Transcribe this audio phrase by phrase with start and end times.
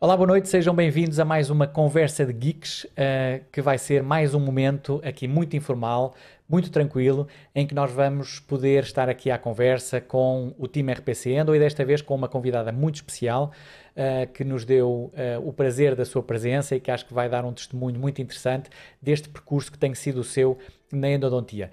[0.00, 4.00] Olá, boa noite, sejam bem-vindos a mais uma conversa de geeks, uh, que vai ser
[4.00, 6.14] mais um momento aqui muito informal,
[6.48, 11.32] muito tranquilo, em que nós vamos poder estar aqui à conversa com o time RPC
[11.32, 13.50] Endo e desta vez com uma convidada muito especial
[13.96, 15.12] uh, que nos deu uh,
[15.44, 18.70] o prazer da sua presença e que acho que vai dar um testemunho muito interessante
[19.02, 20.58] deste percurso que tem sido o seu
[20.92, 21.72] na endodontia.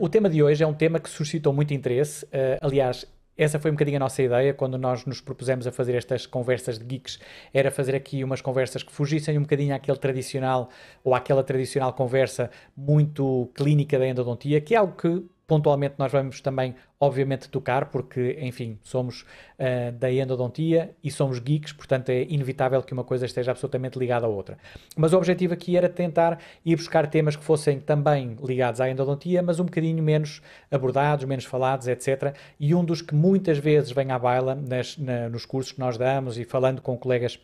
[0.00, 2.26] o tema de hoje é um tema que suscitou muito interesse,
[2.60, 3.06] aliás,
[3.36, 6.78] essa foi um bocadinho a nossa ideia quando nós nos propusemos a fazer estas conversas
[6.78, 7.18] de geeks,
[7.52, 10.68] era fazer aqui umas conversas que fugissem um bocadinho àquele tradicional
[11.02, 16.40] ou àquela tradicional conversa muito clínica da endodontia, que é algo que pontualmente nós vamos
[16.40, 22.82] também, obviamente, tocar, porque, enfim, somos uh, da endodontia e somos geeks, portanto é inevitável
[22.82, 24.56] que uma coisa esteja absolutamente ligada à outra.
[24.96, 29.42] Mas o objetivo aqui era tentar ir buscar temas que fossem também ligados à endodontia,
[29.42, 32.34] mas um bocadinho menos abordados, menos falados, etc.
[32.58, 35.98] E um dos que muitas vezes vem à baila nas, na, nos cursos que nós
[35.98, 37.38] damos e falando com colegas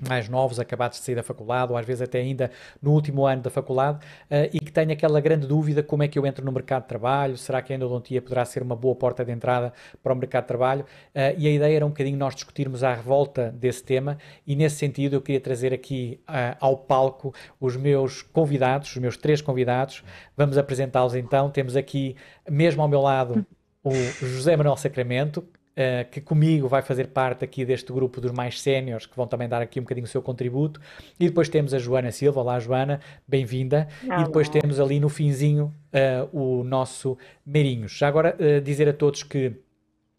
[0.00, 2.50] mais novos, acabados de sair da faculdade, ou às vezes até ainda
[2.80, 3.98] no último ano da faculdade,
[4.30, 6.88] uh, e que têm aquela grande dúvida como é que eu entro no mercado de
[6.88, 9.72] trabalho, será que a endodontia poderá ser uma boa porta de entrada
[10.02, 10.84] para o mercado de trabalho?
[11.14, 14.76] Uh, e a ideia era um bocadinho nós discutirmos à revolta desse tema, e nesse
[14.76, 20.04] sentido eu queria trazer aqui uh, ao palco os meus convidados, os meus três convidados,
[20.36, 22.14] vamos apresentá-los então, temos aqui,
[22.48, 23.44] mesmo ao meu lado,
[23.82, 25.44] o José Manuel Sacramento,
[25.78, 29.48] uh, que comigo vai fazer parte aqui deste grupo dos mais séniores, que vão também
[29.48, 30.80] dar aqui um bocadinho o seu contributo.
[31.18, 32.40] E depois temos a Joana Silva.
[32.40, 33.88] Olá, Joana, bem-vinda.
[34.02, 37.92] E depois temos ali no finzinho uh, o nosso Meirinhos.
[37.92, 39.52] Já agora uh, dizer a todos que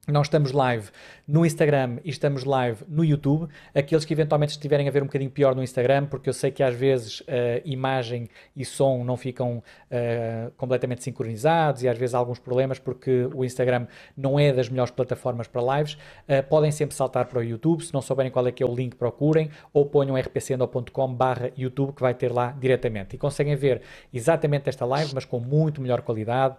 [0.08, 0.90] nós estamos live
[1.30, 3.48] no Instagram e estamos live no YouTube.
[3.76, 6.64] Aqueles que eventualmente estiverem a ver um bocadinho pior no Instagram, porque eu sei que
[6.64, 7.24] às vezes uh,
[7.64, 13.30] imagem e som não ficam uh, completamente sincronizados e às vezes há alguns problemas porque
[13.32, 13.86] o Instagram
[14.18, 15.94] não é das melhores plataformas para lives.
[15.94, 17.86] Uh, podem sempre saltar para o YouTube.
[17.86, 21.94] Se não souberem qual é que é o link, procurem ou ponham rpcendo.com barra YouTube
[21.94, 23.16] que vai ter lá diretamente.
[23.16, 26.56] E conseguem ver exatamente esta live, mas com muito melhor qualidade,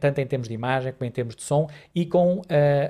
[0.00, 2.40] tanto em termos de imagem como em termos de som e com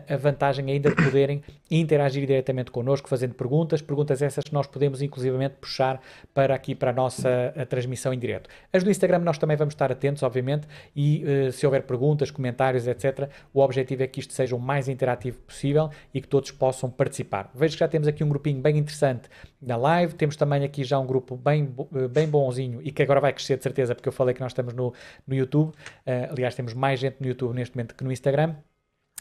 [0.09, 5.01] a vantagem ainda de poderem interagir diretamente connosco, fazendo perguntas, perguntas essas que nós podemos
[5.01, 6.01] inclusivamente puxar
[6.35, 8.51] para aqui para a nossa a transmissão em direto.
[8.71, 12.87] As do Instagram nós também vamos estar atentos, obviamente, e uh, se houver perguntas, comentários,
[12.87, 16.91] etc., o objetivo é que isto seja o mais interativo possível e que todos possam
[16.91, 17.51] participar.
[17.55, 20.99] Vejo que já temos aqui um grupinho bem interessante na live, temos também aqui já
[20.99, 24.13] um grupo bem, eh, bem bonzinho e que agora vai crescer de certeza, porque eu
[24.13, 24.93] falei que nós estamos no,
[25.27, 28.55] no YouTube, uh, aliás temos mais gente no YouTube neste momento que no Instagram,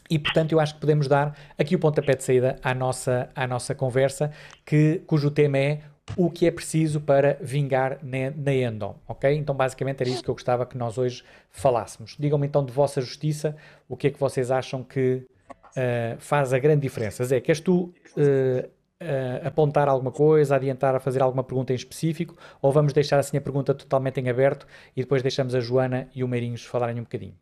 [0.08, 3.46] e, portanto, eu acho que podemos dar aqui o pontapé de saída à nossa, à
[3.46, 4.30] nossa conversa,
[4.64, 5.80] que, cujo tema é
[6.16, 9.34] o que é preciso para vingar na, Endon, ok?
[9.34, 12.16] Então, basicamente, era isso que eu gostava que nós hoje falássemos.
[12.18, 13.56] Digam-me, então, de vossa justiça,
[13.88, 17.24] o que é que vocês acham que uh, faz a grande diferença?
[17.24, 18.68] Zé, queres tu uh,
[19.02, 23.36] uh, apontar alguma coisa, adiantar a fazer alguma pergunta em específico, ou vamos deixar assim
[23.36, 27.04] a pergunta totalmente em aberto e depois deixamos a Joana e o Meirinhos falarem um
[27.04, 27.34] bocadinho?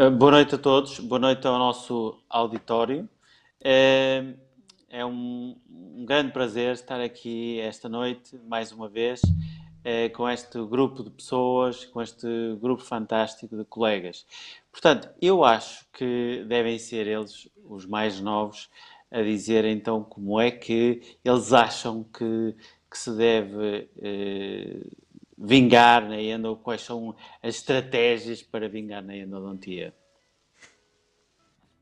[0.00, 3.08] Eh, boa noite a todos, boa noite ao nosso auditório.
[3.60, 4.32] É,
[4.88, 9.20] é um, um, grande prazer estar aqui esta noite, mais uma vez,
[9.82, 12.28] é, com este grupo de pessoas, com este
[12.60, 14.24] grupo fantástico de colegas.
[14.70, 18.70] Portanto, eu acho que devem ser eles, os mais novos,
[19.10, 22.54] a dizer então como é que eles acham que,
[22.88, 23.90] que se deve.
[25.38, 29.94] Vingar na endo, quais são as estratégias para vingar na endodontia?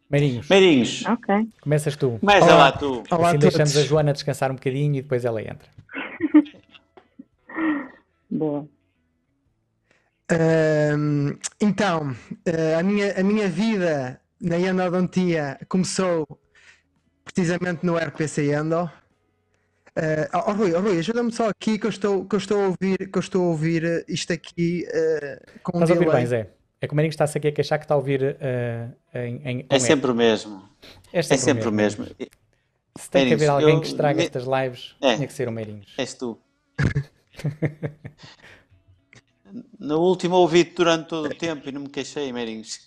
[0.08, 0.48] Meirinhos.
[0.48, 1.04] Meirinhos.
[1.06, 1.48] Ok.
[1.60, 2.18] Começas tu.
[2.20, 2.56] Começa Olá.
[2.56, 3.02] lá tu.
[3.10, 5.68] Olá assim deixamos a Joana descansar um bocadinho e depois ela entra.
[8.30, 8.68] Boa.
[10.30, 16.26] Uh, então, uh, a, minha, a minha vida na endodontia começou
[17.24, 18.90] precisamente no RPC Endo.
[19.96, 22.66] Uh, oh, Rui, oh, Rui ajuda-me só aqui que eu, estou, que eu estou a
[22.66, 26.26] ouvir, que eu estou a ouvir isto aqui uh, com Estás um a ouvir bem,
[26.26, 26.50] Zé?
[26.82, 29.66] É que o Marinho está-se aqui a queixar que está a ouvir uh, em, em
[29.70, 30.62] É sempre o mesmo.
[31.10, 32.04] É sempre, é sempre o mesmo.
[32.04, 32.16] mesmo.
[32.98, 34.24] Se tem Meirinhos, que haver alguém eu, que estraga me...
[34.24, 35.94] estas lives, é, tinha que ser o Meirinhos.
[35.96, 36.38] És tu.
[39.78, 42.80] no último ouvi-te durante todo o tempo e não me queixei, Meirinhos.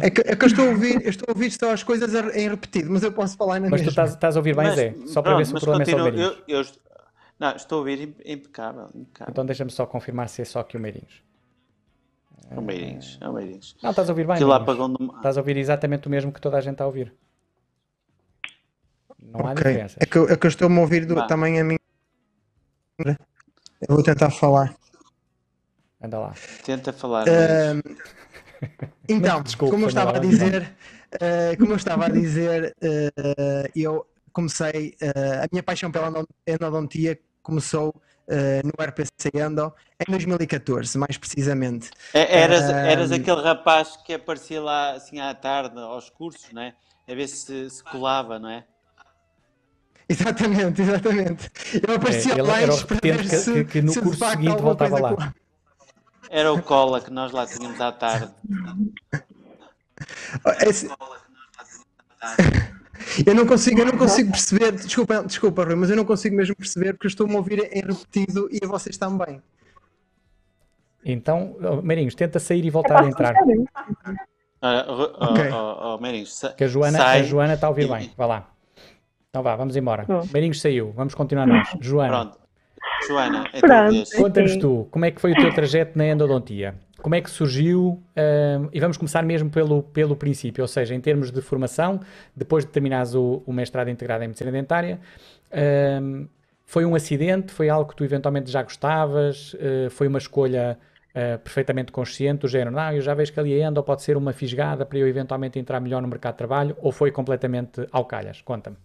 [0.00, 2.14] É que, é que eu estou a ouvir, eu estou a ouvir só as coisas
[2.36, 3.86] em repetido, mas eu posso falar na Mas mesma.
[3.86, 4.94] tu estás, estás, a ouvir bem, mas, Zé?
[5.06, 6.44] Só para pronto, ver se o problema continua, é só o Meirinhos.
[6.48, 6.64] Eu, eu,
[7.40, 9.32] não, estou a ouvir impecável, impecável.
[9.32, 11.22] Então deixa-me só confirmar se é só aqui o Meirinhos.
[12.50, 13.76] É o Meirinhos, é o Meirinhos.
[13.82, 14.38] Não, estás a ouvir bem.
[14.44, 14.64] lá
[15.16, 17.12] Estás a ouvir exatamente o mesmo que toda a gente está a ouvir.
[19.20, 19.54] Não há okay.
[19.54, 19.96] diferença.
[20.00, 21.76] É que, é que eu estou-me a ouvir do, também a mim.
[22.98, 23.16] Eu
[23.88, 24.74] vou tentar falar.
[26.00, 26.34] Anda lá.
[26.64, 27.26] Tenta falar.
[27.26, 27.96] Uh,
[29.08, 30.74] então, Desculpa, como eu estava a dizer,
[31.14, 36.12] uh, como eu estava a dizer, uh, eu comecei, uh, a minha paixão pela
[36.46, 38.32] endodontia começou uh,
[38.64, 41.90] no RPC Endo em 2014, mais precisamente.
[42.14, 46.74] É, eras, eras aquele rapaz que aparecia lá assim à tarde aos cursos, não é?
[47.08, 48.64] A ver se, se colava, não é?
[50.08, 51.50] Exatamente, exatamente.
[51.86, 55.34] Eu aparecia é, lá era o que, se, que, que no curso seguinte voltava lá.
[56.32, 58.32] Era o cola que nós lá tínhamos à tarde.
[60.66, 60.88] Esse...
[63.26, 66.56] Eu não consigo, eu não consigo perceber, desculpa, desculpa, Rui, mas eu não consigo mesmo
[66.56, 69.42] perceber porque eu estou-me a ouvir em repetido e a vocês também.
[71.04, 73.34] Então, Marinhos, tenta sair e voltar a entrar.
[74.62, 75.50] Oh, okay.
[75.52, 78.10] oh, oh, Marinhos, que a Joana, a Joana está a ouvir bem.
[78.16, 78.48] Vá lá.
[79.28, 80.06] Então vá, vamos embora.
[80.32, 81.68] Marinhos saiu, vamos continuar nós.
[81.78, 82.08] Joana.
[82.08, 82.41] Pronto.
[83.06, 86.74] Joana, é Conta-nos tu, como é que foi o teu trajeto na endodontia?
[87.00, 88.00] Como é que surgiu?
[88.16, 92.00] Uh, e vamos começar mesmo pelo, pelo princípio, ou seja, em termos de formação,
[92.34, 95.00] depois de terminares o, o mestrado integrado em medicina dentária,
[95.50, 96.28] uh,
[96.64, 97.52] foi um acidente?
[97.52, 99.52] Foi algo que tu eventualmente já gostavas?
[99.54, 100.78] Uh, foi uma escolha
[101.10, 104.16] uh, perfeitamente consciente, do género, não, eu já vejo que ali endo, ou pode ser
[104.16, 108.04] uma fisgada para eu eventualmente entrar melhor no mercado de trabalho, ou foi completamente ao
[108.04, 108.40] calhas?
[108.42, 108.76] Conta-me.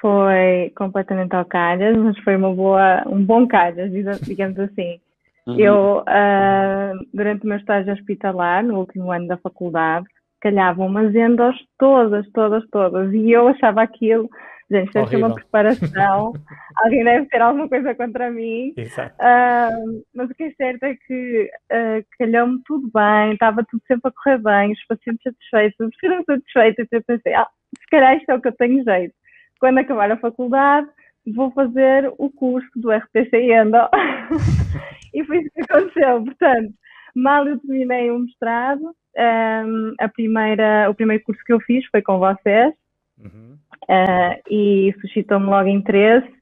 [0.00, 3.90] Foi completamente ao calhas, mas foi uma boa, um bom calhas,
[4.22, 5.00] digamos assim.
[5.46, 5.58] Uhum.
[5.58, 10.06] Eu, uh, durante o meu estágio hospitalar, no último ano da faculdade,
[10.40, 13.12] calhavam umas endos todas, todas, todas.
[13.14, 14.28] E eu achava aquilo,
[14.70, 16.34] gente, deve ser uma preparação,
[16.84, 18.74] alguém deve ter alguma coisa contra mim.
[18.76, 24.10] Uh, mas o que é certo é que uh, calhou-me tudo bem, estava tudo sempre
[24.10, 26.86] a correr bem, os pacientes satisfeitos, os pacientes satisfeitos.
[26.92, 27.48] Eu pensei, ah,
[27.78, 29.14] se calhar isto é o que eu tenho jeito.
[29.58, 30.88] Quando acabar a faculdade,
[31.34, 33.76] vou fazer o curso do RPC Endo.
[35.14, 36.24] e foi isso que aconteceu.
[36.24, 36.72] Portanto,
[37.14, 42.02] mal eu terminei o mestrado, um, a primeira, o primeiro curso que eu fiz foi
[42.02, 42.72] com vocês
[43.18, 43.58] uhum.
[43.84, 46.38] uh, e suscitou-me logo interesse.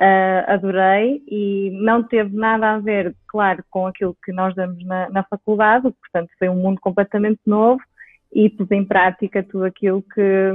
[0.00, 5.10] Uh, adorei e não teve nada a ver, claro, com aquilo que nós damos na,
[5.10, 7.82] na faculdade, portanto foi um mundo completamente novo
[8.32, 10.52] e pus em prática tudo aquilo que,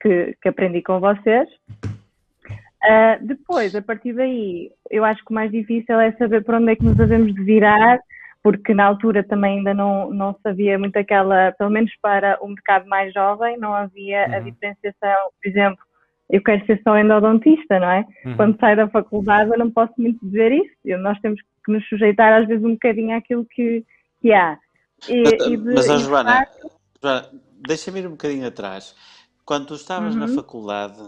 [0.00, 1.48] que, que aprendi com vocês.
[2.82, 6.72] Uh, depois, a partir daí, eu acho que o mais difícil é saber para onde
[6.72, 7.98] é que nos devemos de virar,
[8.42, 12.88] porque na altura também ainda não, não sabia muito aquela, pelo menos para o mercado
[12.88, 14.34] mais jovem, não havia uhum.
[14.34, 15.78] a diferenciação, por exemplo,
[16.30, 18.06] eu quero ser só endodontista, não é?
[18.24, 18.36] Uhum.
[18.36, 21.86] Quando saio da faculdade eu não posso muito dizer isso, eu, nós temos que nos
[21.88, 23.84] sujeitar às vezes um bocadinho àquilo que,
[24.20, 24.58] que há.
[25.08, 26.46] E, mas, e de, mas Joana,
[27.02, 27.28] Joana
[27.66, 28.94] deixa-me ir um bocadinho atrás.
[29.48, 30.20] Quando tu estavas uhum.
[30.20, 31.02] na faculdade,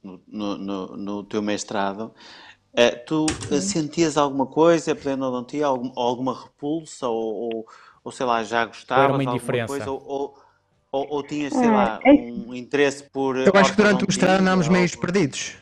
[0.00, 2.14] no, no, no teu mestrado,
[2.72, 3.60] eh, tu Sim.
[3.60, 7.66] sentias alguma coisa pela endodontia, algum, alguma repulsa ou, ou,
[8.04, 10.38] ou, sei lá, já gostavas de alguma coisa ou,
[10.92, 14.06] ou, ou, tinhas, sei é, lá, é um interesse por Eu acho que durante o
[14.06, 15.56] mestrado andámos meio perdidos.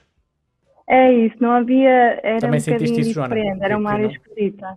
[0.87, 3.65] É isso, não havia, era Também um bocadinho isso, diferente, Joana?
[3.65, 4.77] era uma área escrita.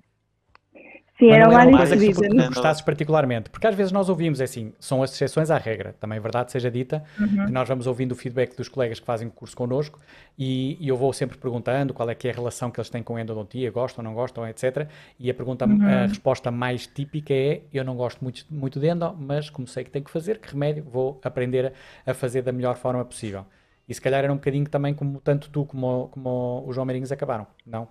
[1.21, 4.41] Sim, era não é uma coisa que tu gostasses particularmente, porque às vezes nós ouvimos
[4.41, 7.45] é assim, são as exceções à regra, também é verdade seja dita, uhum.
[7.45, 9.99] que nós vamos ouvindo o feedback dos colegas que fazem o curso connosco
[10.35, 13.03] e, e, eu vou sempre perguntando qual é que é a relação que eles têm
[13.03, 14.87] com a endodontia, gostam, não gostam, etc.
[15.19, 15.85] E a pergunta, uhum.
[15.85, 19.83] a resposta mais típica é, eu não gosto muito, muito de endo, mas como sei
[19.83, 21.71] que tenho que fazer, que remédio, vou aprender
[22.03, 23.45] a fazer da melhor forma possível.
[23.87, 27.45] E se calhar era um bocadinho também como tanto tu como, como o João acabaram,
[27.63, 27.87] não?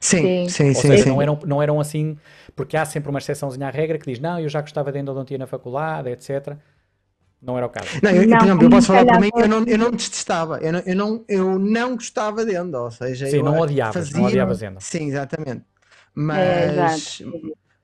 [0.00, 0.68] Sim, sim, sim.
[0.68, 1.08] Ou seja, sim.
[1.10, 2.16] Não, eram, não eram assim,
[2.54, 5.38] porque há sempre uma exceçãozinha à regra que diz, não, eu já gostava de endodontia
[5.38, 6.56] na faculdade, etc.
[7.40, 7.88] Não era o caso.
[8.02, 10.58] Não, eu, não, por exemplo, eu posso falar por mim, eu não, eu não detestava,
[10.60, 14.20] eu não, eu não, eu não gostava de endo, ou seja, sim, não odiavas, fazia...
[14.20, 14.80] não odiavas endo.
[14.80, 15.62] Sim, exatamente.
[16.14, 17.24] Mas, é,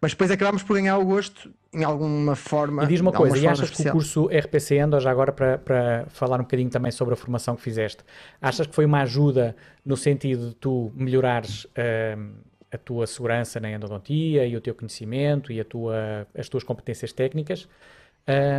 [0.01, 2.85] mas depois acabámos por ganhar o gosto em alguma forma.
[2.85, 3.85] E diz uma coisa, e achas especial.
[3.85, 7.17] que o curso RPC Endo, já agora para, para falar um bocadinho também sobre a
[7.17, 8.03] formação que fizeste,
[8.41, 9.55] achas que foi uma ajuda
[9.85, 12.33] no sentido de tu melhorares uh,
[12.73, 17.13] a tua segurança na endodontia e o teu conhecimento e a tua, as tuas competências
[17.13, 17.69] técnicas?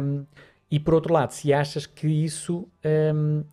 [0.04, 0.26] Um,
[0.70, 2.68] e por outro lado, se achas que isso
[3.14, 3.44] um,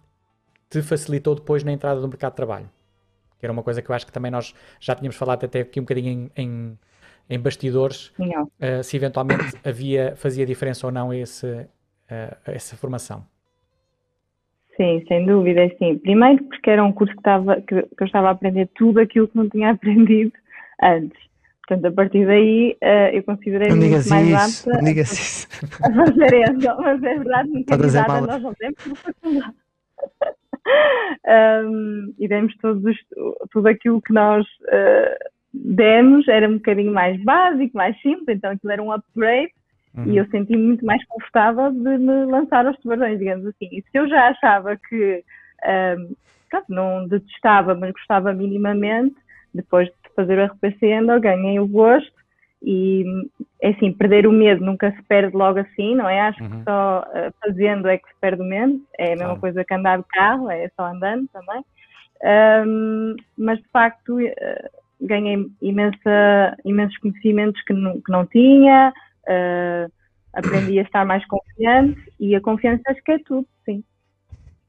[0.69, 2.71] te facilitou depois na entrada do mercado de trabalho?
[3.39, 5.81] Que era uma coisa que eu acho que também nós já tínhamos falado até aqui
[5.81, 6.79] um bocadinho em, em
[7.29, 13.25] em bastidores uh, se eventualmente havia, fazia diferença ou não esse, uh, essa formação.
[14.77, 15.99] Sim, sem dúvida, sim.
[15.99, 19.27] Primeiro porque era um curso que, estava, que, que eu estava a aprender tudo aquilo
[19.27, 20.33] que não tinha aprendido
[20.83, 21.29] antes.
[21.67, 25.49] Portanto, a partir daí uh, eu considerei muito mais isso, apta digas isso.
[25.85, 26.77] a fazer isso.
[26.81, 29.55] Mas é verdade, não tem nada, nós não temos faculdade.
[31.67, 32.97] um, e demos todos,
[33.51, 35.31] tudo aquilo que nós uh,
[35.65, 39.53] demos era um bocadinho mais básico, mais simples, então aquilo era um upgrade
[39.99, 40.13] Uhum.
[40.13, 43.69] E eu senti-me muito mais confortável de me lançar aos tubarões, digamos assim.
[43.73, 45.25] E se eu já achava que
[45.99, 46.15] um,
[46.49, 49.17] pronto, não detestava, mas gostava minimamente,
[49.53, 52.13] depois de fazer o RPC Endo, ganhei o gosto
[52.63, 53.05] e
[53.63, 56.21] é assim, perder o medo nunca se perde logo assim, não é?
[56.21, 56.51] Acho uhum.
[56.51, 59.75] que só uh, fazendo é que se perde o medo, é a mesma coisa que
[59.75, 61.65] andar de carro, é só andando também.
[62.21, 68.93] Um, mas de facto uh, ganhei imensa, imensos conhecimentos que não, que não tinha,
[69.25, 69.93] uh,
[70.33, 73.83] aprendi a estar mais confiante e a confiança acho que é tudo, sim.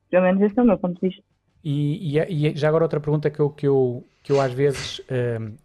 [0.09, 1.23] Pelo menos esse é o meu ponto de vista.
[1.63, 5.01] E, e, e já agora outra pergunta que eu, que eu, que eu às vezes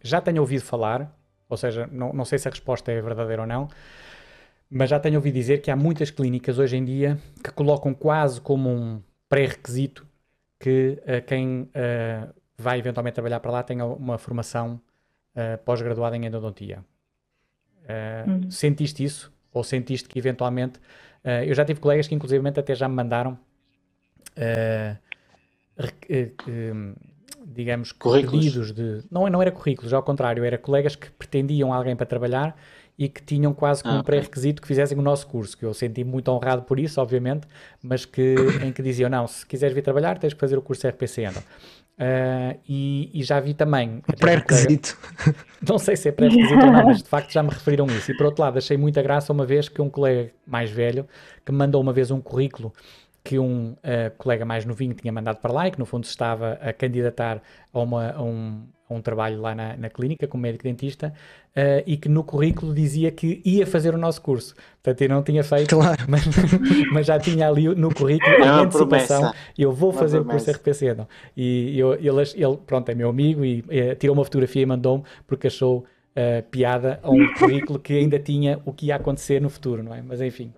[0.03, 1.11] já tenho ouvido falar,
[1.49, 3.69] ou seja, não, não sei se a resposta é verdadeira ou não,
[4.71, 8.41] mas já tenho ouvido dizer que há muitas clínicas hoje em dia que colocam quase
[8.41, 10.07] como um pré-requisito
[10.59, 14.81] que uh, quem uh, vai eventualmente trabalhar para lá tenha uma formação
[15.35, 16.85] uh, pós-graduada em endodontia.
[18.27, 18.51] Uhum.
[18.51, 19.33] Sentiste isso?
[19.53, 20.81] Ou sentiste que eventualmente.
[21.47, 23.39] eu já tive colegas que, inclusive, até já me mandaram.
[27.47, 29.03] digamos, pedidos de.
[29.11, 32.57] Não, não era currículos, ao contrário, era colegas que pretendiam alguém para trabalhar
[32.99, 36.05] e que tinham quase como ah, pré-requisito que fizessem o nosso curso, que eu senti
[36.05, 37.47] muito honrado por isso, obviamente,
[37.83, 40.87] mas que, em que diziam, não, se quiseres vir trabalhar tens que fazer o curso
[40.87, 41.43] RPC Endo.
[41.97, 44.03] Uh, e, e, já vi também...
[44.19, 44.99] Pré-requisito.
[45.67, 48.11] Não sei se é pré-requisito ou não, mas de facto já me referiram isso.
[48.11, 51.07] E por outro lado, achei muita graça uma vez que um colega mais velho,
[51.45, 52.73] que me mandou uma vez um currículo
[53.25, 56.59] que um uh, colega mais novinho tinha mandado para lá e que no fundo estava
[56.61, 57.41] a candidatar
[57.73, 61.11] a, uma, a, um, a um, trabalho lá na, na clínica como médico dentista
[61.57, 64.55] uh, e que no currículo dizia que ia fazer o nosso curso.
[64.83, 66.05] Portanto, eu não tinha feito, claro.
[66.07, 66.23] mas,
[66.93, 70.51] mas, já tinha ali no currículo é a antecipação eu vou uma fazer promessa.
[70.51, 70.95] o curso RPC.
[70.95, 71.09] Não?
[71.35, 75.03] E eu, ele, ele, pronto, é meu amigo e é, tirou uma fotografia e mandou-me
[75.27, 79.49] porque achou uh, piada a um currículo que ainda tinha o que ia acontecer no
[79.49, 80.03] futuro, não é?
[80.03, 80.53] Mas enfim.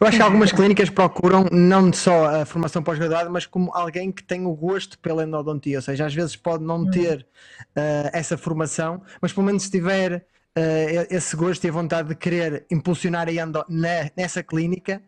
[0.00, 4.22] Eu acho que algumas clínicas procuram não só a formação pós-graduada, mas como alguém que
[4.22, 6.90] tem o gosto pela endodontia, ou seja, às vezes pode não hum.
[6.90, 7.26] ter
[7.60, 10.26] uh, essa formação, mas pelo menos se tiver
[10.56, 15.02] uh, esse gosto e a vontade de querer impulsionar a endo na, nessa clínica,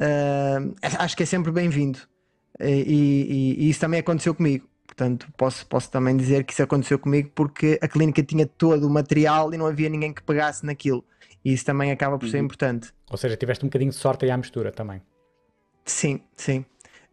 [0.00, 1.98] uh, acho que é sempre bem-vindo.
[2.60, 4.68] E, e, e, isso também aconteceu comigo.
[4.86, 8.90] Portanto, posso, posso também dizer que isso aconteceu comigo porque a clínica tinha todo o
[8.90, 11.04] material e não havia ninguém que pegasse naquilo.
[11.44, 12.44] E isso também acaba por ser uhum.
[12.44, 12.92] importante.
[13.10, 15.02] Ou seja, tiveste um bocadinho de sorte aí à mistura também.
[15.84, 16.64] Sim, sim.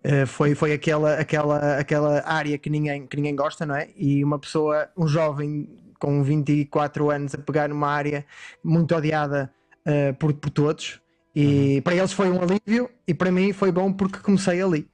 [0.03, 3.89] Uh, foi foi aquela, aquela, aquela área que ninguém, que ninguém gosta, não é?
[3.95, 5.67] E uma pessoa, um jovem
[6.00, 8.25] com 24 anos a pegar numa área
[8.63, 9.53] muito odiada
[9.85, 11.00] uh, por, por todos.
[11.35, 11.81] E uhum.
[11.81, 14.89] para eles foi um alívio e para mim foi bom porque comecei ali.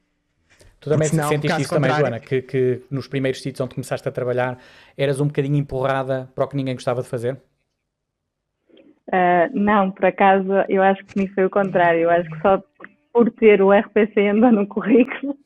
[0.80, 4.12] Tu também senão, sentiste isso também, Joana, que, que nos primeiros sítios onde começaste a
[4.12, 4.58] trabalhar
[4.96, 7.40] eras um bocadinho empurrada para o que ninguém gostava de fazer?
[9.08, 12.02] Uh, não, por acaso, eu acho que me foi o contrário.
[12.02, 12.62] Eu acho que só
[13.12, 15.36] por ter o RPC Endo no currículo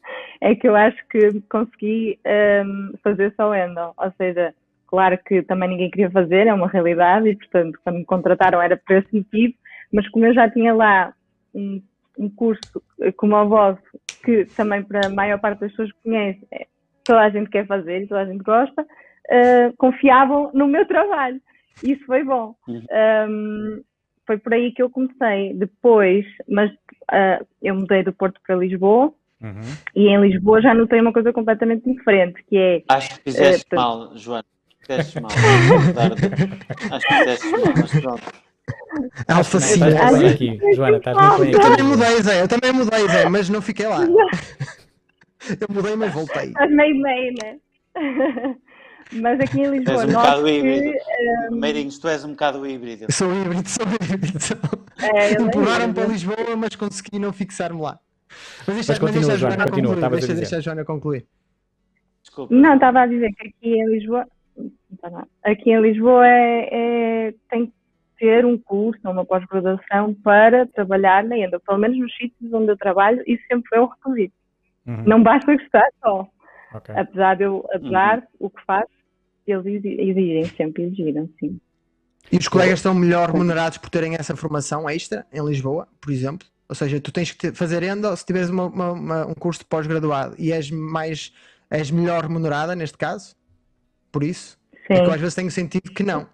[0.41, 2.19] é que eu acho que consegui
[2.67, 3.95] um, fazer só Endo.
[3.97, 4.53] Ou seja,
[4.89, 8.77] claro que também ninguém queria fazer, é uma realidade, e portanto, quando me contrataram era
[8.77, 9.55] por esse motivo,
[9.93, 11.15] mas como eu já tinha lá
[11.55, 11.81] um,
[12.19, 12.83] um curso
[13.17, 13.81] como o vosso,
[14.25, 16.67] que também para a maior parte das pessoas conhece, é,
[17.05, 21.41] toda a gente quer fazer e toda a gente gosta, uh, confiavam no meu trabalho.
[21.83, 22.55] Isso foi bom.
[22.67, 22.85] Uhum.
[23.29, 23.83] Um,
[24.27, 25.55] foi por aí que eu comecei.
[25.55, 29.13] Depois, mas uh, eu mudei do Porto para Lisboa.
[29.41, 29.61] Uhum.
[29.95, 32.83] E em Lisboa já notei uma coisa completamente diferente, que é...
[32.89, 34.45] Acho que fizeste uh, mal, Joana.
[34.81, 35.31] Fizeste mal.
[36.93, 38.23] Acho que fizeste mal, mas pronto.
[39.29, 41.57] Estás muito aqui, Joana, estás muito bem aqui.
[41.57, 44.01] Eu também mudei, Zé, eu também mudei, Zé, mas não fiquei lá.
[45.61, 46.49] Eu mudei, mas voltei.
[46.49, 47.57] Estás meio meio, né?
[49.13, 50.93] Mas aqui em Lisboa, és um bocado híbrido.
[51.51, 51.57] Um...
[51.57, 53.07] Meirinhos, tu és um bocado híbrido.
[53.11, 54.39] Sou híbrido, sou híbrido.
[55.03, 57.99] É, Empurraram para Lisboa, mas consegui não fixar-me lá.
[58.67, 61.27] Mas, isto, mas continua, deixa Joana, continua, concluir, deixa, deixa a Joana concluir.
[62.23, 62.55] Desculpa.
[62.55, 64.27] Não, estava a dizer que aqui em Lisboa,
[65.43, 67.73] aqui em Lisboa é, é, tem que
[68.19, 71.61] ter um curso ou uma pós-graduação para trabalhar na ENDA.
[71.61, 74.35] Pelo menos nos sítios onde eu trabalho, isso sempre foi o requisito.
[74.87, 75.03] Uhum.
[75.05, 76.27] Não basta gostar só.
[76.75, 76.95] Okay.
[76.97, 78.47] Apesar de eu adorar uhum.
[78.47, 79.02] o que faço,
[79.47, 81.59] eles exigem, sempre exigiram, sim.
[82.31, 86.47] E os colegas estão melhor remunerados por terem essa formação extra em Lisboa, por exemplo?
[86.69, 89.67] Ou seja, tu tens que fazer endo se tiveres uma, uma, uma, um curso de
[89.67, 91.33] pós-graduado e és mais
[91.71, 93.35] és melhor remunerada neste caso?
[94.11, 94.59] Por isso?
[94.87, 94.95] Sim.
[94.95, 96.27] Porque às vezes tenho sentido que não.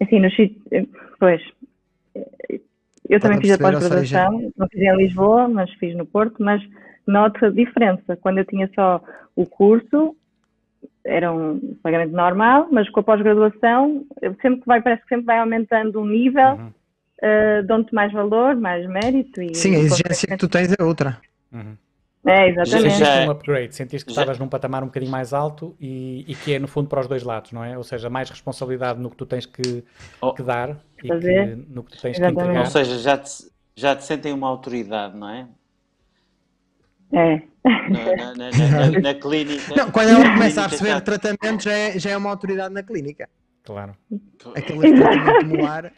[0.00, 0.28] Assim, no
[1.18, 1.42] pois
[3.08, 6.62] eu também fiz a pós-graduação, não fiz em Lisboa, mas fiz no Porto, mas
[7.06, 8.16] noto a diferença.
[8.16, 9.02] Quando eu tinha só
[9.34, 10.14] o curso,
[11.04, 14.04] era um pagamento normal, mas com a pós-graduação,
[14.42, 16.68] sempre que vai, parece que sempre vai aumentando o nível, uhum.
[16.68, 19.40] uh, dão-te mais valor, mais mérito.
[19.40, 21.18] E, Sim, a exigência que tu tens é outra.
[21.52, 21.76] Uhum.
[22.26, 22.90] É, exatamente.
[22.90, 26.52] Sentiste um upgrade, sentiste que estavas num patamar um bocadinho mais alto e, e, que
[26.52, 27.78] é, no fundo, para os dois lados, não é?
[27.78, 29.84] Ou seja, mais responsabilidade no que tu tens que,
[30.20, 30.34] oh.
[30.34, 32.36] que dar e que, no que tu tens exatamente.
[32.36, 32.60] que entregar.
[32.60, 33.30] Ou seja, já te,
[33.74, 35.46] já te sentem uma autoridade, não é?
[37.12, 37.42] É.
[37.64, 39.74] Na, na, na, na, clínica.
[39.76, 43.28] Não, quando ela começa a receber tratamento, já é, já é uma autoridade na clínica.
[43.64, 43.94] Claro.
[44.54, 45.92] Aquele tratamento molar.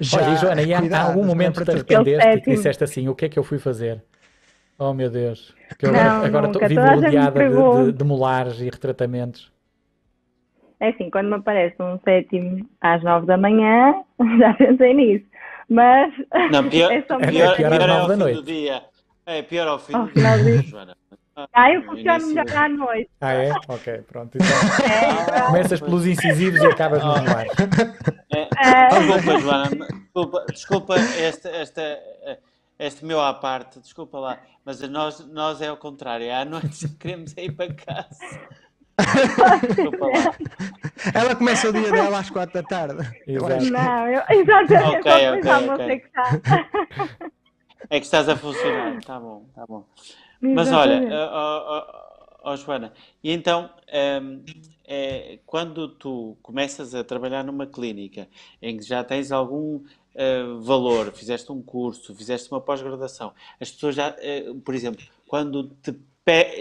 [0.00, 3.26] Já, Olha, Joana, e há, algum momento te arrependeste e que disseste assim: o que
[3.26, 4.02] é que eu fui fazer?
[4.78, 8.64] Oh meu Deus, que eu não, agora, agora vivo rodeada de, de, de molares e
[8.64, 9.52] retratamentos.
[10.80, 14.02] É assim, quando me aparece um sétimo às nove da manhã,
[14.38, 15.26] já pensei nisso.
[15.68, 16.12] Mas.
[16.50, 18.36] Não, pior, é, só é, pior, pior, pior é ao fim noite.
[18.36, 18.82] do dia.
[19.30, 20.96] É pior ao fim oh, do dia, Joana.
[21.52, 23.10] Ah, eu funciono melhor à noite.
[23.20, 23.52] Ah, é?
[23.68, 24.36] Ok, pronto.
[24.36, 27.46] Então, é, começas pelos incisivos e acabas no ar.
[28.34, 28.88] É, é.
[28.88, 29.88] Desculpa, Joana.
[30.02, 31.98] Desculpa, desculpa esta, esta,
[32.76, 37.32] este meu à parte, desculpa lá, mas nós, nós é ao contrário, à noite queremos
[37.36, 38.18] ir para casa.
[39.68, 40.34] desculpa lá.
[41.14, 43.08] Ela começa o dia dela às quatro da tarde.
[43.28, 43.64] Exato.
[43.70, 46.00] Não, eu, exatamente, okay, eu okay, okay.
[46.00, 47.30] que está.
[47.88, 49.84] É que estás a funcionar, está bom, está bom.
[50.40, 53.70] Mas olha, oh, oh, oh, Joana, e então,
[54.22, 54.42] um,
[54.86, 58.28] é, quando tu começas a trabalhar numa clínica
[58.60, 63.94] em que já tens algum uh, valor, fizeste um curso, fizeste uma pós-graduação, as pessoas
[63.94, 65.94] já, uh, por exemplo, quando te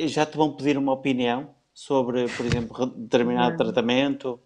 [0.07, 4.39] já te vão pedir uma opinião sobre, por exemplo, determinado tratamento?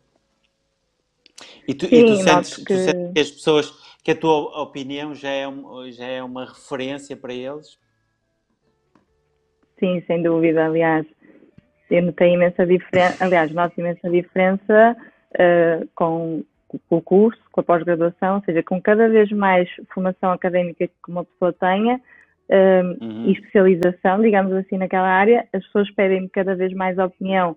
[1.67, 2.63] E tu, Sim, e tu, sentes, que...
[2.63, 3.73] tu sentes que as pessoas,
[4.03, 5.45] que a tua opinião já é,
[5.91, 7.79] já é uma referência para eles?
[9.79, 10.65] Sim, sem dúvida.
[10.65, 11.05] Aliás,
[11.89, 14.98] eu notei imensa diferença, aliás, noto imensa diferença
[15.36, 16.43] uh, com
[16.89, 21.12] com o curso, com a pós-graduação, ou seja, com cada vez mais formação académica que
[21.12, 22.00] uma pessoa tenha
[22.50, 23.25] um, uhum.
[23.27, 27.56] e especialização, digamos assim, naquela área, as pessoas pedem cada vez mais opinião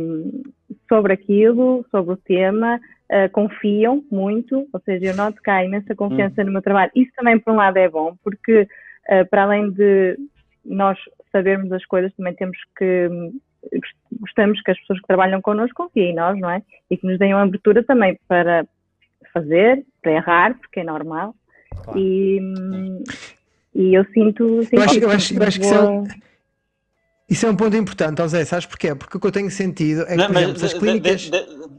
[0.00, 0.42] um,
[0.88, 5.94] sobre aquilo, sobre o tema, uh, confiam muito, ou seja, eu noto que há imensa
[5.94, 6.46] confiança uhum.
[6.46, 6.92] no meu trabalho.
[6.94, 10.18] Isso também, por um lado, é bom, porque uh, para além de
[10.64, 10.98] nós
[11.32, 13.08] sabermos as coisas, também temos que
[14.20, 16.62] gostamos que as pessoas que trabalham connosco confiem em nós, não é?
[16.90, 18.66] E que nos deem uma abertura também para
[19.32, 21.34] fazer, para errar, porque é normal.
[21.84, 21.98] Claro.
[21.98, 22.40] E,
[23.74, 24.62] e eu sinto.
[24.62, 26.04] sinto eu acho, eu acho, eu acho que isso é, um,
[27.28, 28.94] isso é um ponto importante, José, sabes porquê?
[28.94, 31.20] Porque o que eu tenho sentido é que, não, por exemplo, as clínicas.
[31.22, 31.77] De, de, de,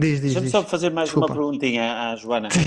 [0.00, 1.32] Diz, diz, Deixa-me só fazer mais Desculpa.
[1.32, 2.48] uma perguntinha à Joana.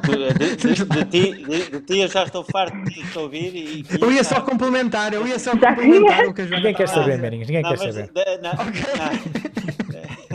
[0.00, 3.80] De, de, de, ti, de, ti eu já estou farto de te ouvir e.
[3.82, 6.88] e eu ia só complementar, eu ia só complementar o que a Joana Ninguém quer
[6.88, 8.40] saber, Merinhos, ninguém não, quer mas, saber.
[8.40, 8.80] Não, okay.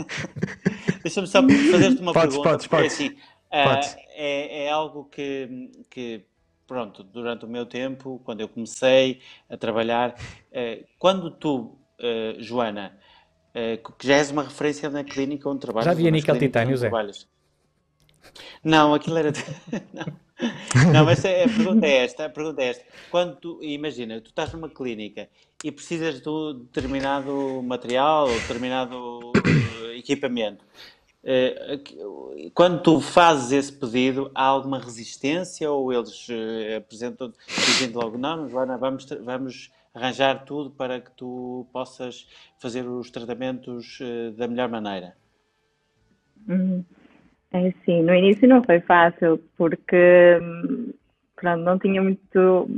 [1.02, 2.50] Deixa-me só fazer-te uma podes, pergunta.
[2.50, 2.92] Podes, podes.
[2.92, 6.24] Assim, uh, é, é algo que, que,
[6.66, 12.92] pronto, durante o meu tempo, quando eu comecei a trabalhar, uh, quando tu, uh, Joana,
[12.98, 13.05] eh,
[13.98, 15.86] que já és uma referência na clínica onde trabalhas.
[15.86, 16.90] Já havia níquel titânio, Zé?
[18.62, 19.32] Não, aquilo era.
[19.94, 20.92] não.
[20.92, 22.84] não, mas a pergunta é esta: a pergunta é esta.
[23.10, 25.28] Quando tu, imagina, tu estás numa clínica
[25.64, 30.64] e precisas de um determinado material ou determinado eh, equipamento.
[31.24, 31.80] Eh,
[32.54, 36.28] quando tu fazes esse pedido, há alguma resistência ou eles
[36.76, 42.28] apresentam, dizem logo, não, Joana, vamos, vamos arranjar tudo para que tu possas
[42.60, 45.14] fazer os tratamentos uh, da melhor maneira?
[46.46, 46.84] Uhum.
[47.52, 50.38] É sim, no início não foi fácil porque
[51.34, 52.68] pronto, não tinha muito,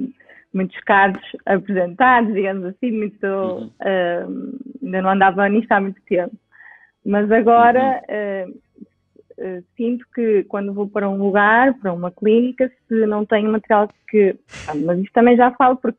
[0.54, 3.66] muitos casos apresentados, digamos assim, muito, uhum.
[3.66, 6.36] uh, ainda não andava nisto há muito tempo.
[7.04, 8.52] Mas agora uhum.
[9.38, 13.88] uh, sinto que quando vou para um lugar, para uma clínica, se não tenho material
[14.08, 14.36] que.
[14.84, 15.98] Mas isso também já falo porque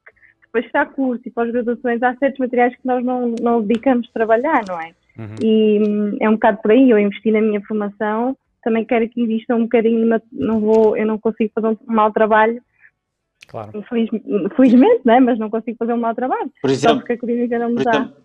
[0.52, 4.64] depois está curso e pós-graduações, há certos materiais que nós não, não dedicamos a trabalhar,
[4.68, 4.94] não é?
[5.18, 5.36] Uhum.
[5.42, 9.22] E hum, é um bocado por aí, eu investi na minha formação, também quero que
[9.22, 12.62] exista um bocadinho, não vou, eu não consigo fazer um mau trabalho,
[13.48, 13.78] claro.
[13.78, 14.10] Infeliz,
[14.56, 15.20] felizmente, né?
[15.20, 17.92] mas não consigo fazer um mau trabalho, por exemplo, porque a clínica não me dá.
[17.92, 18.16] Exemplo,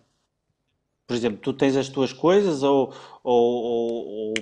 [1.07, 2.91] por exemplo, tu tens as tuas coisas ou,
[3.23, 4.33] ou, ou, ou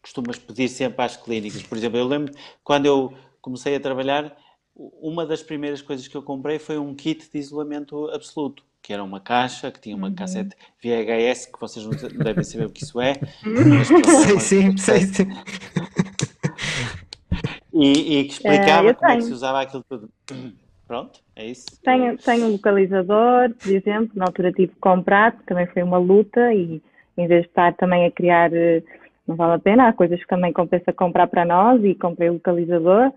[0.00, 1.62] costumas pedir sempre às clínicas?
[1.64, 4.36] Por exemplo, eu lembro quando eu comecei a trabalhar,
[4.74, 9.02] uma das primeiras coisas que eu comprei foi um kit de isolamento absoluto, que era
[9.02, 10.14] uma caixa que tinha uma uhum.
[10.14, 11.92] cassete VHS, que vocês não
[12.24, 13.14] devem saber o que isso é.
[14.26, 15.28] sei sim, sei sim.
[17.72, 20.10] E, e que explicava é, como é que se usava aquilo tudo.
[20.86, 21.66] Pronto, é isso.
[21.82, 26.52] Tenho, tenho um localizador, por exemplo, na altura tive que comprar, também foi uma luta
[26.52, 26.82] e
[27.16, 28.82] em vez de estar também a criar, eh,
[29.26, 32.34] não vale a pena, há coisas que também compensa comprar para nós e comprei o
[32.34, 33.12] localizador.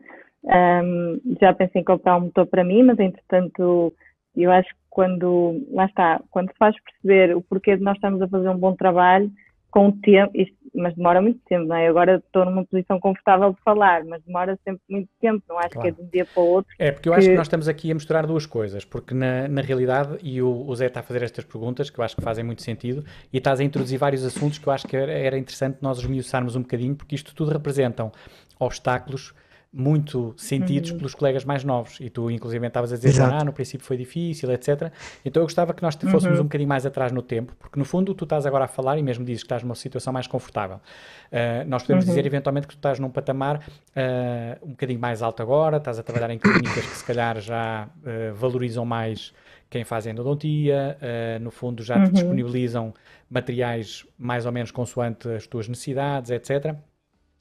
[0.45, 3.93] Um, já pensei em comprar um motor para mim, mas entretanto
[4.35, 8.21] eu acho que quando, lá está, quando se faz perceber o porquê de nós estamos
[8.21, 9.31] a fazer um bom trabalho,
[9.75, 11.87] com o tempo, isto, mas demora muito tempo, não é?
[11.89, 15.81] Agora estou numa posição confortável de falar, mas demora sempre muito tempo, não acho claro.
[15.81, 16.73] que é de um dia para o outro.
[16.79, 17.19] É, porque eu que...
[17.19, 20.65] acho que nós estamos aqui a misturar duas coisas, porque na, na realidade, e o,
[20.65, 23.03] o, Zé está a fazer estas perguntas que eu acho que fazem muito sentido,
[23.33, 26.55] e estás a introduzir vários assuntos que eu acho que era, era interessante nós esmiuçarmos
[26.55, 28.13] um bocadinho, porque isto tudo representam
[28.57, 29.33] obstáculos
[29.77, 30.97] muito sentidos uhum.
[30.97, 31.99] pelos colegas mais novos.
[31.99, 34.89] E tu, inclusive, estavas a dizer, ah, no princípio foi difícil, etc.
[35.23, 36.43] Então eu gostava que nós fôssemos uhum.
[36.43, 39.03] um bocadinho mais atrás no tempo, porque no fundo tu estás agora a falar e
[39.03, 40.77] mesmo dizes que estás numa situação mais confortável.
[40.77, 42.11] Uh, nós podemos uhum.
[42.11, 46.03] dizer, eventualmente, que tu estás num patamar uh, um bocadinho mais alto agora, estás a
[46.03, 49.33] trabalhar em clínicas que se calhar já uh, valorizam mais
[49.69, 50.97] quem faz endodontia,
[51.41, 52.11] no fundo já te uhum.
[52.13, 52.93] disponibilizam
[53.29, 56.75] materiais mais ou menos consoante as tuas necessidades, etc.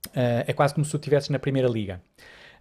[0.08, 2.00] Uh, é quase como se tu estivesses na primeira liga.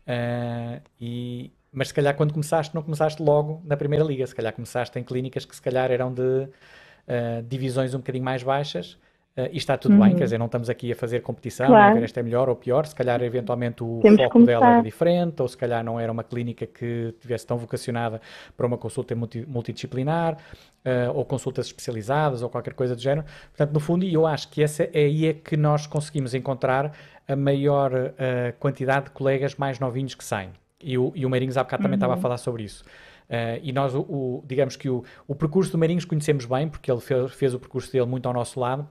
[0.08, 4.26] Uh, e, mas se calhar quando começaste, não começaste logo na primeira liga.
[4.26, 8.44] Se calhar começaste em clínicas que se calhar eram de uh, divisões um bocadinho mais
[8.44, 8.98] baixas
[9.36, 10.02] Uh, e está tudo uhum.
[10.02, 11.92] bem, quer dizer, não estamos aqui a fazer competição, claro.
[11.92, 14.82] a ver esta é melhor ou pior, se calhar eventualmente o Temos foco dela era
[14.84, 18.22] diferente, ou se calhar não era uma clínica que tivesse tão vocacionada
[18.56, 20.38] para uma consulta multi, multidisciplinar,
[20.86, 23.26] uh, ou consultas especializadas, ou qualquer coisa do género.
[23.50, 26.92] Portanto, no fundo, eu acho que essa é aí é que nós conseguimos encontrar
[27.28, 28.14] a maior uh,
[28.60, 30.52] quantidade de colegas mais novinhos que saem.
[30.80, 32.22] E o, e o Meirinhos há bocado também estava a uhum.
[32.22, 32.84] falar sobre isso.
[33.28, 36.92] Uh, e nós, o, o, digamos que o, o percurso do Meirinhos conhecemos bem, porque
[36.92, 38.88] ele fez, fez o percurso dele muito ao nosso lado,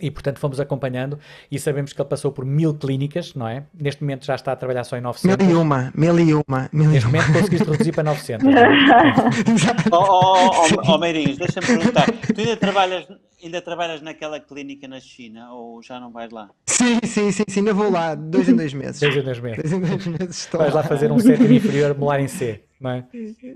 [0.00, 3.64] e, portanto, fomos acompanhando e sabemos que ele passou por mil clínicas, não é?
[3.72, 5.46] Neste momento já está a trabalhar só em 900.
[5.46, 6.68] Mil e uma, mil e uma.
[6.72, 8.44] Mil Neste momento conseguiste reduzir para 900.
[9.92, 12.06] oh, oh, oh, oh, Meirinhos, deixa-me perguntar.
[12.10, 13.06] Tu ainda trabalhas,
[13.42, 16.50] ainda trabalhas naquela clínica na China ou já não vais lá?
[16.66, 17.64] Sim, sim, sim, sim.
[17.64, 19.00] Eu vou lá dois em dois meses.
[19.00, 19.58] Dois em dois meses.
[19.58, 22.90] Dois em dois meses estou Vais lá fazer um sétimo inferior molar em C, não
[22.90, 23.04] é?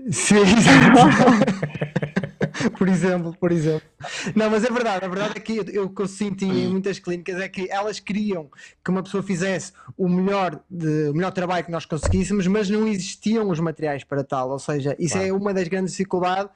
[0.09, 2.09] Sim, exato.
[2.77, 3.87] por exemplo, por exemplo.
[4.35, 6.99] Não, mas é verdade, a verdade é que eu, o que eu senti em muitas
[6.99, 8.49] clínicas é que elas queriam
[8.83, 12.87] que uma pessoa fizesse o melhor, de, o melhor trabalho que nós conseguíssemos, mas não
[12.87, 14.49] existiam os materiais para tal.
[14.49, 16.51] Ou seja, isso é uma das grandes dificuldades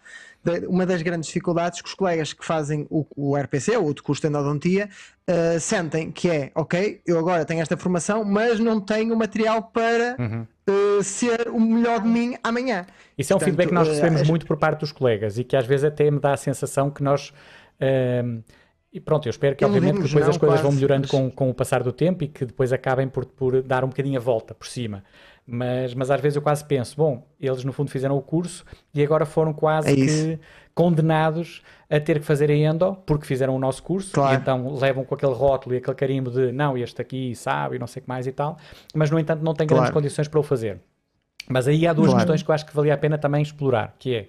[0.67, 4.21] uma das grandes dificuldades que os colegas que fazem o, o RPC, ou o curso
[4.21, 4.89] de endodontia,
[5.29, 10.17] uh, sentem, que é, ok, eu agora tenho esta formação, mas não tenho material para
[10.19, 10.47] uhum.
[10.67, 12.85] uh, ser o melhor de mim amanhã.
[13.17, 15.43] Isso é um Portanto, feedback que nós recebemos uh, muito por parte dos colegas e
[15.43, 17.33] que às vezes até me dá a sensação que nós...
[18.91, 21.11] E pronto, eu espero que obviamente que depois não, as coisas quase, vão melhorando mas...
[21.11, 24.19] com, com o passar do tempo e que depois acabem por, por dar um bocadinho
[24.19, 25.03] a volta por cima.
[25.45, 29.03] Mas, mas às vezes eu quase penso, bom, eles no fundo fizeram o curso e
[29.03, 30.39] agora foram quase é que
[30.73, 34.33] condenados a ter que fazer a endo porque fizeram o nosso curso claro.
[34.33, 37.79] e então levam com aquele rótulo e aquele carimbo de não, este aqui sabe e
[37.79, 38.57] não sei o que mais e tal,
[38.95, 39.93] mas no entanto não grandes claro.
[39.93, 40.79] condições para o fazer.
[41.49, 42.21] Mas aí há duas claro.
[42.21, 44.27] questões que eu acho que valia a pena também explorar, que é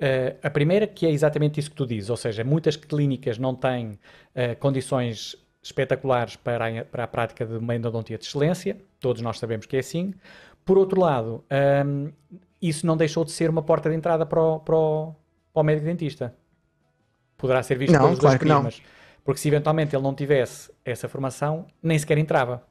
[0.00, 3.54] Uh, a primeira, que é exatamente isso que tu dizes, ou seja, muitas clínicas não
[3.54, 3.98] têm
[4.34, 9.38] uh, condições espetaculares para a, para a prática de uma endodontia de excelência, todos nós
[9.38, 10.14] sabemos que é assim.
[10.64, 11.44] Por outro lado,
[11.86, 12.12] um,
[12.60, 15.14] isso não deixou de ser uma porta de entrada para o, para o,
[15.52, 16.34] para o médico dentista.
[17.36, 18.82] Poderá ser visto não, pelos claro dois primas.
[19.24, 22.62] Porque se eventualmente ele não tivesse essa formação, nem sequer entrava.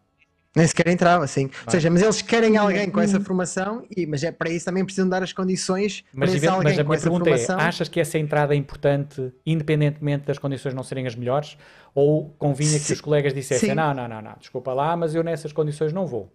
[0.56, 1.46] Nem sequer entrava, sim.
[1.46, 1.72] Ou ah.
[1.72, 5.08] seja, mas eles querem alguém com essa formação, e, mas é para isso também precisam
[5.08, 7.60] dar as condições mas, para esse alguém mas a com minha pergunta é, formação.
[7.60, 11.56] é, achas que essa entrada é importante independentemente das condições não serem as melhores?
[11.94, 15.54] Ou convinha que os colegas dissessem, não, não, não, não, desculpa lá, mas eu nessas
[15.54, 16.32] condições não vou.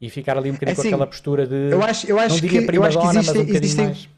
[0.00, 2.40] E ficar ali um bocadinho é, com aquela postura de, eu acho, eu acho não
[2.40, 4.08] diria que, prima dona, existe, mas um existem, mais...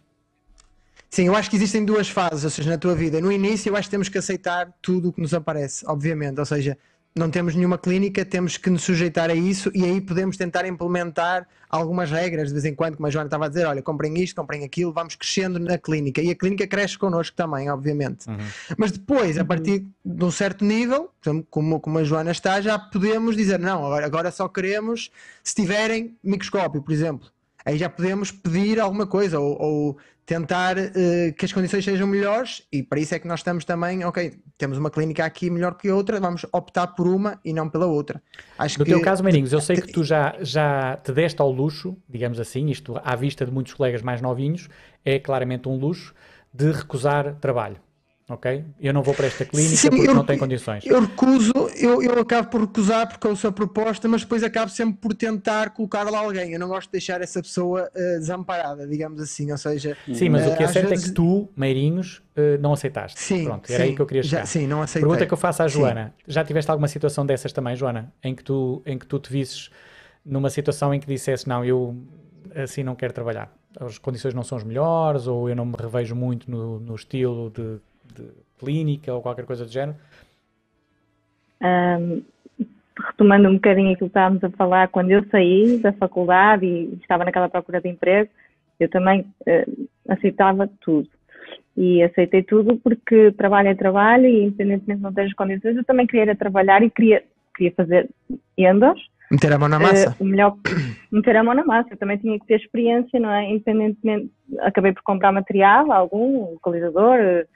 [1.09, 3.21] Sim, eu acho que existem duas fases, ou seja, na tua vida.
[3.21, 6.45] No início eu acho que temos que aceitar tudo o que nos aparece, obviamente, ou
[6.45, 6.77] seja,
[7.15, 11.47] não temos nenhuma clínica, temos que nos sujeitar a isso e aí podemos tentar implementar
[11.69, 14.37] algumas regras de vez em quando, como a Joana estava a dizer, olha, comprem isto,
[14.37, 18.29] comprem aquilo, vamos crescendo na clínica e a clínica cresce connosco também, obviamente.
[18.29, 18.39] Uhum.
[18.77, 21.11] Mas depois, a partir de um certo nível,
[21.49, 25.11] como, como a Joana está, já podemos dizer, não, agora, agora só queremos
[25.43, 27.29] se tiverem microscópio, por exemplo.
[27.65, 29.99] Aí já podemos pedir alguma coisa ou, ou
[30.31, 34.05] tentar uh, que as condições sejam melhores e para isso é que nós estamos também,
[34.05, 37.87] ok, temos uma clínica aqui melhor que outra, vamos optar por uma e não pela
[37.87, 38.23] outra.
[38.57, 38.93] Acho no que...
[38.93, 42.69] teu caso, Meirinhos, eu sei que tu já, já te deste ao luxo, digamos assim,
[42.69, 44.69] isto à vista de muitos colegas mais novinhos,
[45.05, 46.15] é claramente um luxo
[46.55, 47.77] de recusar trabalho.
[48.31, 48.65] Ok?
[48.81, 50.85] Eu não vou para esta clínica Sim, porque eu, não tenho condições.
[50.87, 54.99] Eu recuso, eu, eu acabo por recusar porque sou a proposta, mas depois acabo sempre
[55.01, 56.53] por tentar colocar lá alguém.
[56.53, 59.97] Eu não gosto de deixar essa pessoa uh, desamparada, digamos assim, ou seja...
[60.13, 61.07] Sim, mas uh, o que é certo vezes...
[61.07, 63.21] é que tu, Meirinhos, uh, não aceitaste.
[63.21, 64.41] Sim, Pronto, era sim, aí que eu queria chegar.
[64.41, 65.03] Já, sim, não aceitei.
[65.03, 66.15] Pergunta que eu faço à Joana.
[66.19, 66.25] Sim.
[66.33, 68.13] Já tiveste alguma situação dessas também, Joana?
[68.23, 69.71] Em que tu, em que tu te visses
[70.25, 71.97] numa situação em que dissesse, não, eu
[72.55, 73.53] assim não quero trabalhar.
[73.79, 77.51] As condições não são as melhores, ou eu não me revejo muito no, no estilo
[77.51, 77.79] de,
[78.15, 79.97] de, clínica ou qualquer coisa do género?
[81.63, 82.23] Um,
[82.99, 87.25] retomando um bocadinho aquilo que estávamos a falar, quando eu saí da faculdade e estava
[87.25, 88.31] naquela procura de emprego,
[88.79, 91.09] eu também uh, aceitava tudo.
[91.77, 95.85] E aceitei tudo porque trabalho é trabalho e independentemente de não ter as condições, eu
[95.85, 97.23] também queria trabalhar e queria,
[97.55, 98.09] queria fazer
[98.57, 100.11] endos Meter a mão na massa.
[100.19, 100.57] Uh, o melhor,
[101.13, 101.91] meter a mão na massa.
[101.93, 103.49] Eu também tinha que ter experiência, não é?
[103.49, 107.47] Independentemente, acabei por comprar material, algum, localizador, uh,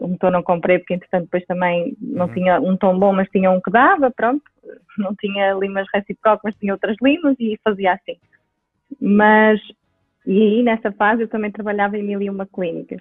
[0.00, 2.34] um motor não comprei porque entretanto depois também não uhum.
[2.34, 4.42] tinha um tão bom, mas tinha um que dava, pronto.
[4.96, 8.16] Não tinha limas recíprocas, mas tinha outras limas e fazia assim.
[9.00, 9.60] Mas,
[10.26, 13.00] e aí nessa fase eu também trabalhava em mil e uma clínicas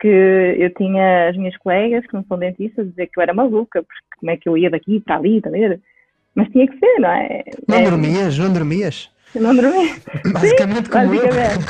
[0.00, 3.82] que eu tinha as minhas colegas que não são dentistas dizer que eu era maluca,
[3.82, 5.80] porque como é que eu ia daqui para ali, tá vendo?
[6.34, 7.44] Mas tinha que ser, não é?
[7.66, 7.90] Não é...
[7.90, 8.38] dormias?
[8.38, 9.10] Não dormias?
[9.34, 9.96] Não dormia.
[10.32, 11.64] Basicamente Sim, como basicamente.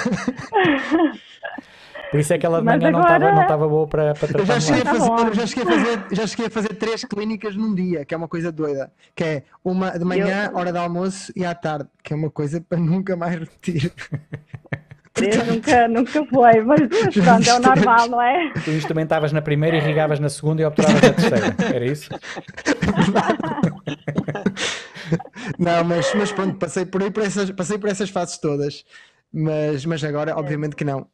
[2.11, 3.33] Por isso é que ela de manhã agora...
[3.33, 5.66] não estava não boa para, para tratar eu já cheguei, a fazer, já, cheguei a
[5.66, 8.90] fazer, já cheguei a fazer três clínicas num dia, que é uma coisa doida.
[9.14, 10.57] Que é uma de manhã, eu...
[10.57, 13.92] hora de almoço e à tarde, que é uma coisa para nunca mais repetir.
[15.12, 16.81] Três nunca, nunca foi, mas
[17.12, 18.53] pronto, é o normal, não é?
[18.64, 22.09] Tu instrumentavas na primeira, irrigavas na segunda e obturavas na terceira, era isso?
[25.59, 28.85] não, mas, mas pronto, passei por aí por essas, passei por essas fases todas,
[29.33, 31.09] mas, mas agora obviamente que não.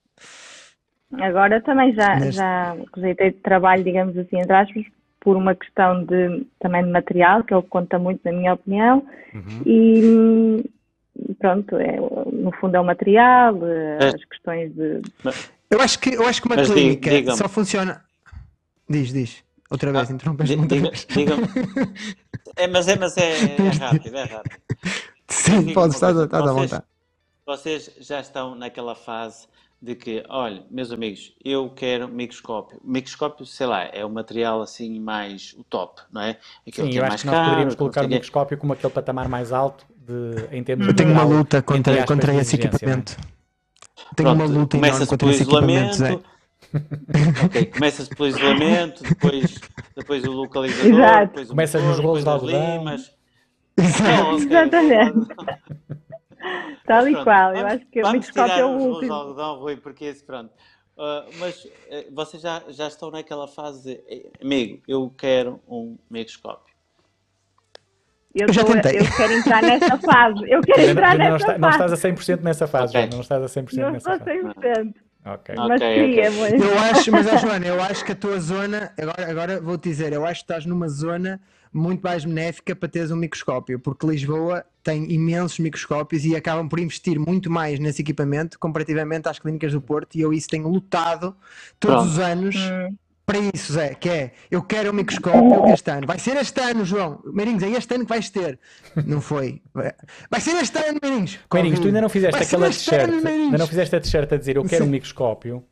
[1.20, 2.32] Agora também já, Neste...
[2.36, 4.84] já rejeitei de trabalho, digamos assim, entre aspas,
[5.20, 8.54] por uma questão de também de material, que é o que conta muito na minha
[8.54, 9.62] opinião, uhum.
[9.64, 10.70] e
[11.38, 14.08] pronto, é, no fundo é o material, é.
[14.08, 15.00] as questões de.
[15.70, 18.04] Eu acho que, eu acho que uma Mas clínica diga só funciona.
[18.88, 19.42] Diz, diz.
[19.70, 21.06] Outra vez, ah, interrompeste muita diga, vez.
[21.06, 21.34] Diga
[22.56, 24.60] é, mas é, mas é, é rápido, é rápido.
[25.26, 26.84] Sim, pode estar, estar à vontade.
[27.46, 29.48] Vocês já estão naquela fase
[29.84, 32.80] de que, olha, meus amigos, eu quero microscópio.
[32.82, 36.38] Microscópio, sei lá, é o material assim mais o top, não é?
[36.66, 38.92] Aquele Sim, que é eu acho que nós caro, poderíamos colocar o microscópio como aquele
[38.92, 43.12] patamar mais alto de, em termos Eu tenho uma luta contra, contra esse equipamento.
[43.12, 44.14] É?
[44.16, 46.24] Tenho Pronto, uma luta enorme contra esse equipamento,
[47.44, 49.60] ok, começa-se pelo isolamento, depois,
[49.94, 51.26] depois o localizador, Exato.
[51.26, 52.78] depois o começa nos rolos de algodão.
[52.78, 53.12] Limas.
[53.78, 54.46] Oh, okay.
[54.46, 55.28] Exatamente.
[56.86, 59.08] Tal e qual, eu acho que o microscópio é o último.
[59.08, 60.52] Vamos algodão, Rui, porque esse, pronto.
[60.96, 66.72] Uh, mas uh, vocês já, já estão naquela fase de, amigo, eu quero um microscópio.
[68.34, 68.98] Eu, já tô, tentei.
[68.98, 70.50] eu quero entrar nessa fase.
[70.50, 71.60] Eu quero entrar não, nessa está, fase.
[71.60, 73.08] Não estás a 100% nessa fase, okay.
[73.10, 74.42] não estás a 100% não nessa fase.
[74.42, 74.94] Não estou a 100%.
[75.26, 75.54] Ok.
[75.56, 76.30] Mas okay, okay.
[76.30, 76.52] Mas...
[76.52, 80.12] Eu acho, mas a Joana, eu acho que a tua zona, agora, agora vou-te dizer,
[80.12, 81.40] eu acho que estás numa zona
[81.72, 86.78] muito mais benéfica para teres um microscópio, porque Lisboa tem imensos microscópios e acabam por
[86.78, 91.34] investir muito mais nesse equipamento comparativamente às clínicas do Porto, e eu isso tenho lutado
[91.80, 92.10] todos Pronto.
[92.10, 92.56] os anos.
[92.56, 92.94] Hum
[93.26, 96.06] para isso, Zé, que é eu quero um microscópio este ano.
[96.06, 97.22] Vai ser este ano, João.
[97.24, 98.58] Meirinhos, é este ano que vais ter.
[99.06, 99.62] Não foi.
[100.30, 101.38] Vai ser este ano, Meirinhos.
[101.52, 103.10] Meirinhos, tu ainda não fizeste Vai aquela t-shirt.
[103.10, 104.90] Ainda não fizeste a t-shirt a dizer eu quero Sim.
[104.90, 105.64] um microscópio.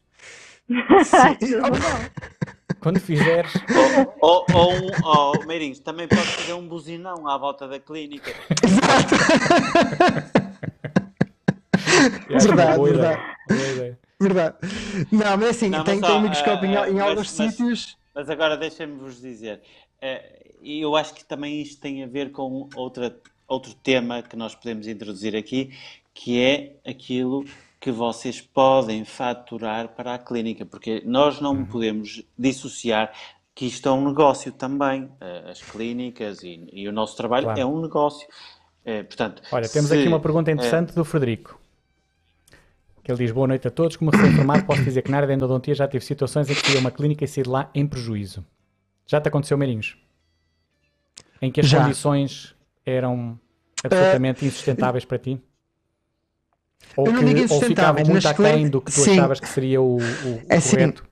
[2.82, 3.52] Quando fizeres.
[4.20, 8.32] Ou, ou, ou, um, oh, Meirinhos, também podes fazer um buzinão à volta da clínica.
[8.64, 9.14] Exato.
[12.28, 13.98] verdade, verdade.
[14.20, 14.56] Verdade.
[15.12, 17.96] Não, mas assim, não, tem, tem um microscópio uh, em, em mas, alguns mas, sítios.
[18.14, 19.60] Mas agora deixem-me vos dizer,
[20.02, 23.16] uh, eu acho que também isto tem a ver com outra,
[23.46, 25.72] outro tema que nós podemos introduzir aqui,
[26.14, 27.44] que é aquilo
[27.82, 31.66] que vocês podem faturar para a clínica, porque nós não uhum.
[31.66, 33.12] podemos dissociar
[33.52, 37.60] que isto é um negócio também, uh, as clínicas e, e, o nosso trabalho claro.
[37.60, 38.28] é um negócio.
[38.86, 41.60] Uh, portanto, Olha, temos se, aqui uma pergunta interessante uh, do Frederico
[43.02, 43.96] que ele diz boa noite a todos.
[43.96, 46.76] Como recém-formado, posso dizer que na área da endodontia já tive situações em que fui
[46.76, 48.46] a uma clínica e saí de lá em prejuízo.
[49.08, 49.96] Já te aconteceu, Meirinhos?
[51.40, 51.82] Em que as já.
[51.82, 52.54] condições
[52.86, 53.36] eram
[53.82, 55.42] absolutamente uh, insustentáveis para ti?
[56.96, 59.12] Ou, que, ou ficavam muito aquém do que tu Sim.
[59.12, 61.04] achavas que seria o, o, é correto?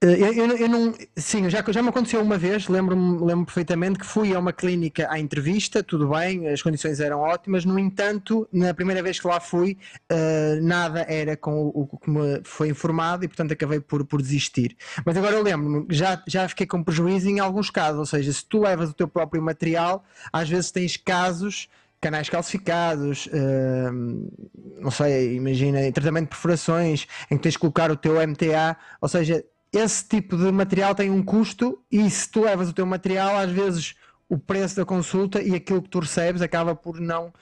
[0.00, 3.98] Eh, eu, eu, eu, não, sim, já, já me aconteceu uma vez, lembro-me lembro perfeitamente
[3.98, 8.48] que fui a uma clínica à entrevista, tudo bem, as condições eram ótimas, no entanto,
[8.52, 9.76] na primeira vez que lá fui,
[10.12, 14.22] uh, nada era com o, o, que me foi informado e, portanto, acabei por, por
[14.22, 14.76] desistir.
[15.04, 18.44] Mas agora eu lembro-me, já, já fiquei com prejuízo em alguns casos, ou seja, se
[18.44, 21.68] tu levas o teu próprio material, às vezes tens casos
[22.00, 27.96] canais calcificados, uh, não sei, imagina, tratamento de perfurações, em que tens de colocar o
[27.96, 32.68] teu MTA, ou seja, esse tipo de material tem um custo e se tu levas
[32.68, 33.94] o teu material, às vezes
[34.28, 37.32] o preço da consulta e aquilo que tu recebes acaba por não,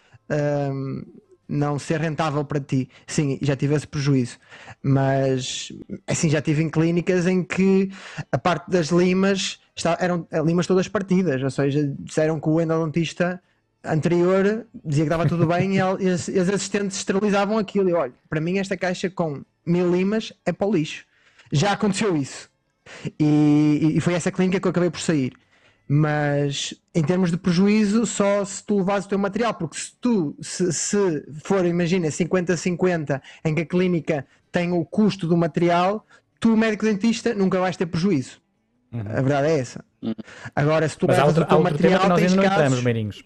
[0.72, 1.02] um,
[1.48, 2.88] não ser rentável para ti.
[3.06, 4.38] Sim, já tive esse prejuízo,
[4.82, 5.72] mas
[6.06, 7.90] assim já tive em clínicas em que
[8.30, 13.40] a parte das limas está, eram limas todas partidas, ou seja, disseram que o endodontista
[13.92, 17.88] anterior dizia que estava tudo bem e, e, as, as assistentes esterilizavam aquilo.
[17.88, 21.04] E olha, para mim esta caixa com mil limas é para o lixo
[21.50, 22.48] já aconteceu isso.
[23.18, 25.32] E, e foi essa clínica que eu acabei por sair.
[25.88, 30.36] Mas em termos de prejuízo, só se tu levas o teu material, porque se tu,
[30.40, 36.04] se, se for, imagina, 50-50 em que a clínica tem o custo do material,
[36.40, 38.40] tu, médico dentista, nunca vais ter prejuízo.
[38.92, 39.00] Uhum.
[39.00, 39.84] A verdade é essa.
[40.02, 40.14] Uhum.
[40.54, 42.32] Agora, se tu Mas levas o teu material, não casos...
[42.32, 43.24] entramos.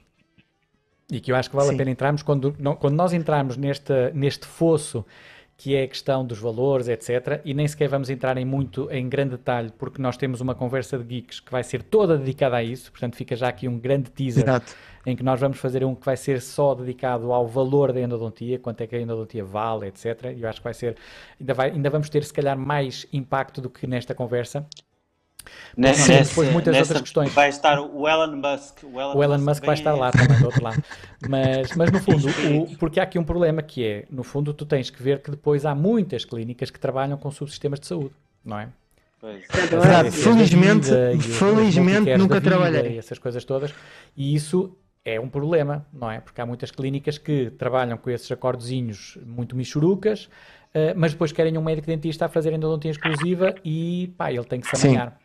[1.10, 1.74] E que eu acho que vale Sim.
[1.74, 5.04] a pena entrarmos quando, quando nós entrarmos neste, neste fosso
[5.60, 7.42] que é a questão dos valores, etc.
[7.44, 10.96] E nem sequer vamos entrar em muito em grande detalhe, porque nós temos uma conversa
[10.96, 14.10] de geeks que vai ser toda dedicada a isso, portanto fica já aqui um grande
[14.10, 14.74] teaser Exato.
[15.04, 18.58] em que nós vamos fazer um que vai ser só dedicado ao valor da endodontia,
[18.58, 20.32] quanto é que a endodontia vale, etc.
[20.34, 20.96] E eu acho que vai ser,
[21.38, 24.66] ainda, vai, ainda vamos ter se calhar mais impacto do que nesta conversa.
[25.76, 27.32] Nessa, depois muitas nessa outras questões.
[27.32, 28.84] Vai estar o Elon Musk.
[28.84, 30.82] O Elon, o Elon Musk, Musk vai estar lá também, do outro lado.
[31.28, 34.64] Mas, mas no fundo, o, porque há aqui um problema que é, no fundo, tu
[34.64, 38.58] tens que ver que depois há muitas clínicas que trabalham com subsistemas de saúde, não
[38.58, 38.68] é?
[39.20, 39.44] Pois.
[40.04, 40.88] É felizmente,
[41.20, 42.94] felizmente nunca trabalhei.
[42.94, 43.72] E essas coisas todas.
[44.16, 44.74] E isso
[45.04, 46.20] é um problema, não é?
[46.20, 51.56] Porque há muitas clínicas que trabalham com esses acordezinhos muito michurucas, uh, mas depois querem
[51.58, 55.18] um médico dentista a fazer endodontia exclusiva e pá, ele tem que se amanhar.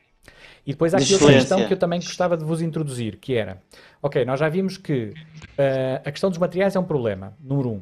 [0.65, 3.61] E depois há aqui outra questão que eu também gostava de vos introduzir, que era,
[4.01, 7.81] ok, nós já vimos que uh, a questão dos materiais é um problema, número um.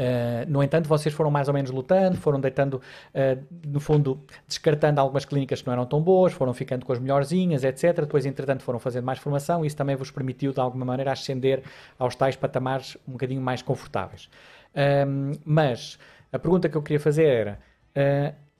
[0.00, 4.98] Uh, no entanto, vocês foram mais ou menos lutando, foram deitando, uh, no fundo, descartando
[4.98, 8.00] algumas clínicas que não eram tão boas, foram ficando com as melhorzinhas, etc.
[8.00, 11.62] Depois, entretanto, foram fazendo mais formação e isso também vos permitiu, de alguma maneira, ascender
[11.98, 14.30] aos tais patamares um bocadinho mais confortáveis.
[14.74, 15.98] Uh, mas
[16.32, 17.58] a pergunta que eu queria fazer era: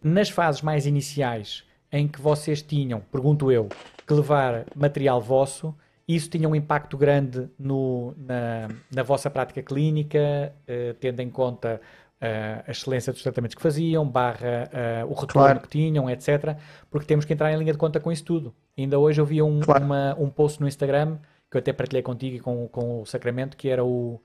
[0.03, 3.69] nas fases mais iniciais, em que vocês tinham, pergunto eu,
[4.07, 5.75] que levar material vosso,
[6.07, 11.81] isso tinha um impacto grande no, na, na vossa prática clínica, uh, tendo em conta
[12.21, 14.69] uh, a excelência dos tratamentos que faziam, barra
[15.05, 15.61] uh, o retorno claro.
[15.61, 16.57] que tinham, etc.
[16.91, 18.55] Porque temos que entrar em linha de conta com isso tudo.
[18.77, 19.85] Ainda hoje eu vi um, claro.
[19.85, 21.19] uma, um post no Instagram,
[21.51, 24.21] que eu até partilhei contigo e com, com o Sacramento, que era o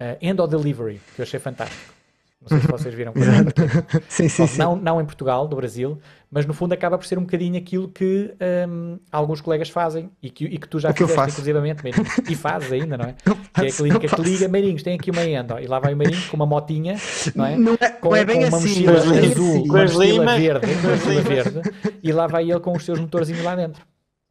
[0.00, 1.97] uh, End of Delivery, que eu achei fantástico.
[2.40, 3.12] Não sei se vocês viram.
[4.08, 4.58] sim, sim, sim.
[4.58, 5.98] Não, não em Portugal, do Brasil,
[6.30, 8.32] mas no fundo acaba por ser um bocadinho aquilo que
[8.68, 12.36] um, alguns colegas fazem e que, e que tu já o fizeste, inclusivamente, Meirinhos, e
[12.36, 13.14] fazes ainda, não é?
[13.54, 15.96] que é a clínica que liga, Meirinhos, tem aqui uma endo, e lá vai o
[15.96, 16.96] Meirinhos com uma motinha,
[17.34, 17.56] não é?
[17.56, 20.96] Não é, com, não é bem com uma assim, mochila azul, uma mochila verde, uma
[20.96, 21.60] mochila verde,
[22.02, 23.82] e lá vai ele com os seus motorzinhos lá dentro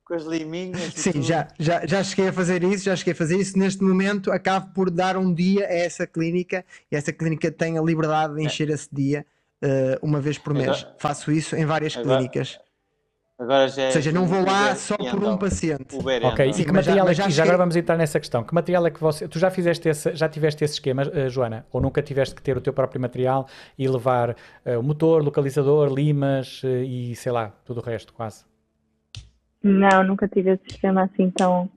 [0.08, 0.94] com as liminhas.
[0.96, 3.60] Sim, já, já, já cheguei a fazer isso, já cheguei a fazer isso.
[3.60, 7.82] Neste momento acabo por dar um dia a essa clínica e essa clínica tem a
[7.82, 8.46] liberdade de é.
[8.46, 8.74] encher é.
[8.74, 9.26] esse dia
[9.62, 10.70] uh, uma vez por mês.
[10.70, 12.58] Agora, Faço isso em várias agora, clínicas.
[13.38, 15.96] Agora já é Ou seja, não vou lá só por um paciente.
[16.24, 18.44] ok, Sim, e que material já, é que, já, agora vamos entrar nessa questão.
[18.44, 19.28] Que material é que você.
[19.28, 21.66] Tu já fizeste esse, já tiveste esse esquema, uh, Joana?
[21.72, 25.94] Ou nunca tiveste que ter o teu próprio material e levar uh, o motor, localizador,
[25.94, 28.48] limas e sei lá, tudo o resto quase?
[29.64, 31.70] Não, nunca tive esse sistema assim tão,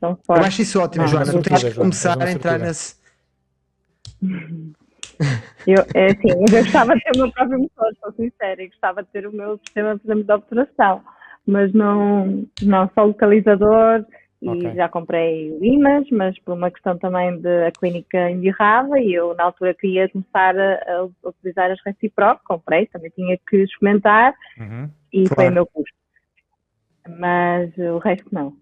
[0.00, 0.40] tão forte.
[0.40, 1.32] Eu acho isso ótimo, não, Joana.
[1.32, 2.96] Tu tens que começar a entrar nesse.
[5.66, 9.02] Eu, é assim, eu gostava de ter o meu próprio motor, sou sincera, e gostava
[9.02, 11.02] de ter o meu sistema, por exemplo, de obturação,
[11.46, 14.04] mas não, não só localizador
[14.42, 14.74] e okay.
[14.74, 19.44] já comprei limas, mas por uma questão também de a clínica embirrava e eu na
[19.44, 24.90] altura queria começar a, a utilizar as Reciproc, comprei, também tinha que experimentar uhum.
[25.12, 25.34] e claro.
[25.34, 25.96] foi o meu custo
[27.18, 28.56] mas o resto não.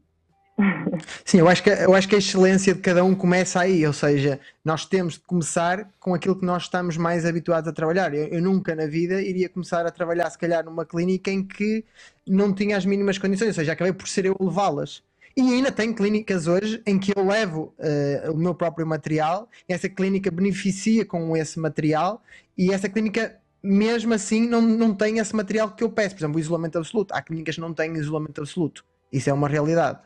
[1.25, 3.93] Sim, eu acho, que, eu acho que a excelência de cada um começa aí, ou
[3.93, 8.15] seja, nós temos de começar com aquilo que nós estamos mais habituados a trabalhar.
[8.15, 11.85] Eu, eu, nunca na vida iria começar a trabalhar, se calhar, numa clínica em que
[12.27, 15.03] não tinha as mínimas condições, ou seja, acabei por ser eu levá-las.
[15.37, 19.89] E ainda tem clínicas hoje em que eu levo uh, o meu próprio material, essa
[19.89, 22.23] clínica beneficia com esse material,
[22.57, 26.15] e essa clínica mesmo assim não, não têm esse material que eu peço.
[26.15, 27.15] Por exemplo, o isolamento absoluto.
[27.15, 28.85] Há clínicas que não têm isolamento absoluto.
[29.11, 29.99] Isso é uma realidade.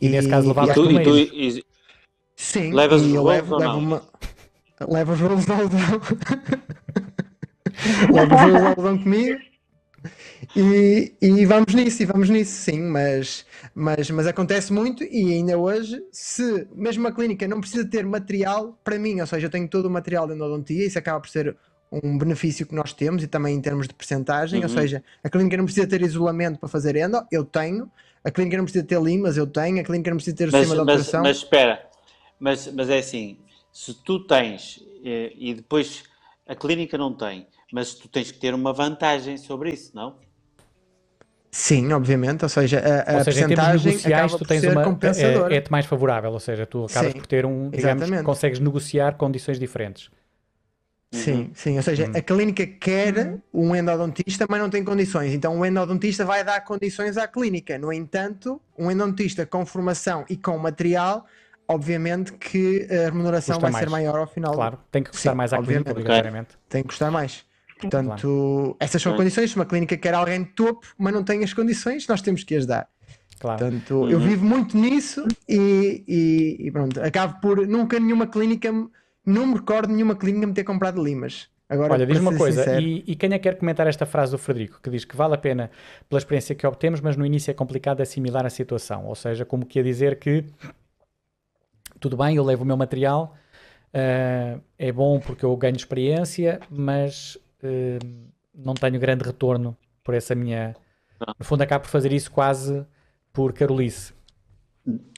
[0.00, 1.64] E, nesse caso levavas E tu, por e tu e-
[2.34, 3.78] Sim, Levas e eu levo, ou levo não?
[3.80, 4.02] uma.
[4.88, 6.00] Levo os rolos de algodão.
[8.12, 9.38] levo os rolos de algodão comigo.
[10.56, 15.58] E, e vamos nisso, e vamos nisso, sim, mas, mas, mas acontece muito e ainda
[15.58, 19.66] hoje, se mesmo a clínica não precisa ter material para mim, ou seja, eu tenho
[19.68, 21.56] todo o material de endodontia, isso acaba por ser
[22.02, 24.68] um benefício que nós temos e também em termos de percentagem, ou Uhum.
[24.68, 27.90] seja, a clínica não precisa ter isolamento para fazer endo, eu tenho,
[28.24, 30.52] a clínica não precisa ter limas, eu tenho, a clínica não precisa ter o Mas,
[30.52, 31.22] sistema de mas, operação.
[31.22, 31.90] mas espera,
[32.38, 33.38] mas, mas é assim,
[33.72, 36.04] se tu tens eh, e depois
[36.46, 40.18] a clínica não tem, mas tu tens que ter uma vantagem sobre isso, não?
[41.50, 44.66] Sim, obviamente, ou seja, a, a Ou seja, percentagem negociais, acaba tu por tens ser
[44.66, 44.82] uma.
[44.82, 45.54] compensadora.
[45.54, 47.70] É, é-te mais favorável, ou seja, tu acabas Sim, por ter um.
[47.70, 48.18] Digamos, exatamente.
[48.22, 50.10] consegues negociar condições diferentes.
[51.16, 52.12] Sim, sim, ou seja, Uhum.
[52.16, 55.32] a clínica quer um endodontista, mas não tem condições.
[55.32, 57.78] Então o endodontista vai dar condições à clínica.
[57.78, 61.24] No entanto, um endodontista com formação e com material,
[61.68, 64.04] obviamente que a remuneração Custa vai ser mais.
[64.04, 64.52] maior ao final.
[64.54, 65.98] Claro, tem que custar Sim, mais à clínica, obviamente.
[66.00, 66.58] obrigatoriamente.
[66.68, 67.44] Tem que custar mais.
[67.80, 69.50] Portanto, essas são condições.
[69.50, 72.54] Se uma clínica quer alguém de topo, mas não tem as condições, nós temos que
[72.54, 72.88] as dar.
[73.40, 73.58] Claro.
[73.58, 74.24] Portanto, eu Uhum.
[74.26, 78.88] vivo muito nisso e, e- e pronto, acabo por nunca nenhuma clínica, me-
[79.24, 81.48] não me recordo nenhuma clínica me ter comprado limas.
[81.68, 84.38] Agora, Olha, diz uma coisa, e, e quem é que quer comentar esta frase do
[84.38, 85.70] Frederico, que diz que vale a pena
[86.08, 89.06] pela experiência que obtemos, mas no início é complicado assimilar a situação.
[89.06, 90.44] Ou seja, como que a dizer que
[91.98, 93.34] tudo bem, eu levo o meu material,
[93.94, 97.98] ah, é bom porque eu ganho experiência, mas ah,
[98.54, 100.76] não tenho grande retorno por essa minha.
[101.38, 102.84] No fundo, acabo por fazer isso quase
[103.32, 104.12] por carolice.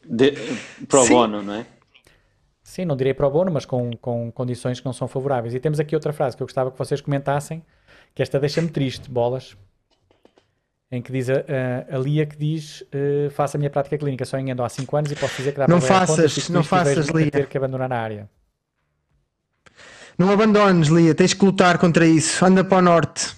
[0.04, 0.32] De,
[0.86, 1.14] pro Sim.
[1.14, 1.66] bono, não é?
[2.66, 5.54] Sim, não direi pro bono, mas com, com condições que não são favoráveis.
[5.54, 7.62] E temos aqui outra frase que eu gostava que vocês comentassem,
[8.12, 9.56] que esta deixa-me triste, bolas,
[10.90, 14.24] em que diz a, a, a Lia que diz uh, faço a minha prática clínica
[14.24, 16.48] só em endo há 5 anos e posso dizer que dá Não para faças, contas,
[16.48, 17.30] não faças, Lia.
[17.30, 18.28] ter que abandonar a área.
[20.18, 22.44] não abandones, Lia, tens que lutar contra isso.
[22.44, 23.35] Anda para o norte.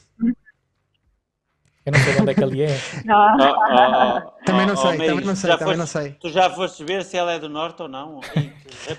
[1.89, 2.81] Eu não sei de onde é que a Lia é.
[3.09, 6.17] Ah, Oh, oh, oh, Também não oh, sei, também não sei, também não sei.
[6.21, 8.21] Tu já foste ver se ela é do norte ou não?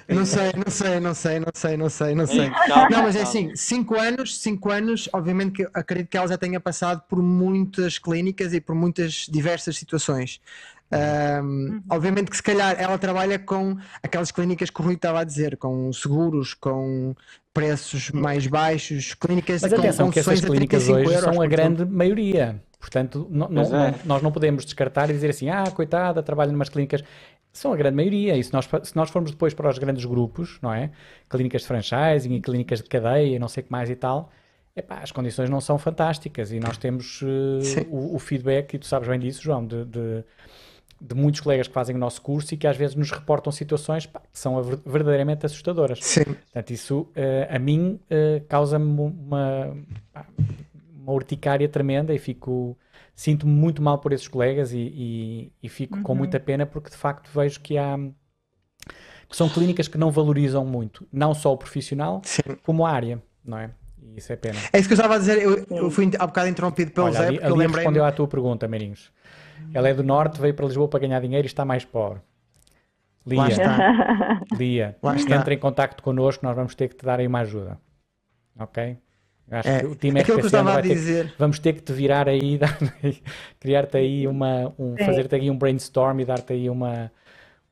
[0.07, 2.51] Não sei, não sei, não sei, não sei, não sei, não Ei, sei.
[2.89, 6.59] Não, mas é assim, 5 anos, 5 anos, obviamente que acredito que ela já tenha
[6.59, 10.39] passado por muitas clínicas e por muitas diversas situações.
[10.91, 15.23] Ahm, obviamente que se calhar ela trabalha com aquelas clínicas que o Rui estava a
[15.23, 17.15] dizer, com seguros, com
[17.53, 21.47] preços mais baixos, clínicas Mas com atenção que essas clínicas 35 hoje euros são a
[21.47, 22.61] grande maioria.
[22.79, 23.93] Portanto, não- não- é.
[24.05, 27.03] nós não podemos descartar e dizer assim, ah, coitada, trabalha numas clínicas.
[27.51, 28.37] São a grande maioria.
[28.37, 30.91] E se nós, se nós formos depois para os grandes grupos, não é?
[31.27, 34.31] Clínicas de franchising e clínicas de cadeia, e não sei o que mais e tal,
[34.75, 36.51] epá, as condições não são fantásticas.
[36.51, 37.19] E nós temos
[37.63, 37.85] Sim.
[37.89, 40.23] o, o feedback, e tu sabes bem disso, João, de, de-
[41.01, 44.05] de muitos colegas que fazem o nosso curso e que às vezes nos reportam situações
[44.05, 45.99] pá, que são verdadeiramente assustadoras.
[46.01, 49.77] Sim, Portanto, isso eh, a mim eh, causa-me uma,
[50.11, 50.25] pá,
[51.01, 52.77] uma urticária tremenda e fico
[53.15, 56.95] sinto-me muito mal por esses colegas e, e- e fico com muita pena porque de
[56.97, 57.97] facto vejo que há
[59.27, 62.41] que são clínicas que não valorizam muito, não só o profissional, sim.
[62.63, 63.69] como a área, não é?
[64.01, 64.57] E isso é pena.
[64.73, 67.13] É isso que eu estava a dizer, eu, eu fui há bocado interrompido pelo Olha,
[67.19, 69.11] Zé, ali, porque eu ali lembrei respondeu à tua pergunta, Meirinhos.
[69.73, 72.21] Ela é do Norte, veio para Lisboa para ganhar dinheiro e está mais pobre.
[73.27, 73.77] Lá Lia, está.
[74.57, 75.35] Lia, Lá está.
[75.35, 77.77] entra em contacto connosco, nós vamos ter que te dar aí uma ajuda.
[78.57, 78.97] Ok?
[79.51, 81.33] Eu acho É, que o time aquilo que eu RPC estava ter que- dizer.
[81.39, 82.59] vamos ter que te virar aí,
[83.59, 87.11] criar-te aí uma, um, fazer-te aí um brainstorm e dar-te aí uma,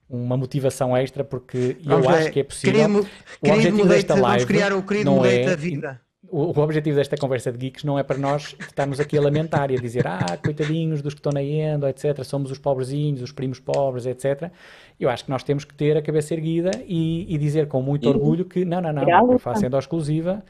[0.10, 2.74] uma motivação extra, porque eu Vamos acho ver, que é possível.
[2.82, 6.02] Querido, O querido objetivo desta vamos live criar o querido não é- da vida.
[6.30, 9.72] O, o objetivo desta conversa de geeks não é para nós estarmos aqui a lamentar
[9.72, 12.22] e a dizer, ah, coitadinhos dos que estão na Endo, etc.
[12.26, 14.52] Somos os pobrezinhos, os primos pobres, etc.
[15.00, 18.04] Eu acho que nós temos que ter a cabeça erguida e, e dizer com muito
[18.06, 20.44] E- orgulho que não, não, não, eu faço endo exclusiva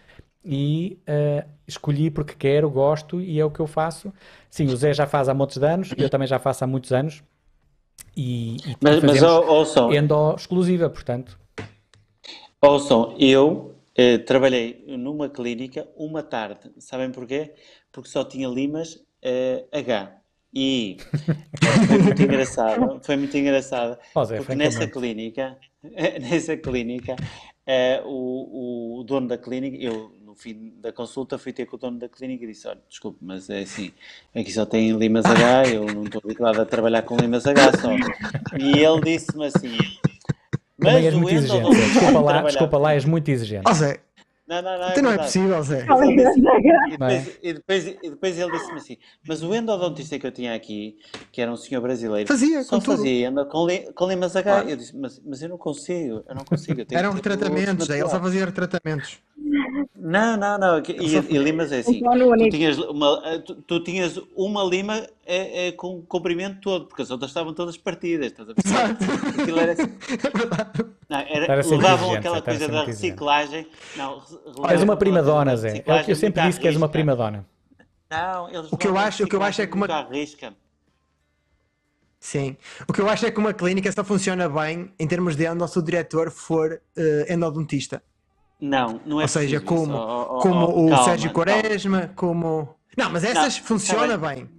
[0.44, 4.14] e eh, escolhi porque quero, gosto e é o que eu faço.
[4.50, 7.24] Sim, o Zé já faz há muitos anos, eu também já faço há muitos anos
[8.16, 11.40] e, e Mas, mas ouçam, endo exclusiva, portanto.
[12.62, 16.72] ouçam, eu eh, trabalhei numa clínica uma tarde.
[16.80, 17.54] Sabem porquê?
[17.92, 20.18] Porque só tinha limas eh, H.
[20.54, 20.98] E
[21.88, 25.58] foi muito engraçado, foi muito engraçado, Zé, porque nessa clínica,
[26.22, 27.16] nessa clínica,
[27.66, 31.98] eh, o, o dono da clínica, eu fim da consulta fui ter com o dono
[32.00, 33.92] da clínica e disse, olha, desculpe, mas é assim,
[34.36, 37.90] aqui só tem limas H, eu não estou habituado a trabalhar com limas H só.
[38.58, 39.78] E ele disse-me assim,
[40.80, 41.74] Também és o muito exigente.
[41.76, 41.86] Zé.
[41.88, 43.64] Desculpa lá, desculpa lá, és muito exigente.
[43.68, 44.00] Ó Zé,
[44.48, 44.90] Não, não, não.
[44.92, 45.86] Então não é possível, Zé.
[45.86, 50.56] E depois, e, depois, e depois ele disse-me assim: Mas o endodontista que eu tinha
[50.56, 50.98] aqui,
[51.32, 54.60] que era um senhor brasileiro, Fazia, só com fazia com, li, com limas H.
[54.60, 54.64] Ah.
[54.64, 56.80] Eu disse: mas, mas eu não consigo, eu não consigo.
[56.80, 57.90] eu Eram retratamentos.
[57.90, 59.20] Ele só naturais." fazia retratamentos.
[59.96, 60.80] Não, não, não.
[60.80, 65.68] E, e limas é assim: tu tinhas, uma, eh, tu, tu tinhas uma lima é,
[65.68, 68.28] é, com o comprimento todo, porque as outras estavam todas partidas.
[68.32, 69.42] Estás a perceber?
[69.42, 69.84] Aquilo era assim.
[71.10, 71.14] É.
[71.14, 73.66] Não, era, levavam aquela coisa da reciclagem.
[73.96, 74.22] Não,
[74.70, 75.82] És uma prima dona, Zé.
[75.86, 77.46] É o que eu sempre disse que és uma prima dona.
[78.12, 80.16] Não, eles O que eu acho- o que eu acho é que uma- reciclagem muito
[80.16, 80.20] à
[80.50, 80.54] risca.
[82.20, 82.58] Sim.
[82.90, 85.66] O que eu acho é que uma clínica só funciona bem em termos de endo
[85.66, 88.04] se o diretor for eh, endodontista.
[88.60, 89.66] Não, não é Ou seja, isso.
[89.66, 91.52] como, Oh, oh, como oh, o calma, Sérgio calma.
[91.52, 92.76] Quaresma, como.
[92.98, 94.50] Não, mas essas Não, funciona tá bem.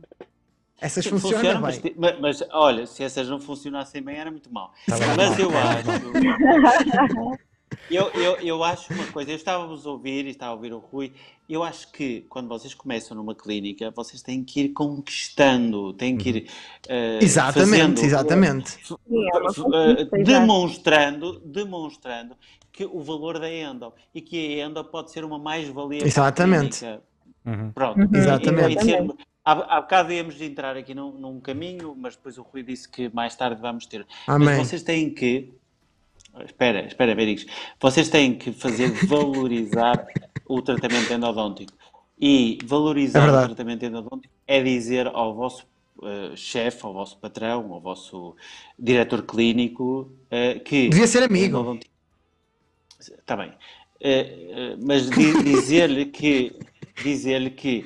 [0.80, 1.94] Essas funcionam funciona, bem.
[1.96, 4.72] mas, mas, olha, se essas não funcionassem bem era muito mal.
[4.86, 7.38] Tá bem, Mas mal, eu tá acho.
[7.90, 10.78] Eu, eu, eu acho uma coisa, eu estávamos a ouvir e estava a ouvir o
[10.78, 11.12] Rui,
[11.48, 16.28] eu acho que quando vocês começam numa clínica, vocês têm que ir conquistando, têm que
[16.28, 16.50] ir
[16.88, 18.78] eh, Exatamente, fazendo, exatamente.
[18.88, 18.98] Conquista,
[20.00, 20.22] exato.
[20.24, 22.36] demonstrando, demonstrando
[22.78, 26.84] que o valor da endo e que a endo pode ser uma mais-valia Exatamente.
[27.44, 27.72] Uhum.
[27.72, 27.98] Pronto.
[27.98, 28.86] Uhum, Exatamente.
[28.86, 32.62] E- e Há, há bocado íamos entrar aqui num, num caminho, mas depois o Rui
[32.62, 34.06] disse que mais tarde vamos ter.
[34.26, 34.46] Amém.
[34.58, 35.50] Mas vocês têm que.
[36.44, 37.46] Espera, espera, Benigos.
[37.80, 40.06] Vocês têm que fazer valorizar
[40.46, 41.72] o tratamento endodôntico.
[42.20, 43.46] E É valorizar o verdade.
[43.46, 45.66] tratamento endodôntico é dizer ao vosso
[46.02, 48.36] eh, chefe, ao vosso patrão, ao vosso
[48.78, 50.90] diretor clínico eh, que.
[50.90, 51.78] Devia ser amigo.
[52.98, 53.52] Está bem.
[54.00, 56.56] Eh, eh, mas di- dizer-lhe que,
[57.02, 57.84] dizer que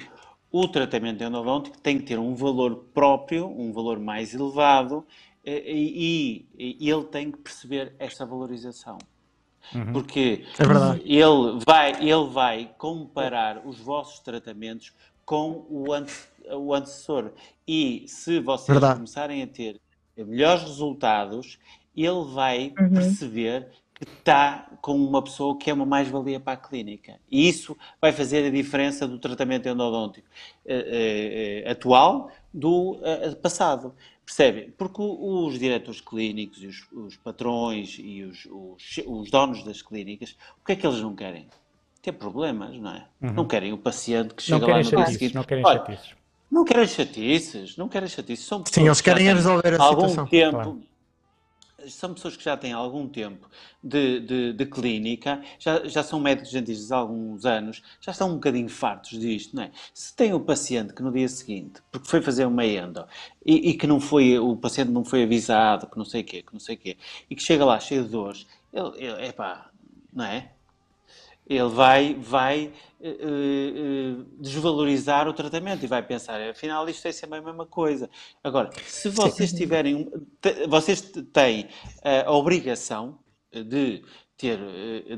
[0.50, 5.06] o tratamento endodôntico tem que ter um valor próprio, um valor mais elevado,
[5.44, 8.98] eh, e, ele tem que perceber essa valorização.
[9.92, 10.64] Porque É
[11.04, 14.92] ele vai, ele vai comparar os vossos tratamentos
[15.24, 16.12] com o, ante,
[16.50, 17.32] o antecessor.
[17.66, 18.96] E se vocês Verdade.
[18.96, 19.80] começarem a ter
[20.16, 21.58] melhores resultados,
[21.96, 22.90] ele vai Uhum.
[22.90, 23.68] perceber
[24.04, 27.18] que está com uma pessoa que é uma mais-valia para a clínica.
[27.30, 30.26] E isso vai fazer a diferença do tratamento endodôntico
[30.66, 33.94] eh, eh, eh, atual do eh, passado.
[34.24, 34.72] Percebe?
[34.76, 40.36] Porque os diretores clínicos e os, os patrões e os, os os donos das clínicas,
[40.60, 41.48] o que é que eles não querem?
[42.00, 43.06] Ter problemas, não é?
[43.20, 45.34] Não querem o paciente que Não chega lá querem no dia seguinte.
[45.34, 46.14] não querem Olha, chatices.
[46.50, 48.44] não querem chatices, não querem chatices.
[48.46, 50.26] São pessoas Sim, eles querem resolver a algum situação.
[50.26, 50.50] tempo.
[50.50, 50.82] Claro.
[51.88, 53.48] São pessoas que já têm algum tempo
[53.82, 58.34] de, de, de clínica, já, já são médicos dentistas há alguns anos, já estão um
[58.34, 59.70] bocadinho fartos disto, não é?
[59.92, 63.04] Se tem o paciente que no dia seguinte, porque foi fazer uma endo,
[63.44, 66.42] e, e que não foi, o paciente não foi avisado, que não sei o quê,
[66.42, 66.96] que não sei o quê,
[67.28, 69.70] e que chega lá cheio de dores, ele, ele epá,
[70.12, 70.52] não é?
[71.46, 72.70] Ele vai, vai
[73.00, 78.08] eh, eh, desvalorizar o tratamento e vai pensar, afinal isto é sempre a mesma coisa.
[78.44, 80.10] Agora, se vocês tiverem, um-
[80.68, 81.00] vocês
[81.32, 81.68] têm
[82.24, 83.18] a obrigação
[83.52, 84.02] de
[84.36, 84.58] ter,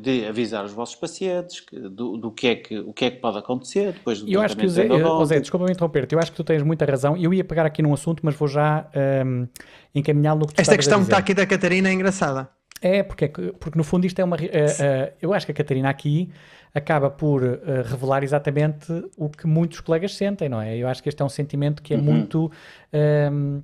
[0.01, 3.19] de avisar os vossos pacientes que- do, do que é que, o que é que
[3.21, 5.25] pode acontecer depois do eu acho que eu- oh.
[5.25, 7.17] Zé, desculpa-me interromper-te, eu acho que tu tens muita razão.
[7.17, 9.47] Eu ia pegar aqui num assunto, mas vou já ahm,
[9.95, 12.51] encaminhá-lo no que tu Esta questão que está aqui da Catarina é engraçada.
[12.87, 14.37] É, porque, é que- porque no fundo isto é uma.
[14.37, 16.31] eh, eh, eu acho que a Catarina aqui
[16.75, 20.77] acaba por eh, revelar exatamente o que muitos colegas sentem, não é?
[20.77, 22.51] Eu acho que este é um sentimento que é muito
[22.93, 23.61] ehm,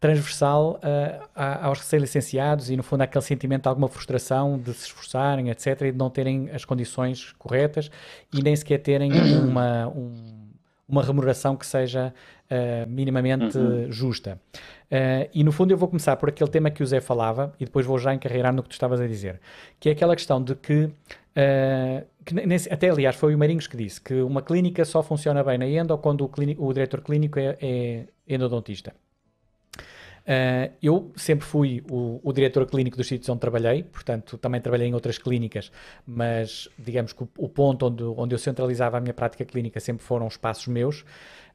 [0.00, 0.80] transversal
[1.36, 5.48] a- aos recém-licenciados e, no fundo, há aquele sentimento de alguma frustração de se esforçarem,
[5.50, 7.90] etc., e de não terem as condições corretas
[8.32, 10.48] e nem sequer terem uma, um-
[10.88, 12.12] uma remuneração que seja
[12.50, 13.56] eh, minimamente
[13.90, 14.38] justa.
[14.94, 17.64] Eh, e no fundo eu vou começar por aquele tema que o Zé falava e
[17.64, 19.40] depois vou já encarreirar no que tu estavas a dizer,
[19.80, 20.90] que é aquela questão de que,
[21.34, 24.84] eh, que nem- nem se- até aliás foi o Marinhos que disse que uma clínica
[24.84, 28.92] só funciona bem na endo quando o, clínico- o diretor clínico é, é endodontista.
[30.22, 34.86] Uh, eu sempre fui o, o diretor clínico dos sítios onde trabalhei, portanto, também trabalhei
[34.86, 35.72] em outras clínicas,
[36.06, 40.04] mas digamos que o, o ponto onde, onde eu centralizava a minha prática clínica sempre
[40.04, 41.04] foram espaços meus.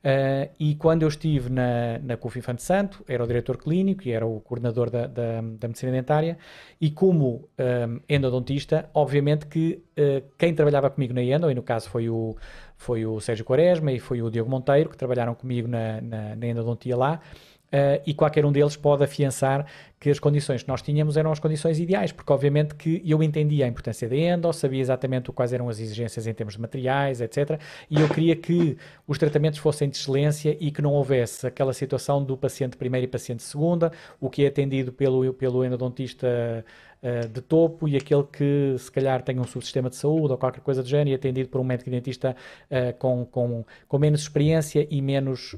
[0.08, 4.12] Uh, e quando eu estive na, na CUF Infante Santo, era o diretor clínico e
[4.14, 6.38] era o coordenador da, da, da medicina dentária,
[6.80, 11.90] e como um, endodontista, obviamente que uh, quem trabalhava comigo na endo, e no caso
[11.90, 12.38] foi o,
[12.78, 16.48] foi o Sérgio Quaresma e foi o Diogo Monteiro, que trabalharam comigo na, na, na
[16.48, 17.20] endodontia lá,
[17.68, 19.66] Uh, e qualquer um deles pode afiançar
[20.00, 23.66] que as condições que nós tínhamos eram as condições ideais, porque obviamente que eu entendia
[23.66, 27.60] a importância da endo, sabia exatamente quais eram as exigências em termos de materiais, etc.
[27.90, 32.24] E eu queria que os tratamentos fossem de excelência e que não houvesse aquela situação
[32.24, 36.64] do paciente primeira e paciente segunda, o que é atendido pelo, pelo endodontista
[37.04, 40.62] uh, de topo e aquele que se calhar tem um subsistema de saúde ou qualquer
[40.62, 42.34] coisa do género e atendido por um médico dentista
[42.72, 45.56] uh, com, com, com menos experiência e menos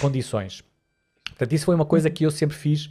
[0.00, 0.62] condições.
[1.42, 2.88] Portanto, isso foi uma coisa que eu sempre fiz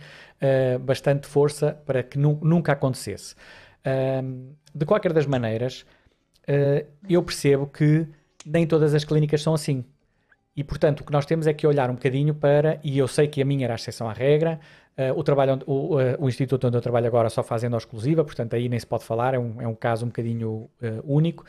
[0.81, 3.33] bastante força para que nu nunca acontecesse.
[4.75, 5.85] de qualquer das maneiras,
[7.07, 8.05] eu percebo que
[8.45, 9.85] nem todas as clínicas são assim.
[10.55, 13.27] E, portanto, o que nós temos é que olhar um bocadinho para, e eu sei
[13.27, 14.59] que a minha era a exceção à regra,
[14.97, 18.23] uh, o, trabalho onde, o, uh, o, instituto onde eu trabalho agora só faz exclusiva,
[18.25, 21.45] portanto aí nem se pode falar, é um, é um caso um bocadinho uh, único,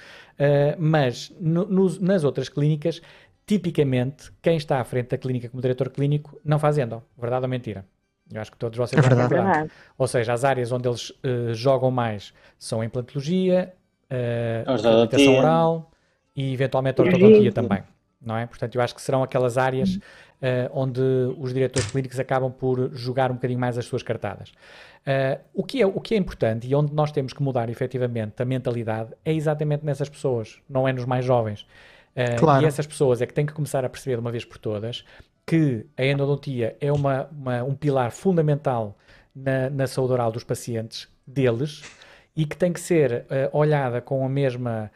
[0.78, 3.02] mas no, nos, nas outras clínicas,
[3.46, 7.48] tipicamente, quem está à frente da clínica como diretor clínico não faz endo, verdade ou
[7.48, 7.84] mentira?
[8.32, 9.34] Eu acho que todos vocês é verdade.
[9.34, 9.70] verdade.
[9.98, 11.12] Ou seja, as áreas onde eles
[11.52, 13.74] jogam mais são a implantologia,
[14.64, 15.90] a alimentação oral
[16.34, 17.82] e eventualmente a ortodontia também
[18.24, 18.46] não é?
[18.46, 21.00] Portanto, eu acho que serão aquelas áreas uh, onde
[21.38, 24.50] os diretores clínicos acabam por jogar um bocadinho mais as suas cartadas.
[25.00, 28.40] Uh, o, que é, o que é importante e onde nós temos que mudar efetivamente
[28.40, 31.66] a mentalidade é exatamente nessas pessoas, não é nos mais jovens.
[32.16, 32.64] Uh, claro.
[32.64, 35.04] E essas pessoas é que têm que começar a perceber de uma vez por todas
[35.46, 38.96] que a endodontia é uma, uma um pilar fundamental
[39.34, 41.82] na, na, saúde oral dos pacientes deles
[42.36, 44.90] e que tem que ser olhada com a mesma,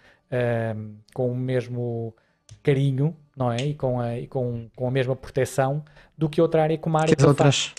[1.12, 2.14] com o mesmo
[2.62, 3.56] carinho, não é?
[3.58, 5.84] E com a, e com, com a mesma proteção
[6.16, 7.72] do que outra área como a área que, que outras.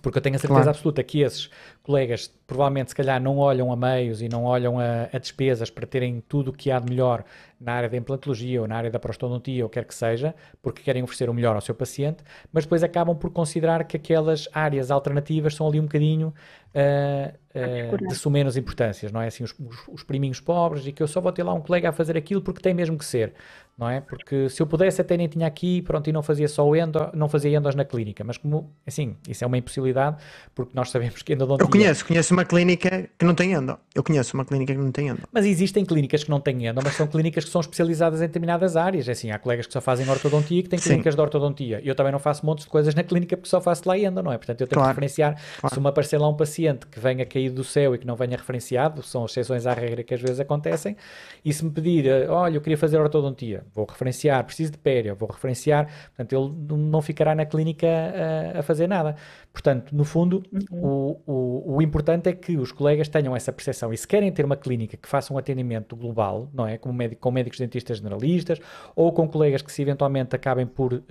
[0.00, 0.70] Porque eu tenho a certeza claro.
[0.70, 1.50] absoluta que esses
[1.82, 5.86] colegas provavelmente se calhar não olham a meios e não olham a, a despesas para
[5.86, 7.24] terem tudo o que há de melhor
[7.62, 11.02] na área da implantologia ou na área da prostodontia ou quer que seja, porque querem
[11.02, 15.54] oferecer o melhor ao seu paciente, mas depois acabam por considerar que aquelas áreas alternativas
[15.54, 16.34] são ali um bocadinho
[16.74, 19.28] uh, uh, de sumenos importâncias, não é?
[19.28, 21.88] Assim, os, os, os priminhos pobres e que eu só vou ter lá um colega
[21.88, 23.32] a fazer aquilo porque tem mesmo que ser
[23.76, 24.00] não é?
[24.00, 26.98] Porque se eu pudesse até nem tinha aqui, pronto, e não fazia só o endo,
[27.14, 30.18] não fazia endos na clínica, mas como, assim, isso é uma impossibilidade,
[30.54, 31.64] porque nós sabemos que endodontia...
[31.64, 34.92] Eu conheço, conheço uma clínica que não tem endo, eu conheço uma clínica que não
[34.92, 35.22] tem endo.
[35.32, 38.76] Mas existem clínicas que não têm endo, mas são clínicas que são especializadas em determinadas
[38.76, 41.16] áreas, é assim, há colegas que só fazem ortodontia que têm clínicas Sim.
[41.16, 43.98] de ortodontia, eu também não faço montes de coisas na clínica porque só faço lá
[43.98, 44.38] endo, não é?
[44.38, 44.94] Portanto, eu tenho claro.
[44.94, 45.74] que referenciar, claro.
[45.74, 48.36] se uma aparecer lá um paciente que venha caído do céu e que não venha
[48.36, 50.96] referenciado, são exceções à regra que às vezes acontecem,
[51.44, 55.28] e se me pedir, olha, eu queria fazer ortodontia, vou referenciar preciso de pério, vou
[55.28, 55.86] referenciar,
[56.16, 59.16] portanto, ele não ficará na clínica a, a fazer nada.
[59.52, 60.78] Portanto, no fundo, uhum.
[60.80, 64.46] o, o, o, importante é que os colegas tenham essa percepção e se querem ter
[64.46, 66.78] uma clínica que faça um atendimento global, não é?
[66.78, 68.58] Como médico, com médicos dentistas generalistas
[68.96, 71.02] ou com colegas que se eventualmente acabem por uh,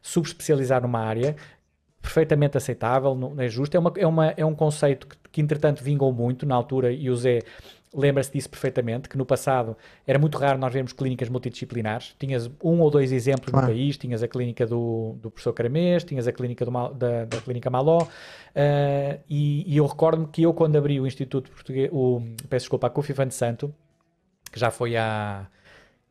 [0.00, 1.36] subespecializar numa área,
[2.00, 3.76] perfeitamente aceitável, não é justo.
[3.76, 7.10] É, uma, é, uma, é um conceito que, que, entretanto, vingou muito na altura e
[7.10, 7.40] o Zé
[7.94, 9.76] lembra-se disso perfeitamente, que no passado
[10.06, 12.14] era muito raro nós vermos clínicas multidisciplinares.
[12.18, 16.26] Tinhas um ou dois exemplos no país, tinhas a clínica do, do professor Caramês, tinhas
[16.26, 18.08] a clínica do, da, da clínica Maló, uh,
[19.28, 22.90] e, e, eu recordo-me que eu quando abri o Instituto Português, o, peço desculpa, a
[22.90, 23.74] Cufi de Santo,
[24.52, 25.46] que já foi há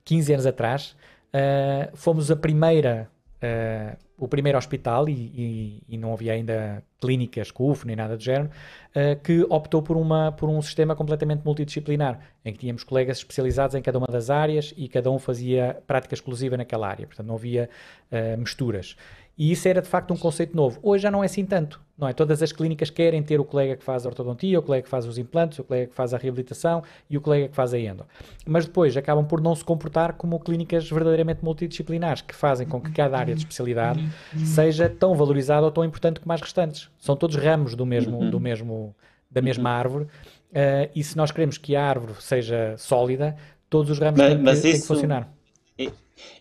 [0.03, 0.95] 15 anos atrás,
[1.34, 3.09] uh, fomos a primeira
[3.45, 8.23] uh, o primeiro hospital, e, e, e, não havia ainda clínicas, CUF, nem nada do
[8.23, 13.17] género, uh, que optou por, uma, por um sistema completamente multidisciplinar, em que tínhamos colegas
[13.17, 17.27] especializados em cada uma das áreas e cada um fazia prática exclusiva naquela área, portanto
[17.27, 17.69] não havia
[18.11, 18.95] uh, misturas.
[19.38, 20.79] E isso era de facto um conceito novo.
[20.81, 22.13] Hoje já não é assim tanto, não é?
[22.13, 25.05] Todas as clínicas querem ter o colega que faz a ortodontia, o colega que faz
[25.05, 28.05] os implantes, o colega que faz a reabilitação e o colega que faz a endo.
[28.45, 32.91] Mas depois acabam por não se comportar como clínicas verdadeiramente multidisciplinares, que fazem com que
[32.91, 34.07] cada área de especialidade
[34.45, 36.89] seja tão valorizada ou tão importante como as restantes.
[36.97, 38.95] São todos ramos do mesmo, do mesmo,
[39.29, 40.05] da mesma árvore.
[40.05, 43.36] Uh, e se nós queremos que a árvore seja sólida,
[43.69, 45.29] todos os ramos mas, têm, que, têm que funcionar.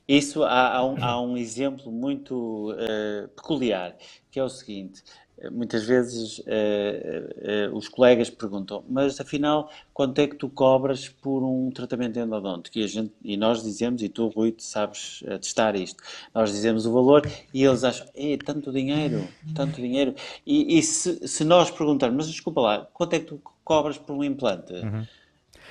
[0.06, 3.96] Isso há, há, um, há um exemplo muito uh, peculiar,
[4.30, 5.02] que é o seguinte:
[5.50, 11.42] muitas vezes uh, uh, os colegas perguntam, mas afinal, quanto é que tu cobras por
[11.42, 12.78] um tratamento endodôntico?
[12.78, 17.28] E, gente, e nós dizemos, e tu, Rui, sabes testar isto, nós dizemos o valor
[17.52, 20.14] e eles acham, é tanto dinheiro, tanto dinheiro.
[20.46, 24.14] E, e se, se, nós perguntarmos, mas desculpa lá, quanto é que tu cobras por
[24.14, 24.72] um implante?
[24.72, 25.04] Uhum.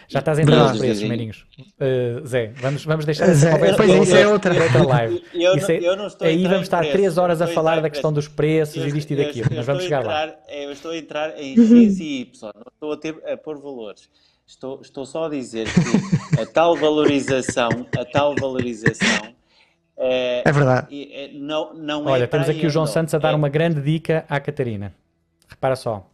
[0.08, 1.45] Já estás a entrar nos preços, Meirinhos.
[1.60, 5.24] Uh, Zé, vamos, vamos deixar essa conversa para isso é outra, outra live.
[5.34, 8.14] Eu, isso é, eu não estou aí vamos estar 3 horas a falar da questão
[8.14, 10.36] dos preços eu, e disto e daquilo, mas vamos chegar entrar, lá.
[10.49, 14.10] Eu estou a entrar em X e Y, não estou a, ter, a pôr valores.
[14.45, 19.34] Estou, estou só a dizer que a tal valorização, a tal valorização
[19.97, 20.88] é, é verdade.
[21.12, 23.36] É, não, não é Olha, temos aqui o João Santos a dar é...
[23.36, 24.93] uma grande dica à Catarina.
[25.47, 26.10] Repara só.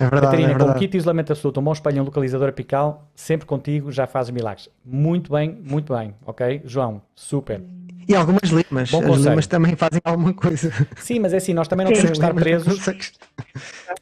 [0.00, 0.72] É verdade, Catarina, é verdade.
[0.72, 4.06] com kit de isolamento absoluto, um bom espelho e um localizador apical, sempre contigo, já
[4.06, 4.68] fazes milagres.
[4.84, 6.62] Muito bem, muito bem, ok?
[6.64, 7.60] João, super.
[8.08, 8.90] E algumas limas.
[8.90, 10.72] Bom As limas também fazem alguma coisa.
[10.96, 12.88] Sim, mas é assim, nós também não temos que estar presos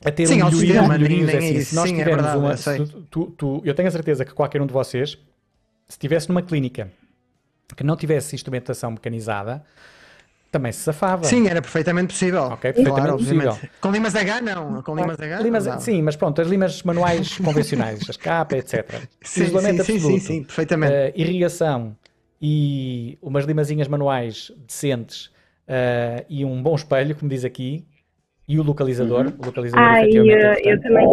[0.05, 1.31] a ter sim, um melhoria, melhorias.
[1.31, 3.05] É assim, se nós sim, é tivermos é verdade, uma.
[3.11, 5.19] Tu, tu, eu tenho a certeza que qualquer um de vocês, se
[5.89, 6.89] estivesse numa clínica
[7.75, 9.65] que não tivesse instrumentação mecanizada,
[10.57, 11.25] também se safava.
[11.25, 12.45] Sim, era perfeitamente possível.
[12.45, 13.59] Ok, perfeitamente claro, possível.
[13.81, 14.83] Com limas H, não.
[14.83, 15.41] Com limas H.
[15.41, 19.03] Limas, sim, mas pronto, as limas manuais convencionais, as capa, etc.
[19.23, 20.21] Sim, Isolamento sim, absoluto.
[20.21, 20.93] Sim, sim, sim, perfeitamente.
[20.93, 21.97] Uh, irrigação
[22.41, 27.87] e umas limazinhas manuais decentes uh, e um bom espelho, como diz aqui,
[28.49, 29.27] e o localizador.
[29.27, 29.35] Uhum.
[29.39, 31.07] O localizador ah, e eu, eu também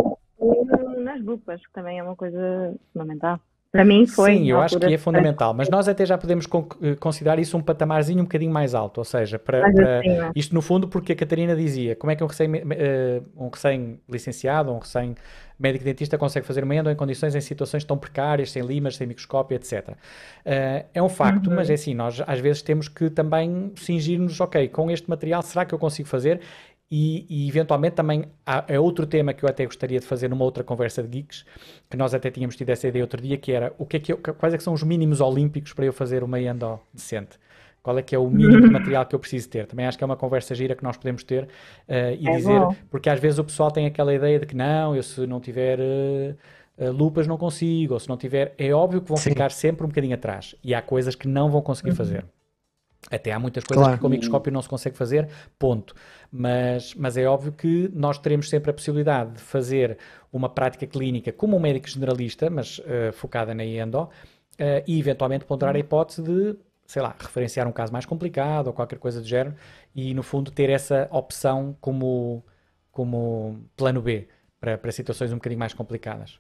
[1.04, 3.40] nas lupas, que também é uma coisa fundamental.
[3.74, 4.36] Para mim foi.
[4.38, 6.46] Sim, eu acho que é fundamental, mas nós até já podemos
[6.80, 10.32] eh, considerar isso um patamarzinho um bocadinho mais alto, ou seja, para, para assim, é.
[10.36, 12.28] isto no fundo porque a Catarina dizia, como é que um
[13.48, 15.16] recém-licenciado, uh, um recém um recém
[15.84, 19.56] dentista consegue fazer uma endo em condições, em situações tão precárias, sem limas, sem microscópio,
[19.56, 19.90] etc.
[19.90, 19.96] Uh,
[20.46, 21.56] eh, é um facto, uhum.
[21.56, 25.66] mas é assim, nós às vezes temos que também cingir-nos, ok, com este material será
[25.66, 26.42] que eu consigo fazer?
[26.96, 30.46] E, e, eventualmente também há, é outro tema que eu até gostaria de fazer numa
[30.46, 31.44] outra conversa de geeks,
[31.90, 34.14] que nós até tínhamos tido essa ideia outro dia, que era o que é que
[34.14, 37.40] eu, quais é que são os mínimos olímpicos para eu fazer uma endo decente?
[37.82, 39.66] Qual é que é o mínimo de material que eu preciso ter?
[39.66, 41.48] Também acho que é uma conversa gira que nós podemos ter uh,
[42.20, 42.76] e é dizer, bom.
[42.92, 45.80] porque às vezes o pessoal tem aquela ideia de que não, eu se não tiver
[45.80, 49.32] uh, lupas não consigo, ou se não tiver, é óbvio que vão Sim.
[49.32, 51.96] ficar sempre um bocadinho atrás e há coisas que não vão conseguir uhum.
[51.96, 52.24] fazer.
[53.12, 53.98] Até há muitas coisas claro.
[53.98, 55.30] que com o microscópio não se consegue fazer,
[55.60, 55.94] ponto.
[56.32, 59.98] Mas, mas é óbvio que nós teremos sempre a possibilidade de fazer
[60.32, 64.10] uma prática clínica como um médico generalista, mas uh, focada na endo, uh,
[64.88, 68.98] e eventualmente ponderar a hipótese de, sei lá, referenciar um caso mais complicado ou qualquer
[68.98, 69.56] coisa do género,
[69.94, 72.44] e no fundo ter essa opção como,
[72.92, 74.28] como plano B
[74.60, 76.40] para, para situações um bocadinho mais complicadas.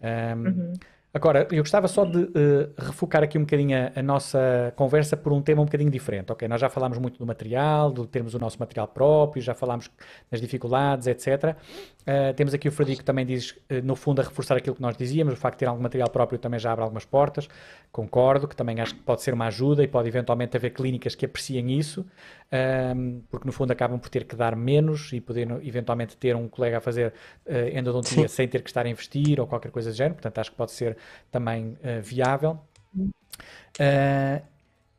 [0.00, 0.72] Um, uhum.
[1.14, 5.30] Agora, eu gostava só de uh, refocar aqui um bocadinho a, a, nossa conversa por
[5.30, 6.48] um tema um bocadinho diferente, ok?
[6.48, 9.90] Nós já falámos muito do material, de termos o nosso material próprio, já falámos
[10.30, 11.54] das dificuldades, etc.
[12.00, 14.80] Uh, temos aqui o Frederico que também diz, uh, no fundo, a reforçar aquilo que
[14.80, 17.46] nós dizíamos, o facto de ter algum material próprio também já abre algumas portas,
[17.90, 21.26] concordo, que também acho que pode ser uma ajuda e pode eventualmente haver clínicas que
[21.26, 22.06] apreciem isso,
[22.52, 26.48] um, porque no fundo acabam por ter que dar menos e poder eventualmente ter um
[26.48, 27.12] colega a fazer
[27.46, 28.34] uh, endodontia Sim.
[28.34, 30.72] sem ter que estar a investir ou qualquer coisa do género, portanto acho que pode
[30.72, 30.96] ser
[31.30, 32.60] também uh, viável.
[32.94, 34.52] Uh,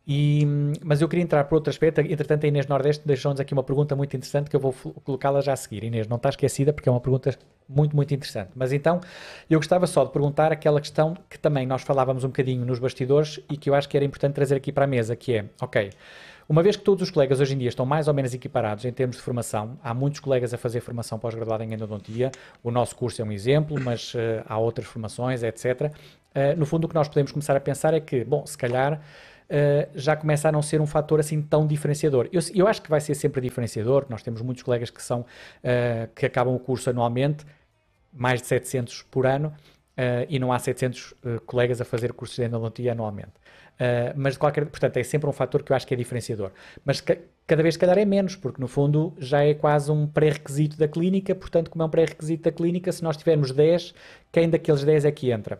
[0.05, 0.45] e,
[0.83, 2.01] mas eu queria entrar por outro aspecto.
[2.01, 4.73] Entretanto, a Inês Nordeste deixou-nos aqui uma pergunta muito interessante que eu vou
[5.03, 5.83] colocá-la já a seguir.
[5.83, 7.33] Inês, não está esquecida porque é uma pergunta
[7.69, 8.51] muito, muito interessante.
[8.53, 8.99] Mas então,
[9.49, 13.39] eu gostava só de perguntar aquela questão que também nós falávamos um bocadinho nos bastidores
[13.49, 15.89] e que eu acho que era importante trazer aqui para a mesa, que é, ok,
[16.47, 18.91] uma vez que todos os colegas hoje em dia estão mais ou menos equiparados em
[18.91, 22.31] termos de formação, há muitos colegas a fazer formação pós-graduada em endodontia,
[22.63, 25.65] o nosso curso é um exemplo, mas uh, há outras formações, etc.
[25.65, 25.91] Uh,
[26.35, 28.93] eh, no fundo, o que nós podemos começar a pensar é que, bom, se calhar
[28.93, 32.27] uh, já começa a não ser um fator assim tão diferenciador.
[32.31, 35.25] Eu, eu acho que vai ser sempre diferenciador, nós temos muitos colegas que são,
[36.15, 37.45] que acabam o curso anualmente,
[38.11, 39.53] mais de 700 por ano,
[40.27, 41.13] e não há 700
[41.45, 43.33] colegas a fazer cursos de endodontia anualmente.
[43.73, 46.51] Uh, mas de qualquer, portanto, é sempre um fator que eu acho que é diferenciador.
[46.85, 47.17] Mas ca,
[47.47, 50.87] cada vez, se calhar, é menos, porque no fundo já é quase um pré-requisito da
[50.87, 51.33] clínica.
[51.33, 53.93] Portanto, como é um pré-requisito da clínica, se nós tivermos 10,
[54.31, 55.59] quem daqueles 10 é que entra?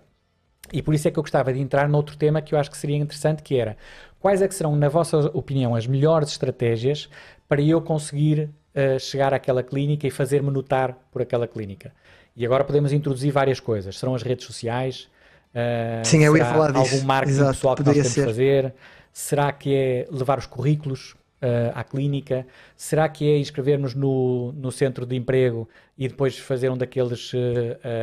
[0.72, 2.78] E por isso é que eu gostava de entrar noutro tema que eu acho que
[2.78, 3.76] seria interessante, que era
[4.20, 7.10] quais é que serão, na vossa opinião, as melhores estratégias
[7.50, 11.94] para eu conseguir uh, chegar àquela clínica e fazer-me notar por aquela clínica.
[12.36, 13.98] E agora podemos introduzir várias coisas.
[13.98, 15.08] Serão as redes sociais,
[15.54, 16.96] Uh, Sim, eu ia falar disso.
[16.96, 18.74] Algum marketing Exato, pessoal que nós temos de fazer?
[19.12, 22.48] Será que é levar os currículos uh, à clínica?
[22.76, 27.32] Será que é inscrevermos no, no centro de emprego e depois fazer um daqueles.
[27.34, 27.38] Uh,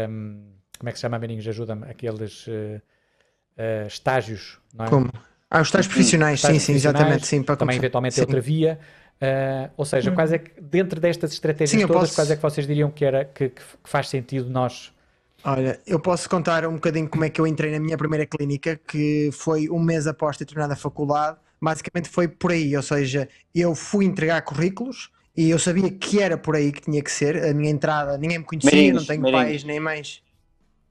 [0.08, 0.42] um,
[0.78, 1.46] como é que se chama, Meninhos?
[1.46, 1.90] Ajuda-me.
[1.90, 2.48] Aqueles
[3.86, 4.88] estágios, não é?
[4.88, 5.12] Como?
[5.50, 7.26] Ah, os estágios profissionais, estágios sim, profissionais, sim, exatamente.
[7.26, 8.20] Sim, para também, eventualmente, sim.
[8.22, 8.78] é outra via.
[9.20, 10.14] Uh, ou seja, hum.
[10.14, 12.14] quais é que, dentro destas estratégias sim, todas, posso...
[12.14, 14.92] quais é que vocês diriam que, era, que, que faz sentido nós
[15.42, 18.78] Olha, eu posso contar um bocadinho como é que eu entrei na minha primeira clínica,
[18.86, 21.38] que foi um mês após ter terminado a faculdade.
[21.60, 26.36] Basicamente foi por aí, ou seja, eu fui entregar currículos e eu sabia que era
[26.36, 27.42] por aí que tinha que ser.
[27.42, 29.44] A minha entrada, ninguém me conhecia, Marinhos, não tenho Marinhos.
[29.44, 30.22] pais nem mães.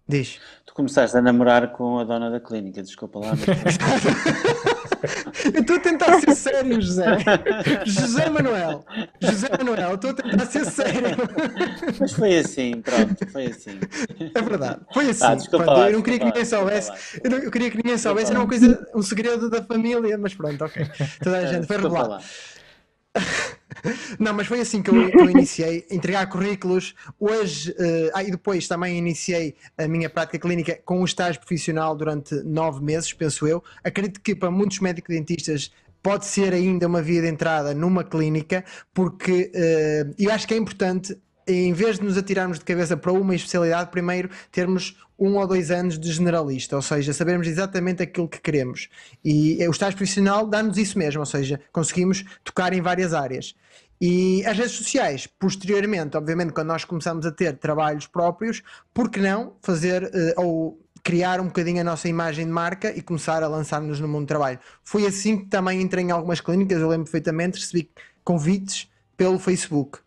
[0.09, 0.39] Diz.
[0.65, 3.33] Tu começaste a namorar com a dona da clínica, desculpa lá.
[3.35, 3.77] Mas...
[5.53, 7.05] eu estou a tentar ser sério, José.
[7.85, 8.83] José Manuel.
[9.21, 11.15] José Manuel, estou a tentar ser sério.
[11.99, 13.79] Mas foi assim, pronto, foi assim.
[14.33, 15.25] É verdade, foi assim.
[15.25, 16.91] Ah, desculpa pronto, eu não queria que ninguém soubesse.
[17.23, 20.33] Eu, não, eu, queria que ninguém soubesse, era uma coisa, um segredo da família, mas
[20.33, 20.89] pronto, ok.
[21.23, 22.23] Toda a gente foi revelado.
[24.19, 26.93] Não, mas foi assim que eu, eu iniciei, entregar currículos.
[27.19, 31.95] Hoje, uh, ah, e depois também iniciei a minha prática clínica com um estágio profissional
[31.95, 33.63] durante nove meses, penso eu.
[33.83, 38.63] Acredito que para muitos médicos dentistas pode ser ainda uma via de entrada numa clínica,
[38.93, 43.11] porque uh, eu acho que é importante em vez de nos atirarmos de cabeça para
[43.11, 48.27] uma especialidade, primeiro termos um ou dois anos de generalista, ou seja, sabermos exatamente aquilo
[48.27, 48.89] que queremos.
[49.23, 53.53] E o estágio profissional dá-nos isso mesmo, ou seja, conseguimos tocar em várias áreas.
[54.01, 58.61] E as redes sociais, posteriormente, obviamente, quando nós começamos a ter trabalhos próprios,
[58.93, 63.01] por que não fazer uh, ou criar um bocadinho a nossa imagem de marca e
[63.01, 64.59] começar a lançar-nos no mundo do trabalho?
[64.83, 67.91] Foi assim que também entrei em algumas clínicas, eu lembro perfeitamente, recebi
[68.23, 69.99] convites pelo Facebook.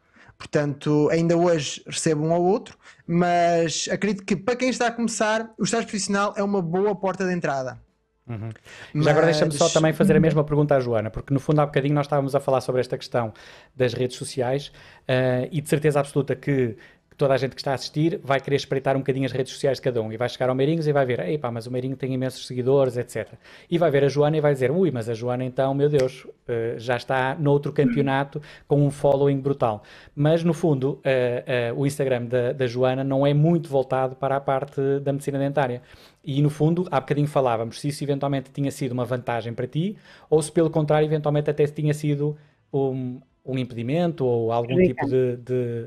[0.43, 2.77] Portanto, ainda hoje recebo um ou outro,
[3.07, 7.25] mas acredito que para quem está a começar, o estágio profissional é uma boa porta
[7.25, 7.81] de entrada.
[8.27, 8.51] Uhum.
[8.93, 9.05] Mas...
[9.05, 11.67] Já agora deixa-me só também fazer a mesma pergunta à Joana, porque no fundo há
[11.67, 13.33] bocadinho nós estávamos a falar sobre esta questão
[13.75, 14.73] das redes sociais
[15.03, 16.77] uh, e de certeza absoluta que
[17.17, 19.79] toda a gente que está a assistir vai querer espreitar um bocadinho as redes sociais
[19.79, 21.71] de cada um e vai chegar ao Meirinhos e vai ver, ei pá, mas o
[21.71, 23.33] Meirinho tem imensos seguidores, etc.
[23.71, 26.25] E vai ver a Joana e vai dizer, ui, mas a Joana então, meu Deus,
[26.25, 29.83] uh, já está noutro campeonato com um following brutal.
[30.15, 34.37] Mas no fundo, uh, uh, o Instagram da, da Joana não é muito voltado para
[34.37, 35.83] a parte da medicina dentária.
[36.25, 39.97] E no fundo, há bocadinho falávamos se isso eventualmente tinha sido uma vantagem para ti
[40.31, 42.37] ou se pelo contrário, eventualmente até tinha sido
[42.73, 45.87] um, um impedimento ou algum tipo de, de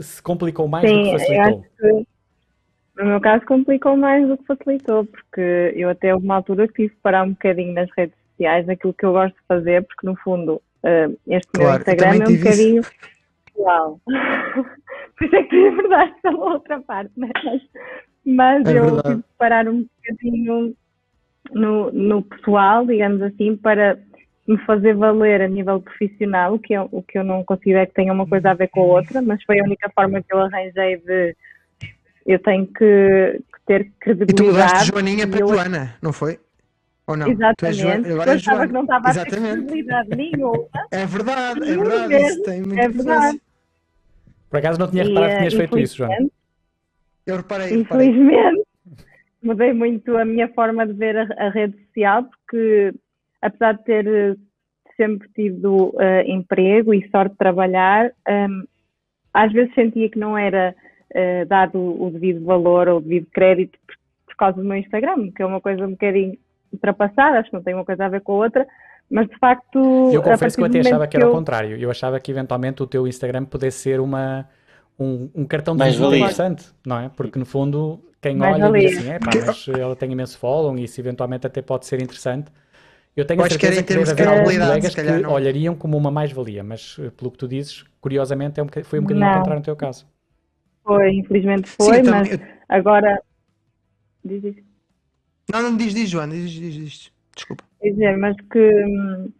[0.00, 1.64] se complicou mais Sim, do que facilitou?
[1.78, 2.06] Que,
[2.96, 6.74] no meu caso, complicou mais do que facilitou, porque eu até houve uma altura que
[6.74, 10.06] tive que parar um bocadinho nas redes sociais naquilo que eu gosto de fazer, porque
[10.06, 12.82] no fundo uh, este claro, meu Instagram é um bocadinho
[13.46, 14.00] pessoal.
[15.16, 17.30] Por isso é que tu verdade pela outra parte, né?
[17.44, 17.62] mas,
[18.24, 19.08] mas é eu verdade.
[19.08, 20.76] tive que parar um bocadinho
[21.52, 23.98] no, no pessoal, digamos assim, para
[24.46, 27.94] me fazer valer a nível profissional, o que, eu, o que eu não considero que
[27.94, 30.40] tenha uma coisa a ver com a outra, mas foi a única forma que eu
[30.40, 31.36] arranjei de
[32.24, 34.32] eu tenho que, que ter credibilidade.
[34.32, 35.48] E tu mudaste Joaninha para eu...
[35.48, 36.38] Joana, não foi?
[37.06, 37.28] Ou não?
[37.28, 38.08] Exatamente.
[38.08, 39.36] eu achava que não estava Exatamente.
[39.36, 40.68] a ter credibilidade nenhuma.
[40.90, 42.16] É verdade, é verdade.
[42.16, 43.40] Isso tem muita é verdade.
[44.50, 46.28] Por acaso não tinha reparado que tinhas feito isso, Joana.
[47.26, 47.74] Eu reparei.
[47.74, 48.64] Infelizmente, reparei.
[49.42, 52.92] mudei muito a minha forma de ver a, a rede social, porque
[53.46, 54.36] apesar de ter eh,
[54.96, 58.64] sempre tido uh, emprego e sorte de trabalhar, um, ehm,
[59.32, 60.74] às vezes sentia que não era
[61.14, 63.94] uh, dado o devido valor ou o devido crédito por,
[64.26, 66.36] por, causa do meu Instagram, que é uma coisa um bocadinho
[66.72, 68.66] ultrapassada, acho que não tem uma coisa a ver com a outra,
[69.08, 70.10] mas de facto.
[70.12, 71.30] Eu confesso que eu até achava que era eu...
[71.30, 74.48] o contrário, eu achava que eventualmente o teu Instagram pudesse ser uma.
[74.98, 77.10] Um, um cartão de visita interessante, não é?
[77.14, 80.76] Porque no fundo, quem Mais olha diz assim, é pá, mas ela tem imenso follow
[80.78, 82.50] e isso eventualmente até pode ser interessante.
[83.16, 85.32] Eu tenho a certeza que, que deve haver colegas que não.
[85.32, 89.02] olhariam como uma mais-valia, mas eh, pelo que tu dizes, curiosamente é um foi um
[89.02, 89.32] bocadinho não.
[89.32, 90.06] ao contrário no teu caso.
[90.84, 92.46] Foi, infelizmente foi, Sim, mas também...
[92.68, 93.22] agora...
[94.22, 94.60] Diz isso.
[95.50, 97.12] Não, não, diz, diz, Joana, diz, diz, diz.
[97.34, 97.64] Desculpa.
[97.82, 99.32] Dizer, mas que hum,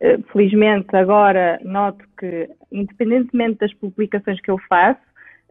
[0.00, 5.00] eh, felizmente agora noto que, independentemente das publicações que eu faço,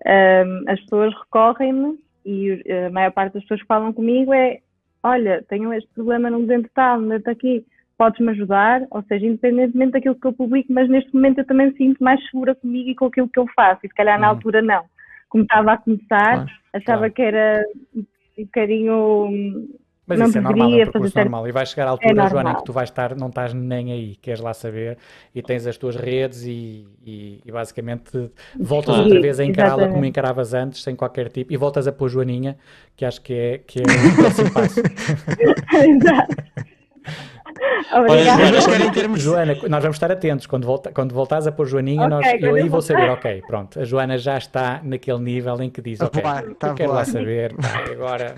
[0.05, 4.59] um, as pessoas recorrem-me e eh, a maior parte das pessoas que falam comigo é
[5.03, 7.65] olha, tenho este problema num dente tal, no dente aqui,
[7.97, 8.87] podes-me ajudar?
[8.89, 12.23] Ou seja, independentemente daquilo que eu publico, mas neste momento eu também me sinto mais
[12.29, 14.35] segura comigo e com aquilo que eu faço, e se calhar na uhum.
[14.35, 14.85] altura não.
[15.29, 17.13] Como estava a começar, claro, achava claro.
[17.13, 17.63] que era
[17.95, 19.67] um bocadinho
[20.05, 21.47] mas não isso é normal, é um percurso normal.
[21.47, 23.53] E vai chegar à é altura, é Joana, em que tu vais estar, não estás
[23.53, 24.97] nem aí, queres lá saber,
[25.33, 28.29] e tens as tuas redes e, e, e basicamente
[28.59, 32.09] voltas outra vez a encará-la como encaravas antes, sem qualquer tipo, e voltas a pôr
[32.09, 32.57] Joaninha,
[32.95, 34.81] que acho que é, que é o próximo passo.
[34.81, 36.35] Exato.
[37.93, 39.17] Obrigada.
[39.17, 40.47] Joana, nós vamos estar atentos.
[40.47, 43.79] Quando, volta, quando voltares a pôr Joaninha, okay, nós, eu aí vou saber, ok, pronto.
[43.79, 46.21] A Joana já está naquele nível em que diz, ok,
[46.59, 48.35] tá eu quero lá saber, pá, agora.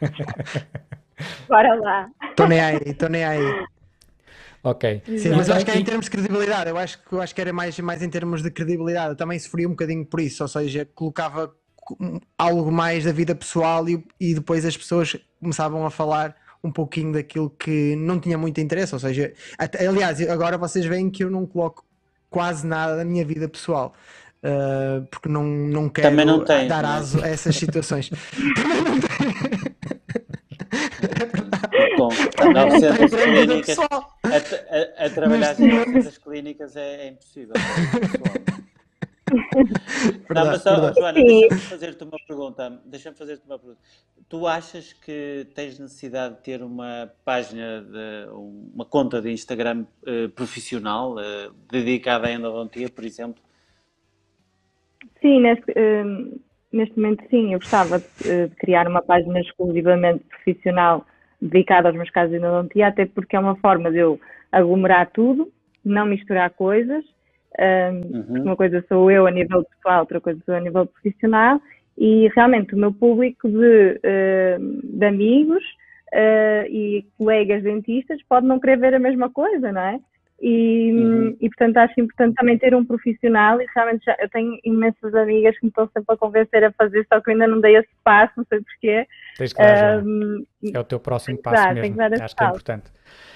[1.48, 2.08] Bora lá.
[2.30, 3.66] Estou nem aí, estou nem aí.
[4.62, 5.02] Ok.
[5.18, 7.34] Sim, mas eu acho que é em termos de credibilidade, eu acho que, eu acho
[7.34, 9.10] que era mais, mais em termos de credibilidade.
[9.10, 11.54] Eu também sofria um bocadinho por isso, ou seja, colocava
[12.38, 17.12] algo mais da vida pessoal e, e depois as pessoas começavam a falar um pouquinho
[17.12, 21.30] daquilo que não tinha muito interesse, ou seja, até, aliás, agora vocês veem que eu
[21.30, 21.84] não coloco
[22.28, 23.94] quase nada da minha vida pessoal.
[24.42, 28.08] Uh, porque não, não quero não tem, dar aso a essas situações.
[28.56, 29.79] Também não tem.
[31.96, 32.08] Bom,
[32.52, 37.54] 900 clínicas, a, a, a trabalhar em 900 clínicas é, é impossível.
[40.28, 42.82] Verdade, não, mas só, Joana, deixa-me fazer-te uma pergunta.
[42.84, 43.80] Deixa-me fazer-te uma pergunta.
[44.28, 50.28] Tu achas que tens necessidade de ter uma página, de, uma conta de Instagram uh,
[50.30, 53.42] profissional uh, dedicada à endodontia, por exemplo?
[55.20, 56.40] Sim, neste, uh,
[56.72, 57.52] neste momento sim.
[57.52, 61.06] Eu gostava de, de, criar uma página exclusivamente profissional
[61.40, 64.20] dedicado aos meus casos de endodontia, até porque é uma forma de eu
[64.52, 65.50] aglomerar tudo,
[65.84, 67.04] não misturar coisas.
[67.58, 68.42] Um, uhum.
[68.44, 71.60] Uma coisa sou eu a nível pessoal, outra coisa sou eu a nível profissional,
[71.98, 74.00] e realmente o meu público de,
[74.84, 75.62] de amigos
[76.12, 80.00] uh, e colegas dentistas pode não querer ver a mesma coisa, não é?
[80.40, 81.36] E, uhum.
[81.38, 85.54] e, portanto acho importante também ter um profissional e realmente já, eu tenho imensas amigas
[85.58, 87.90] que me estão sempre a convencer a fazer, só que eu ainda não dei esse
[88.02, 89.06] passo, não sei porquê.
[89.36, 92.84] Tens que dar, um, é o teu próximo passo dar, mesmo, acho que é importante.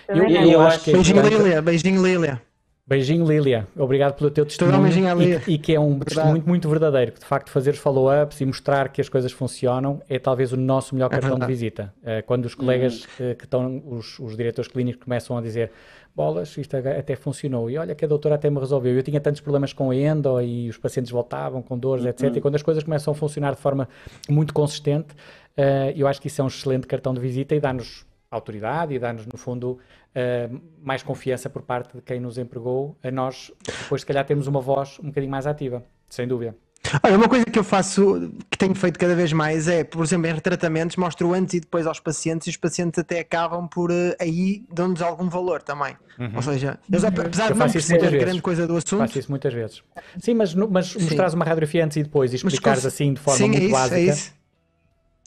[0.09, 2.40] Eu, eu, eu, acho que é beijinho Lília, beijinho Lília.
[2.87, 4.87] Beijinho Lília, obrigado pelo teu testemunho
[5.22, 8.45] e, e, que é um testemunho muito, muito verdadeiro, que de facto fazer follow-ups e
[8.45, 11.95] mostrar que as coisas funcionam é talvez o nosso melhor é cartão de visita.
[12.03, 15.70] Uh, quando os colegas uh, que estão, os, os diretores clínicos começam a dizer
[16.14, 17.70] bolas, isto até funcionou.
[17.70, 18.95] E olha que a doutora até me resolveu.
[18.95, 22.28] Eu tinha tantos problemas com a endo e os pacientes voltavam com dores, etc.
[22.30, 22.37] Uhum.
[22.37, 23.89] E quando as coisas começam a funcionar de forma
[24.28, 25.14] muito consistente,
[25.57, 28.05] uh, eu acho que isso é um excelente cartão de visita e dá-nos
[28.35, 29.78] autoridade e dá-nos, no fundo,
[30.14, 32.97] uh, mais confiança por parte de quem nos empregou.
[33.03, 36.55] A nós, depois, se calhar, temos uma voz um bocadinho mais ativa, sem dúvida.
[37.03, 40.28] Olha, uma coisa que eu faço, que tenho feito cada vez mais é, por exemplo,
[40.28, 44.14] em retratamentos, mostro antes e depois aos pacientes e os pacientes até acabam por uh,
[44.20, 45.97] aí dão-nos algum valor também.
[46.18, 46.32] Uhum.
[46.37, 48.99] Ou seja, eles, apesar eu de não perceber grande coisa do assunto.
[48.99, 49.82] Faço isso muitas vezes.
[50.20, 53.49] Sim, mas, mas mostrares uma radiografia antes e depois e explicares assim de forma sim,
[53.49, 53.97] muito é isso, básica.
[53.97, 54.32] É isso.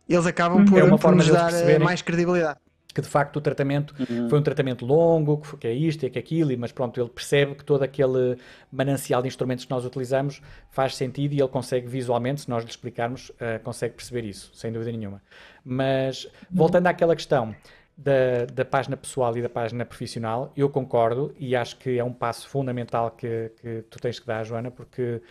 [0.08, 2.60] Eles acabam por, é por nos dar eh, mais credibilidade
[2.98, 4.28] que de facto o tratamento uhum.
[4.28, 7.54] foi um tratamento longo, que é isto, é que é aquilo, mas pronto, ele percebe
[7.54, 8.40] que todo aquele
[8.72, 10.42] manancial de instrumentos que nós utilizamos
[10.72, 14.72] faz sentido e ele consegue visualmente, se nós lhe explicarmos, uh, consegue perceber isso, sem
[14.72, 15.22] dúvida nenhuma.
[15.64, 17.56] Mas voltando àquela questão
[17.96, 22.14] da, da página pessoal e da página profissional, eu concordo e acho que é um
[22.14, 25.22] passo fundamental que, que tu tens que dar, Joana, porque uh,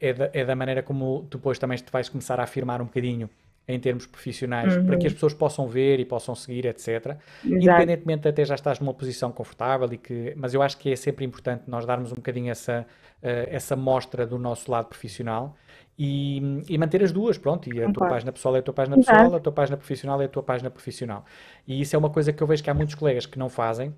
[0.00, 3.28] é, da, é da maneira como depois também te vais começar a afirmar um bocadinho
[3.68, 4.86] em termos profissionais, uhum.
[4.86, 6.88] para que as pessoas possam ver e possam seguir, etc.
[6.88, 7.18] Exato.
[7.44, 10.96] Independentemente de até já estás numa posição confortável e que, mas eu acho que é
[10.96, 12.86] sempre importante nós darmos um bocadinho essa
[13.22, 15.56] uh, essa mostra do nosso lado profissional
[15.98, 18.96] e, e manter as duas, pronto, e a tua página pessoal é a tua página
[18.96, 19.36] pessoal, Exato.
[19.36, 21.24] a tua página profissional é a tua página profissional.
[21.66, 23.94] E isso é uma coisa que eu vejo que há muitos colegas que não fazem,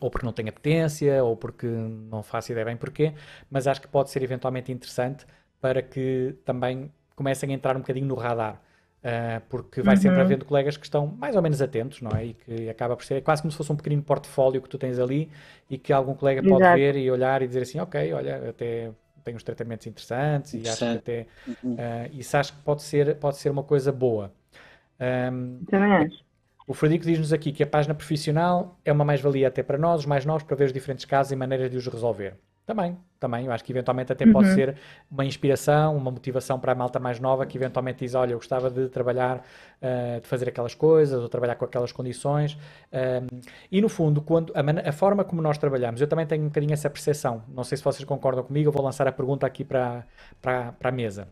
[0.00, 3.12] ou porque não têm apetência, ou porque não faço ideia bem porquê,
[3.50, 5.26] mas acho que pode ser eventualmente interessante
[5.60, 8.62] para que também comecem a entrar um bocadinho no radar.
[9.00, 10.00] Uh, porque vai uhum.
[10.02, 12.26] sempre havendo colegas que estão mais ou menos atentos, não é?
[12.26, 14.76] E que acaba por ser é quase como se fosse um pequenino portfólio que tu
[14.76, 15.30] tens ali
[15.70, 16.76] e que algum colega pode Exato.
[16.76, 18.90] ver e olhar e dizer assim, ok, olha, até
[19.24, 21.74] tem uns tratamentos interessantes e acho que até uhum.
[21.74, 24.32] uh, isso acho que pode ser, pode ser uma coisa boa.
[25.00, 26.22] Um, Também acho.
[26.66, 30.06] O Frederico diz-nos aqui que a página profissional é uma mais-valia até para nós, os
[30.06, 32.34] mais novos, para ver os diferentes casos e maneiras de os resolver.
[32.70, 33.46] Também, também.
[33.46, 34.32] Eu acho que eventualmente até uhum.
[34.32, 34.76] pode ser
[35.10, 38.70] uma inspiração, uma motivação para a malta mais nova que eventualmente diz: Olha, eu gostava
[38.70, 39.38] de trabalhar,
[39.82, 42.56] uh, de fazer aquelas coisas, ou trabalhar com aquelas condições.
[42.92, 43.40] Um,
[43.72, 46.72] e no fundo, quando a, a, forma como nós trabalhamos, eu também tenho um bocadinho
[46.72, 47.42] essa percepção.
[47.48, 50.06] Não sei se vocês concordam comigo, eu vou lançar a pergunta aqui para,
[50.40, 51.26] para, para a mesa.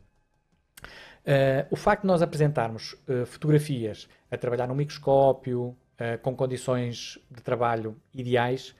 [0.82, 5.76] Uh, o facto de nós apresentarmos uh, fotografias a trabalhar no microscópio,
[6.22, 8.72] com condições de trabalho ideais,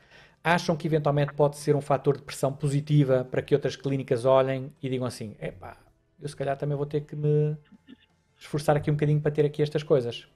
[0.54, 4.72] acham que eventualmente pode ser um fator de pressão positiva para que outras clínicas olhem
[4.82, 5.76] e digam assim: epá,
[6.20, 7.56] eu se calhar também vou ter que me
[8.36, 10.28] esforçar aqui um bocadinho para ter aqui estas coisas.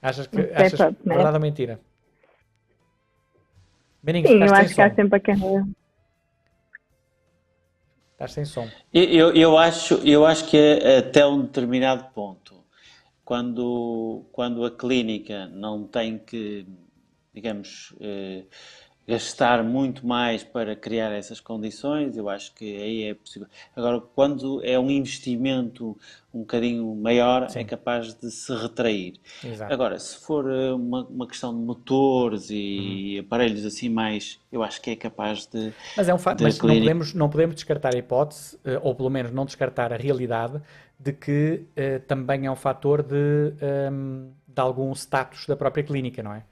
[0.00, 1.80] Achas que achas é verdade ou mentira?
[4.02, 5.66] Beninho, Sim, eu acho que há sempre a carreira.
[8.12, 8.68] Estás sem som.
[8.92, 12.64] Eu, eu, acho, eu acho que é até um determinado ponto,
[13.24, 16.66] quando, quando a clínica não tem que
[17.34, 18.44] digamos, eh,
[19.08, 23.48] gastar muito mais para criar essas condições, eu acho que aí é possível.
[23.74, 25.96] Agora, quando é um investimento
[26.32, 27.60] um bocadinho maior, Sim.
[27.60, 29.14] é capaz de se retrair.
[29.42, 29.72] Exato.
[29.72, 33.20] Agora, se for eh, uma, uma questão de motores e uhum.
[33.24, 35.72] aparelhos assim mais, eu acho que é capaz de.
[35.96, 39.08] Mas é um facto, mas não podemos, não podemos descartar a hipótese, eh, ou pelo
[39.08, 40.60] menos não descartar a realidade,
[41.00, 41.64] de que
[42.08, 46.42] também é um fator de, um, ehm, de algum status da própria clínica, não é?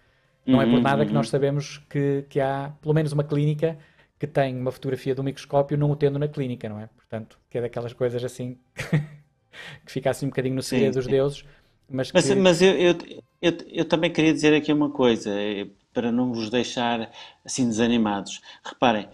[0.47, 1.31] Não é por nada que nós uhum.
[1.31, 3.77] sabemos que, que há pelo menos uma clínica
[4.19, 6.87] que tem uma fotografia do microscópio não o tendo na clínica, não é?
[6.87, 8.57] Portanto, que é daquelas coisas assim
[9.85, 11.45] que fica assim um bocadinho no segredo dos deuses.
[11.89, 12.35] Mas, mas, que...
[12.35, 12.95] mas eu, eu,
[13.41, 17.11] eu, eu, também queria dizer aqui uma coisa, eh, para não vos deixar
[17.45, 18.41] assim desanimados.
[18.65, 19.09] Reparem,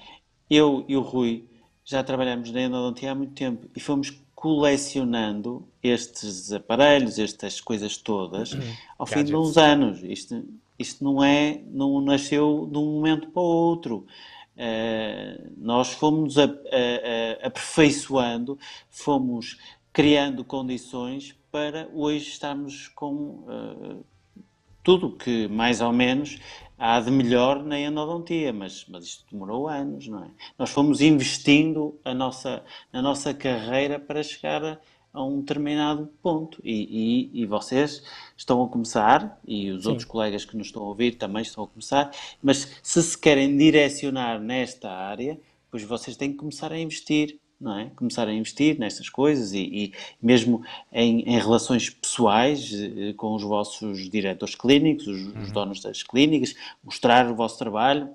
[0.49, 1.45] eu e o Rui
[1.85, 8.53] já trabalhamos na endodontia há muito tempo e fomos colecionando estes aparelhos, estas coisas todas,
[8.53, 8.75] uhum.
[8.99, 10.03] ao fim de uns anos.
[10.03, 10.45] Isto,
[10.79, 14.07] isto não é, não nasceu de um momento para o outro.
[14.55, 18.59] Uh, nós fomos a, a, a, aperfeiçoando,
[18.91, 19.59] fomos
[19.93, 24.05] criando condições para hoje estarmos com uh,
[24.83, 26.39] tudo que mais ou menos
[26.79, 30.31] há de melhor na endodontia, mas, mas isto demorou anos, não é?
[30.59, 34.79] Nós fomos investindo a nossa, a nossa carreira para chegar a,
[35.13, 38.03] a um determinado ponto e, e, e, vocês
[38.37, 39.91] estão a começar e os Sim.
[39.91, 42.11] outros colegas que nos estão a ouvir também estão a começar,
[42.43, 45.39] mas se se querem direcionar nesta área,
[45.71, 47.91] pois vocês têm que começar a investir não é?
[47.95, 53.43] Começar a investir nestas coisas e, e mesmo em, em, relações pessoais eh, com os
[53.45, 55.43] vossos diretores clínicos, os, uhum.
[55.43, 58.11] os, donos das clínicas, mostrar o vosso trabalho,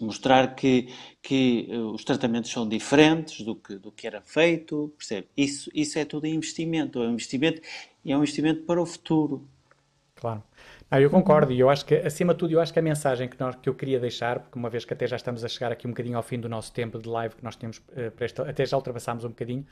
[0.00, 0.88] mostrar que,
[1.22, 5.28] que uh, os tratamentos são diferentes do que, do que era feito, percebe?
[5.36, 7.60] Isso, isso é tudo investimento, é um investimento
[8.04, 9.46] e é um investimento para o futuro.
[10.16, 10.42] Claro.
[10.90, 13.28] Ah, eu concordo, e eu acho que, acima de tudo, eu acho que a mensagem
[13.28, 15.72] que, nós, que eu queria deixar, porque uma vez que até já estamos a chegar
[15.72, 18.64] aqui um bocadinho ao fim do nosso tempo de live que nós temos uh, até
[18.64, 19.66] já ultrapassámos um bocadinho,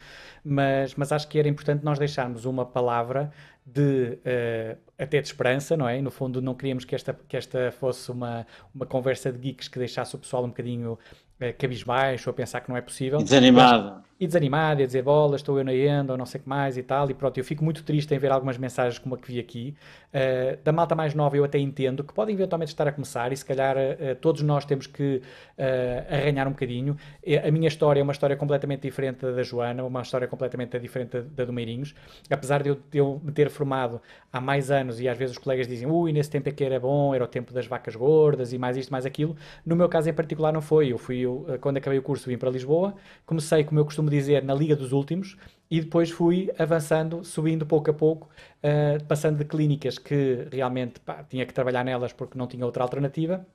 [0.45, 3.31] mas, mas acho que era importante nós deixarmos uma palavra
[3.65, 6.01] de uh, até de esperança, não é?
[6.01, 9.79] no fundo, não queríamos que esta, que esta fosse uma, uma conversa de geeks que
[9.79, 13.19] deixasse o pessoal um bocadinho uh, cabisbaixo, a pensar que não é possível.
[13.23, 16.45] Desanimado e desanimado, e a dizer bola, estou eu na enda, ou não sei o
[16.45, 19.17] que mais e tal, e pronto, eu fico muito triste em ver algumas mensagens como
[19.17, 19.75] a que vi aqui.
[20.13, 23.37] Uh, da malta mais nova eu até entendo que podem eventualmente estar a começar e
[23.37, 25.23] se calhar uh, todos nós temos que
[25.59, 26.97] uh, arranhar um bocadinho.
[27.45, 31.13] A minha história é uma história completamente diferente da da Joana, uma história completamente diferente
[31.13, 31.93] da, da do Meirinhos,
[32.31, 34.01] apesar de eu, de eu me ter formado
[34.33, 36.79] há mais anos e às vezes os colegas dizem, ui, nesse tempo é que era
[36.79, 39.35] bom, era o tempo das vacas gordas e mais isto, mais aquilo.
[39.67, 42.39] No meu caso em particular não foi, eu fui, eu, quando acabei o curso vim
[42.39, 42.95] para Lisboa,
[43.27, 45.37] comecei, como eu costumo dizer, na Liga dos Últimos,
[45.71, 48.29] e depois fui avançando, subindo pouco a pouco,
[48.63, 52.83] uh, passando de clínicas que realmente pá, tinha que trabalhar nelas porque não tinha outra
[52.83, 53.47] alternativa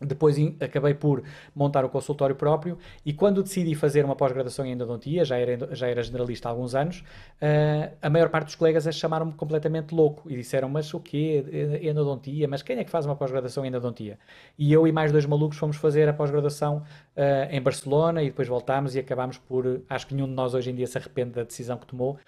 [0.00, 1.22] depois acabei por
[1.54, 5.88] montar o consultório próprio e quando decidi fazer uma pós-graduação em endodontia, já era, já
[5.88, 10.36] era generalista há alguns anos, uh, a maior parte dos colegas chamaram-me completamente louco e
[10.36, 11.44] disseram, mas o quê?
[11.82, 12.48] Endodontia?
[12.48, 14.18] Mas quem é que faz uma pós-graduação em endodontia?
[14.58, 18.48] E eu e mais dois malucos fomos fazer a pós-graduação uh, em Barcelona e depois
[18.48, 21.42] voltámos e acabámos por, acho que nenhum de nós hoje em dia se arrepende da
[21.42, 22.18] decisão que tomou uh,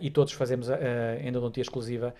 [0.00, 0.68] e todos fazemos
[1.22, 2.14] endodontia exclusiva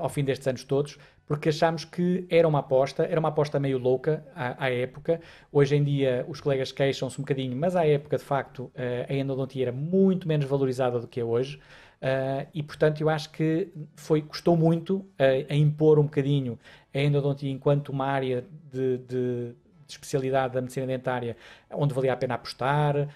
[0.00, 0.98] ao fim destes anos todos,
[1.28, 5.20] porque achámos que era uma aposta, era uma aposta meio louca à, à época.
[5.52, 9.14] Hoje em dia os colegas queixam-se um bocadinho, mas à época, de facto, eh, a
[9.14, 11.60] endodontia era muito menos valorizada do que é hoje.
[12.00, 15.06] Uh, e portanto eu acho que foi, custou muito uh,
[15.50, 16.56] a impor um bocadinho
[16.94, 19.54] a endodontia enquanto uma área de, de, de,
[19.88, 21.36] especialidade da medicina dentária
[21.72, 23.08] onde valia a pena apostar, uh,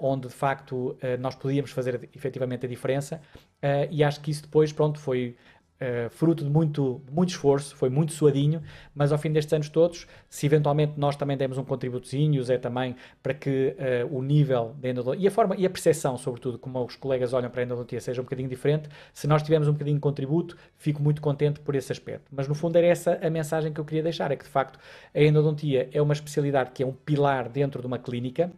[0.00, 3.20] onde de facto nós podíamos fazer efetivamente a diferença
[3.90, 5.36] e acho que isso depois pronto foi
[5.84, 8.62] Uh, fruto de muito, muito esforço, foi muito suadinho,
[8.94, 12.96] mas ao fim destes anos todos, se eventualmente nós também demos um contributozinho, Zé também,
[13.22, 16.82] para que uh, o nível da endodontia e a forma e a percepção, sobretudo, como
[16.82, 19.96] os colegas olham para a endodontia, seja um bocadinho diferente, se nós tivermos um bocadinho
[19.96, 22.24] de contributo, fico muito contente por esse aspecto.
[22.32, 24.78] Mas no fundo era essa a mensagem que eu queria deixar, é que de facto
[25.14, 28.50] a endodontia é uma especialidade que é um pilar dentro de uma clínica,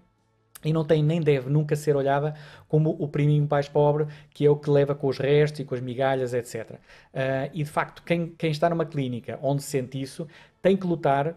[0.64, 2.34] e não tem nem deve nunca ser olhada
[2.68, 5.74] como o priminho mais pobre, que é o que leva com os restos e com
[5.74, 6.72] as migalhas, etc.
[6.72, 6.78] Uh,
[7.52, 10.26] e de facto, quem, quem está numa clínica onde sente isso,
[10.62, 11.34] tem que lutar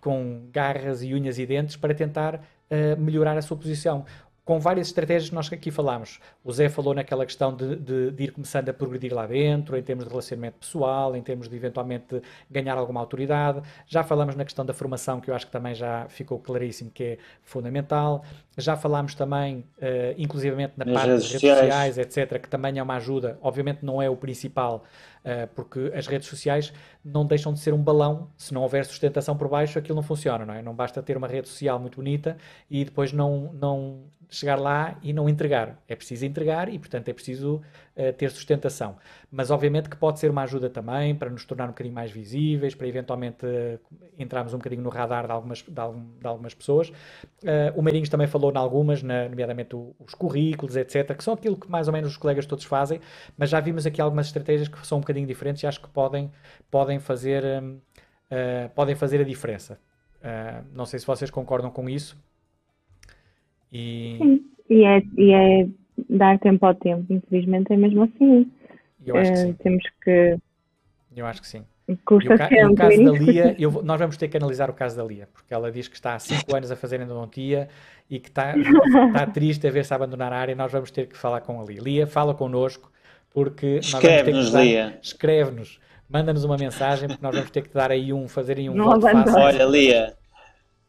[0.00, 4.04] com garras e unhas e dentes para tentar uh, melhorar a sua posição
[4.44, 6.20] com várias estratégias que nós aqui falámos.
[6.44, 9.82] O Zé falou naquela questão de, de, de, ir começando a progredir lá dentro, em
[9.82, 12.20] termos de relacionamento pessoal, em termos de eventualmente
[12.50, 13.62] ganhar alguma autoridade.
[13.86, 17.04] Já falamos na questão da formação, que eu acho que também já ficou claríssimo que
[17.04, 18.22] é fundamental.
[18.56, 21.58] Já falámos também, uh, inclusivamente na Nas parte das redes sociais.
[21.60, 23.38] sociais, etc., que também é uma ajuda.
[23.40, 24.84] Obviamente não é o principal,
[25.54, 26.72] porque as redes sociais
[27.04, 28.28] não deixam de ser um balão.
[28.36, 30.62] Se não houver sustentação por baixo, aquilo não funciona, não é?
[30.62, 32.36] Não basta ter uma rede social muito bonita
[32.70, 35.78] e depois não, não chegar lá e não entregar.
[35.88, 37.62] É preciso entregar e, portanto, é preciso
[37.96, 38.96] uh, ter sustentação.
[39.30, 42.74] Mas, obviamente, que pode ser uma ajuda também para nos tornar um bocadinho mais visíveis,
[42.74, 43.78] para eventualmente uh,
[44.18, 46.88] entrarmos um bocadinho no radar de algumas, de, algum, de algumas pessoas.
[46.88, 51.34] Uh, o Meirinhos também falou em algumas, na, nomeadamente o, os currículos, etc., que são
[51.34, 53.00] aquilo que mais ou menos os colegas todos fazem,
[53.36, 56.30] mas já vimos aqui algumas estratégias que são um bocadinho diferentes e acho que podem,
[56.70, 57.78] podem, fazer, um,
[58.74, 59.78] podem fazer a diferença.
[60.72, 62.16] não sei se vocês concordam com isso.
[63.72, 64.16] E...
[64.18, 65.68] Sim, e é, e é
[66.08, 68.50] dar tempo ao tempo, infelizmente é mesmo assim.
[69.04, 69.50] Eu acho que sim.
[69.50, 70.38] Uh, temos que.
[71.16, 71.64] Eu acho que sim.
[72.06, 74.72] Custa e o, ca o caso da Lia, eu, nós vamos ter que analisar o
[74.72, 77.68] caso da Lia, porque ela diz que está há 5 anos a fazer endodontia
[78.08, 80.54] e que está, está triste a ver se abandonar a área.
[80.54, 81.80] Nós vamos ter que falar com a Lia.
[81.82, 82.90] Lia, fala connosco,
[83.30, 84.98] porque escreve-nos, Lia.
[85.02, 88.74] Escreve-nos, manda-nos uma mensagem, porque nós vamos ter que dar aí um, fazer aí um
[88.74, 89.34] Não voto fácil.
[89.34, 90.16] Olha, Lia,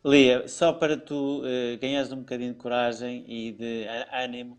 [0.05, 4.57] Lia, só para tu uh, ganhares um bocadinho de coragem e de ânimo,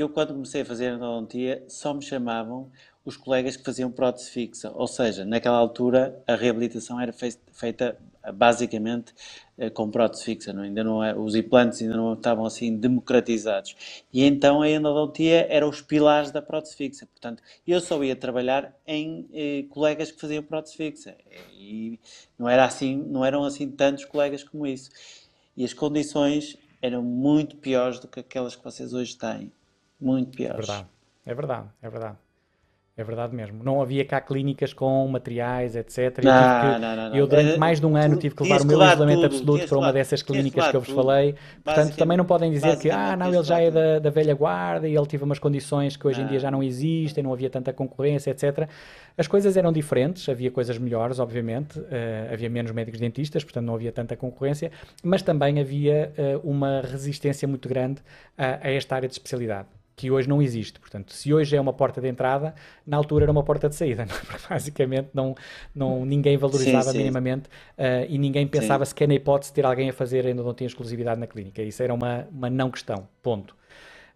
[0.00, 2.70] eu quando comecei a fazer endodontia só me chamavam
[3.04, 7.98] os colegas que faziam prótese fixa, ou seja, naquela altura a reabilitação era feita
[8.32, 9.14] basicamente
[9.56, 10.62] eh, com prótese fixa, não?
[10.62, 14.04] ainda não é, os implantes ainda não estavam assim democratizados.
[14.12, 17.06] E então a endodontia era os pilares da prótese fixa.
[17.06, 21.16] Portanto, eu só ia trabalhar em eh, colegas que faziam prótese fixa.
[21.58, 21.98] E
[22.38, 24.90] não, era assim, não eram assim tantos colegas como isso.
[25.56, 29.50] E as condições eram muito piores do que aquelas que vocês hoje têm.
[30.00, 30.68] Muito piores.
[30.68, 30.88] É verdade,
[31.26, 32.18] é verdade, é verdade.
[32.98, 33.62] É verdade mesmo.
[33.62, 36.18] Não havia cá clínicas com materiais, etc.
[36.20, 36.32] Não,
[36.72, 39.20] eu, não, não, eu durante mais de um ano tive que levar o meu isolamento
[39.20, 41.04] tudo, absoluto para uma dessas clínicas que eu vos tudo.
[41.04, 41.36] falei.
[41.62, 44.88] Portanto, também não podem dizer que, ah, não, ele já é da, da, velha guarda
[44.88, 47.72] e ele teve umas condições que hoje em dia já não existem, não havia tanta
[47.72, 48.68] concorrência, etc.
[49.16, 51.84] As coisas eram diferentes, havia coisas melhores, obviamente, uh,
[52.32, 54.72] havia menos médicos dentistas, portanto não havia tanta concorrência,
[55.04, 58.02] mas também havia uh, uma resistência muito grande
[58.36, 59.68] a, a esta área de especialidade
[59.98, 60.78] que hoje não existe.
[60.78, 62.54] Portanto, se hoje é uma porta de entrada,
[62.86, 64.06] na altura era uma porta de saída.
[64.08, 64.54] É?
[64.54, 65.34] Basicamente, não,
[65.74, 66.98] não, ninguém valorizava sim, sim.
[66.98, 68.90] minimamente uh, e ninguém pensava sim.
[68.90, 71.60] sequer na hipótese de ter alguém a fazer ainda não tinha exclusividade na clínica.
[71.62, 73.08] Isso era uma, uma não questão.
[73.22, 73.54] Ponto.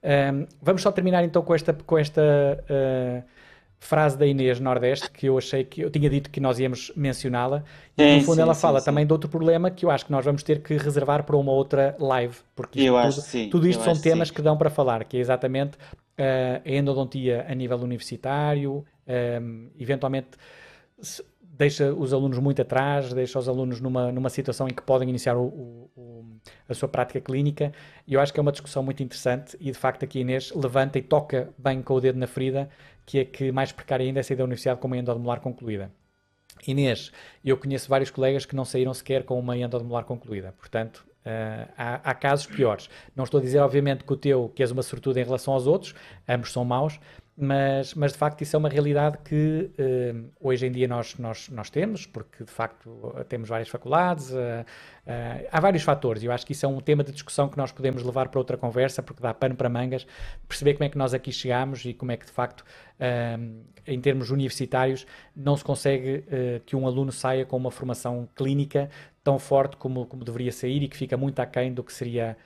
[0.02, 3.22] Um, ehm, vamos só terminar então com esta, com esta uh,
[3.82, 7.64] frase da Inês Nordeste que eu achei que eu tinha dito que nós íamos mencioná-la
[7.98, 9.08] e no fundo sim, ela fala sim, também sim.
[9.08, 11.96] de outro problema que eu acho que nós vamos ter que reservar para uma outra
[11.98, 15.76] live porque isto, tudo, tudo, isto são temas que dão para falar que é exatamente
[15.76, 20.38] uh, a endodontia a nível universitário um, ehm, eventualmente
[21.52, 25.36] deixa os alunos muito atrás, deixa os alunos numa, numa situação em que podem iniciar
[25.36, 26.24] o, o, o,
[26.68, 27.72] a sua prática clínica
[28.06, 30.98] e eu acho que é uma discussão muito interessante e de facto aqui Inês levanta
[30.98, 32.70] e toca bem com o dedo na ferida
[33.04, 35.90] que é que mais precária ainda é sair da universidade com uma endodemolar concluída.
[36.66, 37.10] Inês,
[37.44, 42.10] eu conheço vários colegas que não saíram sequer com uma endodemolar concluída, portanto, Uh, há,
[42.10, 42.90] há, casos piores.
[43.14, 45.68] Não estou a dizer, obviamente, que o teu, que és uma sortuda em relação aos
[45.68, 45.94] outros,
[46.28, 46.98] ambos são maus,
[47.34, 51.48] mas, mas de facto isso é uma realidade que uh, hoje em dia nós, nós,
[51.48, 56.32] nós temos, porque de facto temos várias faculdades, uh, uh, há vários fatores, e eu
[56.32, 59.02] acho que isso é um tema de discussão que nós podemos levar para outra conversa,
[59.02, 60.06] porque dá pano para mangas,
[60.46, 62.64] perceber como é que nós aqui chegamos e como é que de facto,
[63.86, 66.24] em termos universitários, não se consegue
[66.64, 68.90] que um aluno saia com uma formação clínica
[69.24, 72.36] tão forte como, como deveria sair e que fica muito aquém do que seria.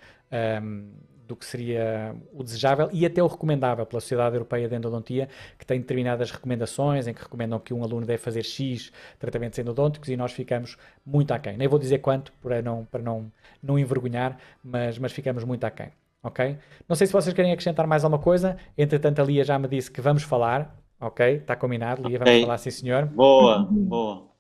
[1.27, 5.29] Do que seria o desejável e até o recomendável pela Sociedade Europeia de Endodontia,
[5.59, 10.09] que tem determinadas recomendações em que recomendam que um aluno deve fazer X tratamentos endodônticos
[10.09, 11.57] e nós ficamos muito aquém.
[11.57, 13.31] Nem vou dizer quanto para não, para não,
[13.63, 15.91] não envergonhar, mas, mas ficamos muito aquém.
[16.23, 16.59] Ok?
[16.89, 18.57] Não sei se vocês querem acrescentar mais alguma coisa.
[18.77, 20.77] Entretanto, a Lia já me disse que vamos falar.
[20.99, 21.37] Ok?
[21.37, 22.43] Está combinado, Lia, vamos okay.
[22.43, 23.07] falar, sim senhor.
[23.07, 24.36] Boa, boa.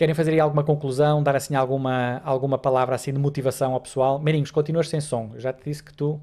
[0.00, 4.18] Querem fazer aí alguma conclusão, dar assim alguma, alguma palavra assim de motivação ao pessoal?
[4.18, 5.32] Meirinhos, continuas sem som.
[5.34, 6.18] Eu já te disse que tu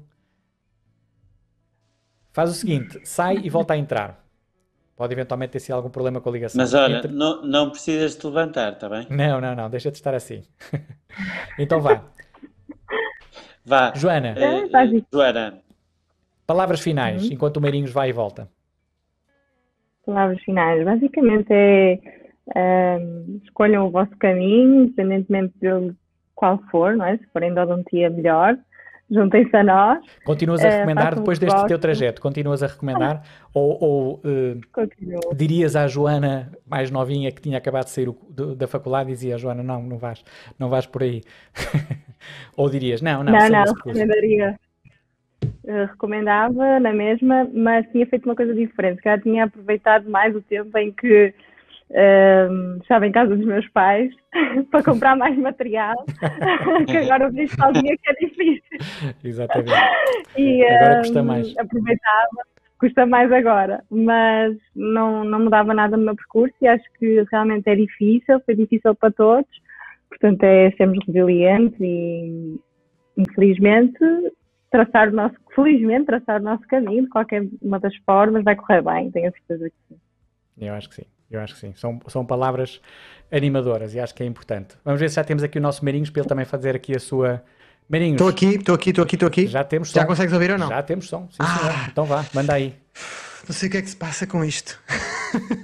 [2.32, 4.26] faz o seguinte, sai e volta a entrar.
[4.96, 6.60] Pode eventualmente ter sido algum problema com a ligação.
[6.60, 7.12] Mas olha, Entre...
[7.12, 9.06] não, não precisas te levantar, está bem?
[9.10, 10.42] Não, não, não, deixa de estar assim.
[11.56, 12.02] então vá.
[13.64, 13.92] Vá.
[13.94, 14.34] Joana.
[14.34, 15.60] Uh, Joana.
[16.44, 17.32] Palavras finais, uhum.
[17.32, 18.50] enquanto o Meirinhos vai e volta.
[20.04, 20.84] Palavras finais.
[20.84, 22.17] Basicamente é
[22.56, 25.94] um, escolham o vosso caminho, independentemente de
[26.34, 27.16] qual for, não é?
[27.18, 28.56] Se for endodontia, melhor.
[29.10, 30.04] Juntem-se a nós.
[30.22, 33.22] Continuas a eh, recomendar, uh, depois deste teu trajeto, continuas a recomendar?
[33.54, 38.54] ou, ou uh, dirias à Joana, mais novinha, que tinha acabado de sair o, de,
[38.54, 40.22] da faculdade, dizia a Joana, não, não vais,
[40.58, 41.22] não vais por aí.
[42.54, 44.60] ou dirias, não, não, não, não recomendaria.
[45.64, 50.36] Uh, recomendava na mesma, mas tinha feito uma coisa diferente, que já tinha aproveitado mais
[50.36, 51.32] o tempo em que
[52.82, 54.14] Estava em casa dos meus pais
[54.70, 55.96] para comprar mais material,
[56.86, 59.14] que agora eu vejo sozinha que é difícil.
[59.24, 59.72] Exatamente.
[60.36, 61.58] E, agora custa mais.
[61.58, 62.42] Aproveitava,
[62.78, 67.68] custa mais agora, mas não, não mudava nada no meu percurso e acho que realmente
[67.68, 69.50] é difícil, foi difícil para todos,
[70.08, 72.60] portanto é sermos resilientes e
[73.16, 73.98] infelizmente
[74.70, 78.82] traçar o nosso, felizmente traçar o nosso caminho de qualquer uma das formas vai correr
[78.82, 80.00] bem, tenho a certeza que sim.
[80.60, 81.06] Eu acho que sim.
[81.30, 81.74] Eu acho que sim.
[81.76, 82.80] São, são palavras
[83.30, 84.76] animadoras e acho que é importante.
[84.84, 87.00] Vamos ver se já temos aqui o nosso Marinhos para ele também fazer aqui a
[87.00, 87.42] sua.
[87.88, 88.14] Marinhos.
[88.14, 89.46] Estou aqui, estou aqui, estou aqui, estou aqui.
[89.46, 90.00] Já temos som.
[90.00, 90.68] Já consegues ouvir ou não?
[90.68, 91.86] Já temos som, sim ah.
[91.90, 92.74] Então vá, manda aí.
[93.46, 94.78] Não sei o que é que se passa com isto.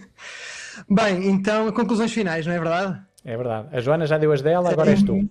[0.88, 3.00] Bem, então, conclusões finais, não é verdade?
[3.24, 3.68] É verdade.
[3.72, 5.28] A Joana já deu as dela, agora és tu.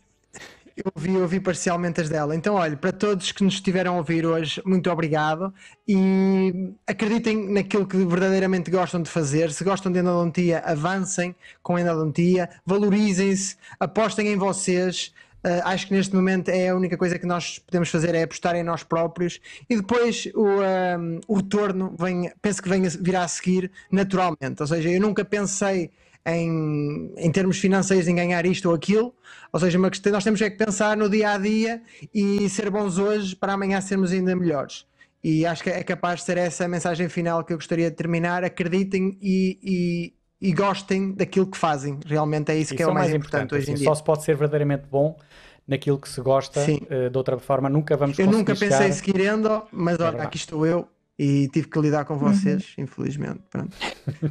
[0.75, 2.35] Eu ouvi, ouvi parcialmente as dela.
[2.35, 5.53] Então, olha, para todos que nos estiveram a ouvir hoje, muito obrigado
[5.87, 9.51] e acreditem naquilo que verdadeiramente gostam de fazer.
[9.51, 15.13] Se gostam de endodontia, avancem com endodontia, valorizem-se, apostem em vocês.
[15.45, 18.55] Uh, acho que neste momento é a única coisa que nós podemos fazer é apostar
[18.55, 23.27] em nós próprios e depois o, um, o retorno vem, penso que venha, virá a
[23.27, 24.61] seguir naturalmente.
[24.61, 25.91] Ou seja, eu nunca pensei
[26.25, 29.13] em, em termos financeiros em ganhar isto ou aquilo,
[29.51, 31.81] ou seja, uma questão, nós temos é que pensar no dia a dia
[32.13, 34.85] e ser bons hoje para amanhã sermos ainda melhores.
[35.23, 37.95] E acho que é capaz de ser essa a mensagem final que eu gostaria de
[37.95, 38.43] terminar.
[38.43, 40.13] Acreditem e, e
[40.43, 41.97] e gostem daquilo que fazem.
[42.05, 43.83] Realmente é isso, isso que é, é o mais, mais importante, importante, hoje em assim,
[43.83, 43.89] dia.
[43.89, 45.17] Só se pode ser verdadeiramente bom
[45.65, 48.91] naquilo que se gosta, uh, de outra forma nunca vamos Eu nunca pensei chegar...
[48.91, 50.85] seguir Endo, mas é olha, aqui estou eu
[51.17, 52.85] e tive que lidar com vocês, uhum.
[52.85, 53.39] infelizmente.
[53.49, 53.75] Pronto.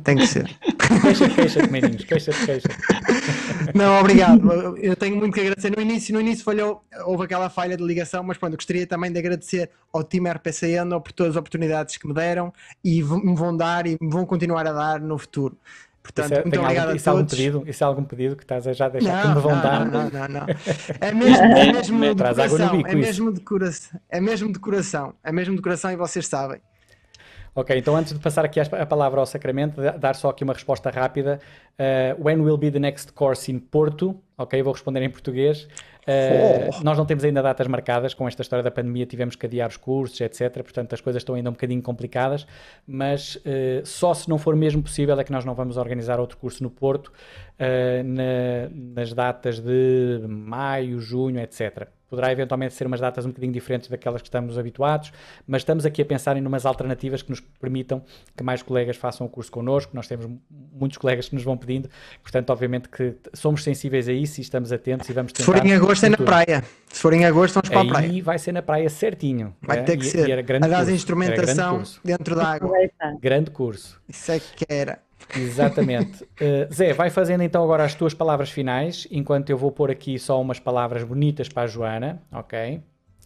[0.03, 0.51] Tem que ser.
[1.03, 2.69] queixa-te, queixa-te, meninos, queixa-te, queixa
[3.75, 4.77] Não, obrigado.
[4.77, 5.75] Eu tenho muito que agradecer.
[5.75, 9.19] No início, no início falhou, houve aquela falha de ligação, mas pronto, gostaria também de
[9.19, 12.53] agradecer ao time RPC Endo por todas as oportunidades que me deram
[12.85, 15.57] e me vão dar e me vão continuar a dar no futuro.
[16.03, 17.33] Portanto, isso é, muito obrigado algum, isso a todos.
[17.33, 19.55] Algum pedido, isso é algum pedido que estás a já deixar não, que me vão
[19.55, 19.85] não, dar?
[19.87, 20.47] Não, não, não.
[21.01, 22.83] É mesmo, é mesmo de coração.
[22.87, 24.01] É mesmo de coração.
[24.09, 25.15] É mesmo de coração.
[25.23, 26.61] É mesmo de coração e vocês sabem.
[27.55, 30.89] Ok, então antes de passar aqui a palavra ao Sacramento, dar só aqui uma resposta
[30.89, 31.39] rápida.
[31.73, 34.19] Uh, when will be the next course in Porto?
[34.39, 35.69] Ok, vou responder em português.
[36.03, 36.83] Uh, oh.
[36.83, 39.77] Nós não temos ainda datas marcadas, com esta história da pandemia tivemos que adiar os
[39.77, 40.63] cursos, etc.
[40.63, 42.47] Portanto, as coisas estão ainda um bocadinho complicadas,
[42.87, 46.39] mas uh, só se não for mesmo possível é que nós não vamos organizar outro
[46.39, 47.13] curso no Porto
[47.63, 48.69] uh, na,
[49.01, 51.89] nas datas de maio, junho, etc.
[52.13, 55.11] Poderá eventualmente ser umas datas um bocadinho diferentes daquelas que estamos habituados,
[55.47, 58.03] mas estamos aqui a pensar em umas alternativas que nos permitam
[58.37, 59.93] que mais colegas façam o curso connosco.
[59.95, 61.89] Nós temos muitos colegas que nos vão pedindo,
[62.23, 65.51] portanto, obviamente que somos sensíveis a isso e estamos atentos e vamos tentar.
[65.55, 66.65] Se for em agosto é na praia.
[66.87, 68.11] Se for em agosto vamos para a praia.
[68.11, 69.57] Aí vai ser na praia certinho.
[69.63, 69.83] Vai é?
[69.83, 70.29] ter que e, ser.
[70.29, 70.95] E era grande Aliás, curso.
[70.95, 72.77] instrumentação dentro da água.
[73.23, 73.99] Grande curso.
[74.07, 74.99] Isso é que era.
[75.37, 76.23] Exatamente.
[76.25, 80.19] Uh, Zé, vai fazendo então agora as tuas palavras finais, enquanto eu vou pôr aqui
[80.19, 82.83] só umas palavras bonitas para a Joana, ok?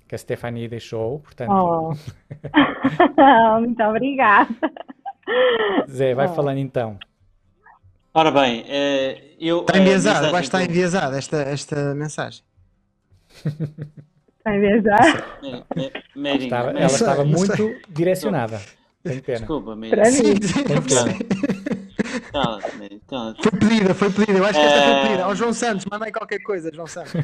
[0.08, 1.50] Que a Stefania deixou, portanto.
[1.50, 1.94] Oh.
[3.60, 4.48] Muito obrigada.
[5.90, 6.34] Zé, vai oh.
[6.34, 6.98] falando então.
[8.14, 9.60] Ora bem, uh, eu.
[9.60, 12.42] Está enviesado, vai estar enviesada esta, esta mensagem.
[14.38, 15.24] Está enviesada?
[16.38, 18.60] Estava, ela estava muito direcionada.
[19.02, 19.38] Tenho pena.
[19.38, 20.02] Desculpa, Miriam.
[20.04, 21.82] Tenho pena.
[23.42, 24.38] Foi pedida, foi pedida.
[24.38, 25.24] Eu acho que esta foi pedida.
[25.24, 27.12] Ao João Santos, mandem qualquer coisa, João Santos.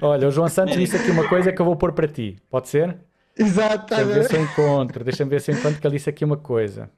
[0.00, 2.36] Olha, o João Santos disse aqui uma coisa que eu vou pôr para ti.
[2.50, 2.96] Pode ser?
[3.36, 3.94] Exato.
[3.94, 5.04] Deixa-me ver se eu encontro.
[5.04, 6.90] Deixa-me ver se eu encontro que ele disse aqui uma coisa.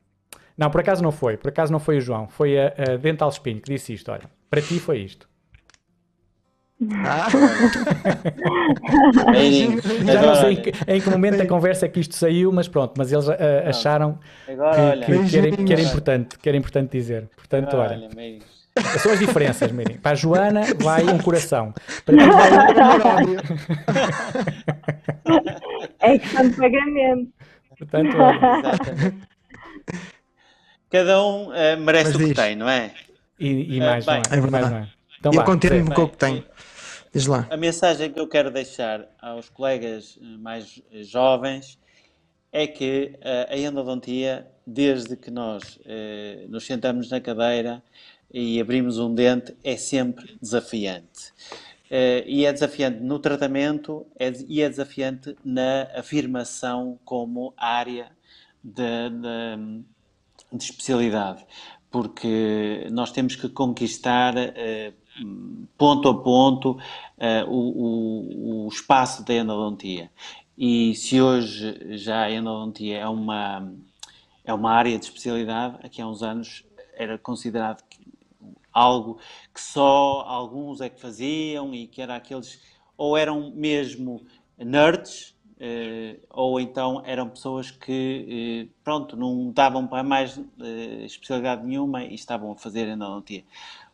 [0.57, 1.37] Não, por acaso não foi.
[1.37, 2.29] Por acaso não foi o João.
[2.29, 4.11] Foi a, a Dental Spin que disse isto.
[4.11, 5.29] Olha, para ti foi isto.
[7.05, 7.29] Ah.
[10.07, 12.69] Já não sei em que, em que momento da conversa é que isto saiu, mas
[12.69, 13.35] pronto, mas eles uh,
[13.67, 17.29] acharam Agora, que, que, que, era, que, era, importante, que era importante dizer.
[17.37, 17.97] Portanto, olha.
[17.97, 18.09] olha
[18.99, 19.71] são as diferenças.
[20.03, 21.75] Para a Joana vai um coração.
[22.05, 23.37] Para ti vai um
[26.01, 27.33] É questão de pagamento.
[27.77, 29.15] Portanto, olha.
[30.91, 32.93] Cada um uh, merece o que tem, não é?
[33.39, 34.39] E, e mais, uh, bem, não é?
[34.39, 34.89] é mais, não é?
[35.19, 36.45] Então, eu continuo com o que tenho.
[37.13, 37.47] Diz lá.
[37.51, 41.79] A mensagem que eu quero deixar aos colegas eh, mais eh, jovens
[42.53, 45.79] é que eh, a endodontia, desde que nós
[46.49, 47.83] nos sentamos na cadeira
[48.31, 51.33] e abrimos um dente, é sempre desafiante.
[52.27, 58.11] e é desafiante no tratamento é, e é desafiante na afirmação como área
[58.63, 59.85] de, de,
[60.53, 61.47] de especialidade,
[61.91, 64.35] porque nós temos que conquistar
[65.77, 70.11] ponto a ponto uh, o, o, espaço da endodontia.
[70.57, 73.73] E se hoje já a endodontia é uma,
[74.45, 76.65] é uma área de especialidade, aqui há uns anos
[76.95, 77.83] era considerado
[78.73, 79.19] algo
[79.55, 82.61] que só alguns é que faziam e que era aqueles,
[82.97, 84.25] ou eram mesmo
[84.57, 90.45] nerds, Uh, ou então eram pessoas que, uh, pronto, não davam para mais uh,
[91.05, 93.43] especialidade nenhuma e estavam a fazer endodontia.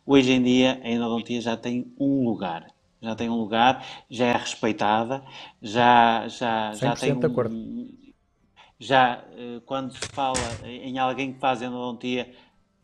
[0.05, 2.67] Hoje em dia, a endodontia já tem um lugar.
[3.01, 5.23] Já tem um lugar, já é respeitada,
[5.61, 7.87] já, já, já tem um,
[8.79, 12.31] já eh, quando se fala em alguém que faz endodontia,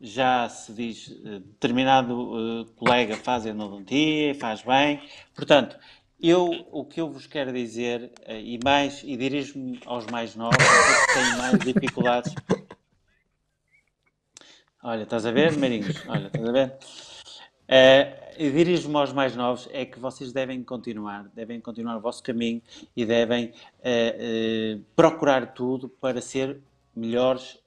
[0.00, 5.00] já se diz eh, determinado uh, colega faz endodontia, faz bem.
[5.34, 5.76] Portanto,
[6.20, 11.14] eu o que eu vos quero dizer, e mais, e dirijo-me aos mais novos, que
[11.14, 12.34] têm mais dificuldades.
[14.82, 16.02] Olha, estás a ver, Marinhos?
[16.08, 16.78] Olha, estás a ver?
[17.68, 22.62] Uh, Dirijo-me aos mais novos, é que vocês devem continuar, devem continuar o vosso caminho
[22.96, 26.58] e devem uh, uh, procurar tudo para ser
[26.94, 27.60] melhores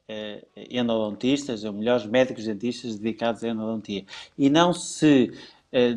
[0.70, 4.06] endodontistas ou melhores médicos dentistas dedicados à endodontia.
[4.38, 5.32] E não se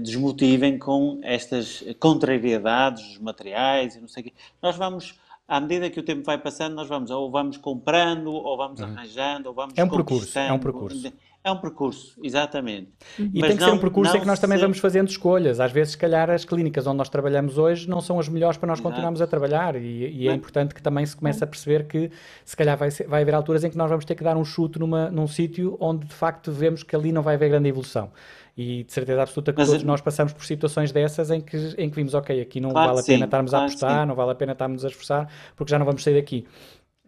[0.00, 4.32] desmotivem com estas contrariedades dos materiais e não sei o quê.
[4.62, 5.14] Nós vamos
[5.48, 8.86] à medida que o tempo vai passando, nós vamos ou vamos comprando, ou vamos uhum.
[8.86, 11.12] arranjando, ou vamos É um percurso, é um percurso.
[11.44, 12.90] É um percurso, exatamente.
[13.18, 15.60] E Mas tem que não, ser um percurso em que nós também vamos fazendo escolhas.
[15.60, 18.66] Às vezes, se calhar, as clínicas onde nós trabalhamos hoje não são as melhores para
[18.66, 18.90] nós Exato.
[18.90, 19.76] continuarmos a trabalhar.
[19.76, 22.10] E, e é importante que também se comece a perceber que,
[22.44, 24.44] se calhar, vai, ser, vai haver alturas em que nós vamos ter que dar um
[24.44, 28.10] chute numa, num sítio onde, de facto, vemos que ali não vai haver grande evolução.
[28.56, 31.88] E de certeza absoluta que Mas, todos nós passamos por situações dessas em que, em
[31.88, 34.14] que vimos, ok, aqui não claro vale a pena sim, estarmos claro a apostar, não
[34.16, 36.44] vale a pena estarmos a esforçar, porque já não vamos sair daqui.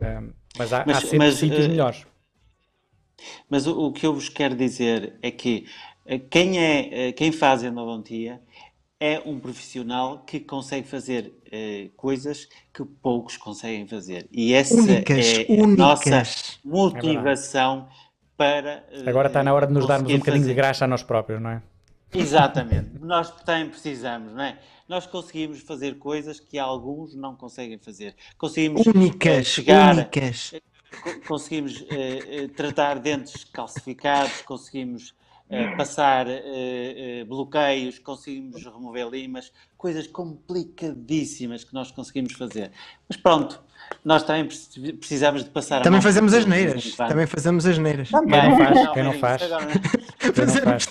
[0.00, 2.06] Um, mas há, mas, há sempre mas, sítios uh, melhores.
[3.48, 5.66] Mas o, o, que eu vos quero dizer é que
[6.06, 8.40] uh, quem, é, uh, quem faz endodontia
[8.98, 11.32] é um profissional que consegue fazer
[11.96, 14.28] coisas que poucos conseguem fazer.
[14.30, 16.06] E essa únicas, é únicas.
[16.06, 16.22] a nossa
[16.62, 18.10] motivação é
[18.40, 18.84] para.
[19.06, 20.54] Agora está na hora de nos darmos um bocadinho fazer.
[20.54, 21.62] de graxa a nós próprios, não é?
[22.12, 22.90] Exatamente.
[23.00, 24.58] nós também precisamos, não é?
[24.88, 28.14] Nós conseguimos fazer coisas que alguns não conseguem fazer.
[28.36, 30.52] Conseguimos únicas, chegar, únicas.
[31.26, 35.14] Conseguimos uh, tratar dentes calcificados, conseguimos
[35.48, 42.70] uh, passar uh, bloqueios, conseguimos remover limas, coisas complicadíssimas que nós conseguimos fazer.
[43.08, 43.62] Mas pronto,
[44.04, 44.48] nós também
[44.98, 46.94] precisamos de passar Também fazemos as neiras.
[46.96, 48.10] Também fazemos as neiras.
[48.10, 48.92] Quem não faz?
[48.92, 49.42] Quem não faz?
[50.22, 50.86] Quem não faz?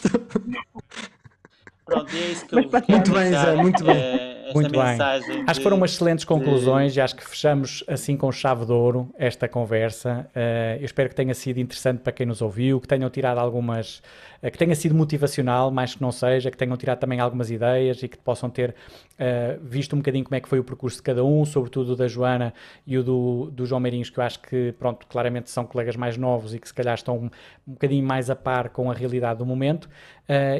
[1.86, 4.39] Pronto, e é isso que eu Muito bem, Zé, muito bem.
[4.50, 5.44] Eh, muito bem.
[5.48, 7.00] Acho que foram umas excelentes conclusões de...
[7.00, 10.30] e acho que fechamos assim com chave de ouro esta conversa.
[10.36, 14.02] Uh, eu espero que tenha sido interessante para quem nos ouviu, que tenham tirado algumas
[14.42, 18.02] eh, que tenha sido motivacional, mais que não seja, que tenham tirado também algumas ideias
[18.02, 21.04] e que possam ter uh, visto um bocadinho como é que foi o percurso de
[21.04, 22.54] cada um, sobretudo o da Joana
[22.86, 26.18] e o do, do João Meirinhos, que eu acho que, pronto, claramente são colegas mais
[26.18, 27.30] novos e que se calhar estão um,
[27.68, 29.90] um bocadinho mais a par com a realidade do momento.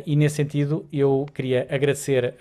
[0.06, 2.34] E nesse sentido, eu queria agradecer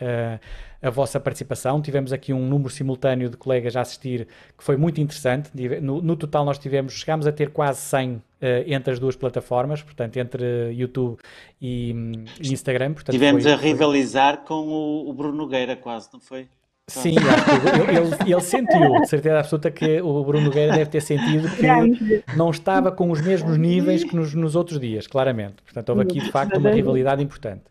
[0.80, 1.80] a vossa participação.
[1.82, 4.26] Tivemos aqui um número simultâneo de colegas a assistir
[4.56, 5.50] que foi muito interessante.
[5.80, 8.22] No, no total, nós tivemos, chegámos a ter quase 100 uh,
[8.66, 11.18] entre as duas plataformas, portanto, entre YouTube
[11.60, 11.94] e,
[12.40, 12.94] e Instagram.
[12.94, 14.46] Portanto, tivemos foi, a rivalizar foi...
[14.46, 16.48] com o, o Bruno Nogueira, quase, não foi?
[16.88, 21.46] Sim, ele, ele, ele, sentiu, de certeza absoluta que o Bruno Nogueira deve ter sentido
[21.50, 25.56] que não estava com os mesmos níveis que nos, nos outros dias, claramente.
[25.62, 27.64] Portanto, houve aqui de facto uma rivalidade importante.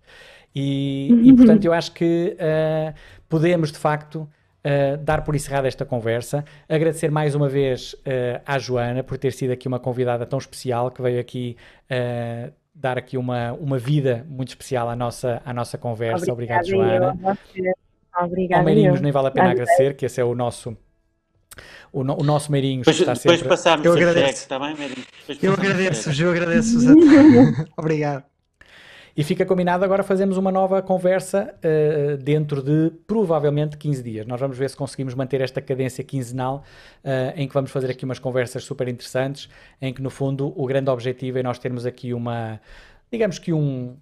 [0.60, 2.94] E, e portanto, eu acho que uh,
[3.30, 4.28] podemos de facto
[4.66, 6.44] Uh, dar por encerrada esta conversa.
[6.68, 10.92] Agradecer mais uma vez uh, à Joana por ter sido aqui uma convidada tão especial
[10.92, 15.78] que veio aqui uh, dar aqui uma, uma vida muito especial à nossa, à nossa
[15.78, 16.30] conversa.
[16.34, 17.16] Obrigado, Joana.
[18.20, 18.60] Obrigada.
[18.60, 20.76] Ao Meirinhos nem vale a pena agradecer, que esse é o nosso.
[21.94, 23.50] O, no, o nosso Meirinhos depois, está depois sempre...
[23.50, 24.26] passarmos eu agradeço.
[24.26, 25.08] Cheque, está bem, Meirinhos?
[25.42, 26.78] Eu agradeço, eu agradeço.
[27.78, 28.37] Obrigado.
[29.18, 34.28] E fica combinado agora fazemos uma nova conversa uh, dentro de provavelmente 15 dias.
[34.28, 36.64] Nós vamos ver se conseguimos manter esta cadência quinzenal
[37.04, 39.50] uh, em que vamos fazer aqui umas conversas super interessantes,
[39.82, 42.62] em que no fundo o grande objetivo é nós termos aqui uma,
[43.12, 43.98] digamos que um,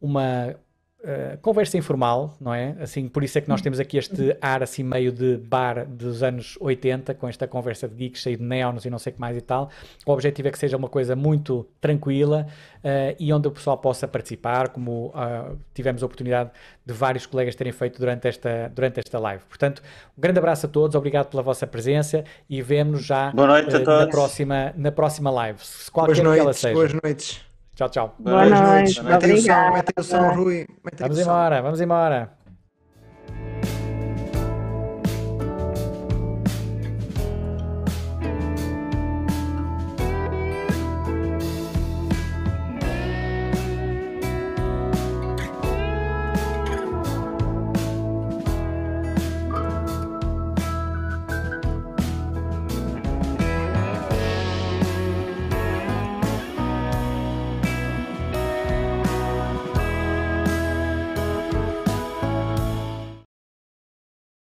[0.00, 0.54] uma
[1.02, 2.76] Uh, conversa informal, não é?
[2.80, 6.22] Assim, por isso é que nós temos aqui este ar assim meio de bar dos
[6.22, 9.20] anos 80, com esta conversa de geeks cheio de neons e não sei o que
[9.20, 9.68] mais e tal.
[10.06, 12.46] O objetivo é que seja uma coisa muito tranquila
[12.84, 16.50] uh, e onde o pessoal possa participar, como uh, tivemos a oportunidade
[16.86, 19.42] de vários colegas terem feito durante esta, durante esta live.
[19.48, 19.82] Portanto,
[20.16, 24.92] um grande abraço a todos, obrigado pela vossa presença e vemos-nos já na, próxima, na
[24.92, 25.58] próxima live.
[25.64, 26.74] Se qualquer boas noites, que ela seja.
[26.74, 27.51] Boas noites.
[27.74, 28.14] Tchau, tchau.
[28.18, 28.98] Boa Boas noites.
[29.02, 30.66] Mete o som, mete o som, Rui.
[30.84, 32.41] Mete vamos embora, vamos embora.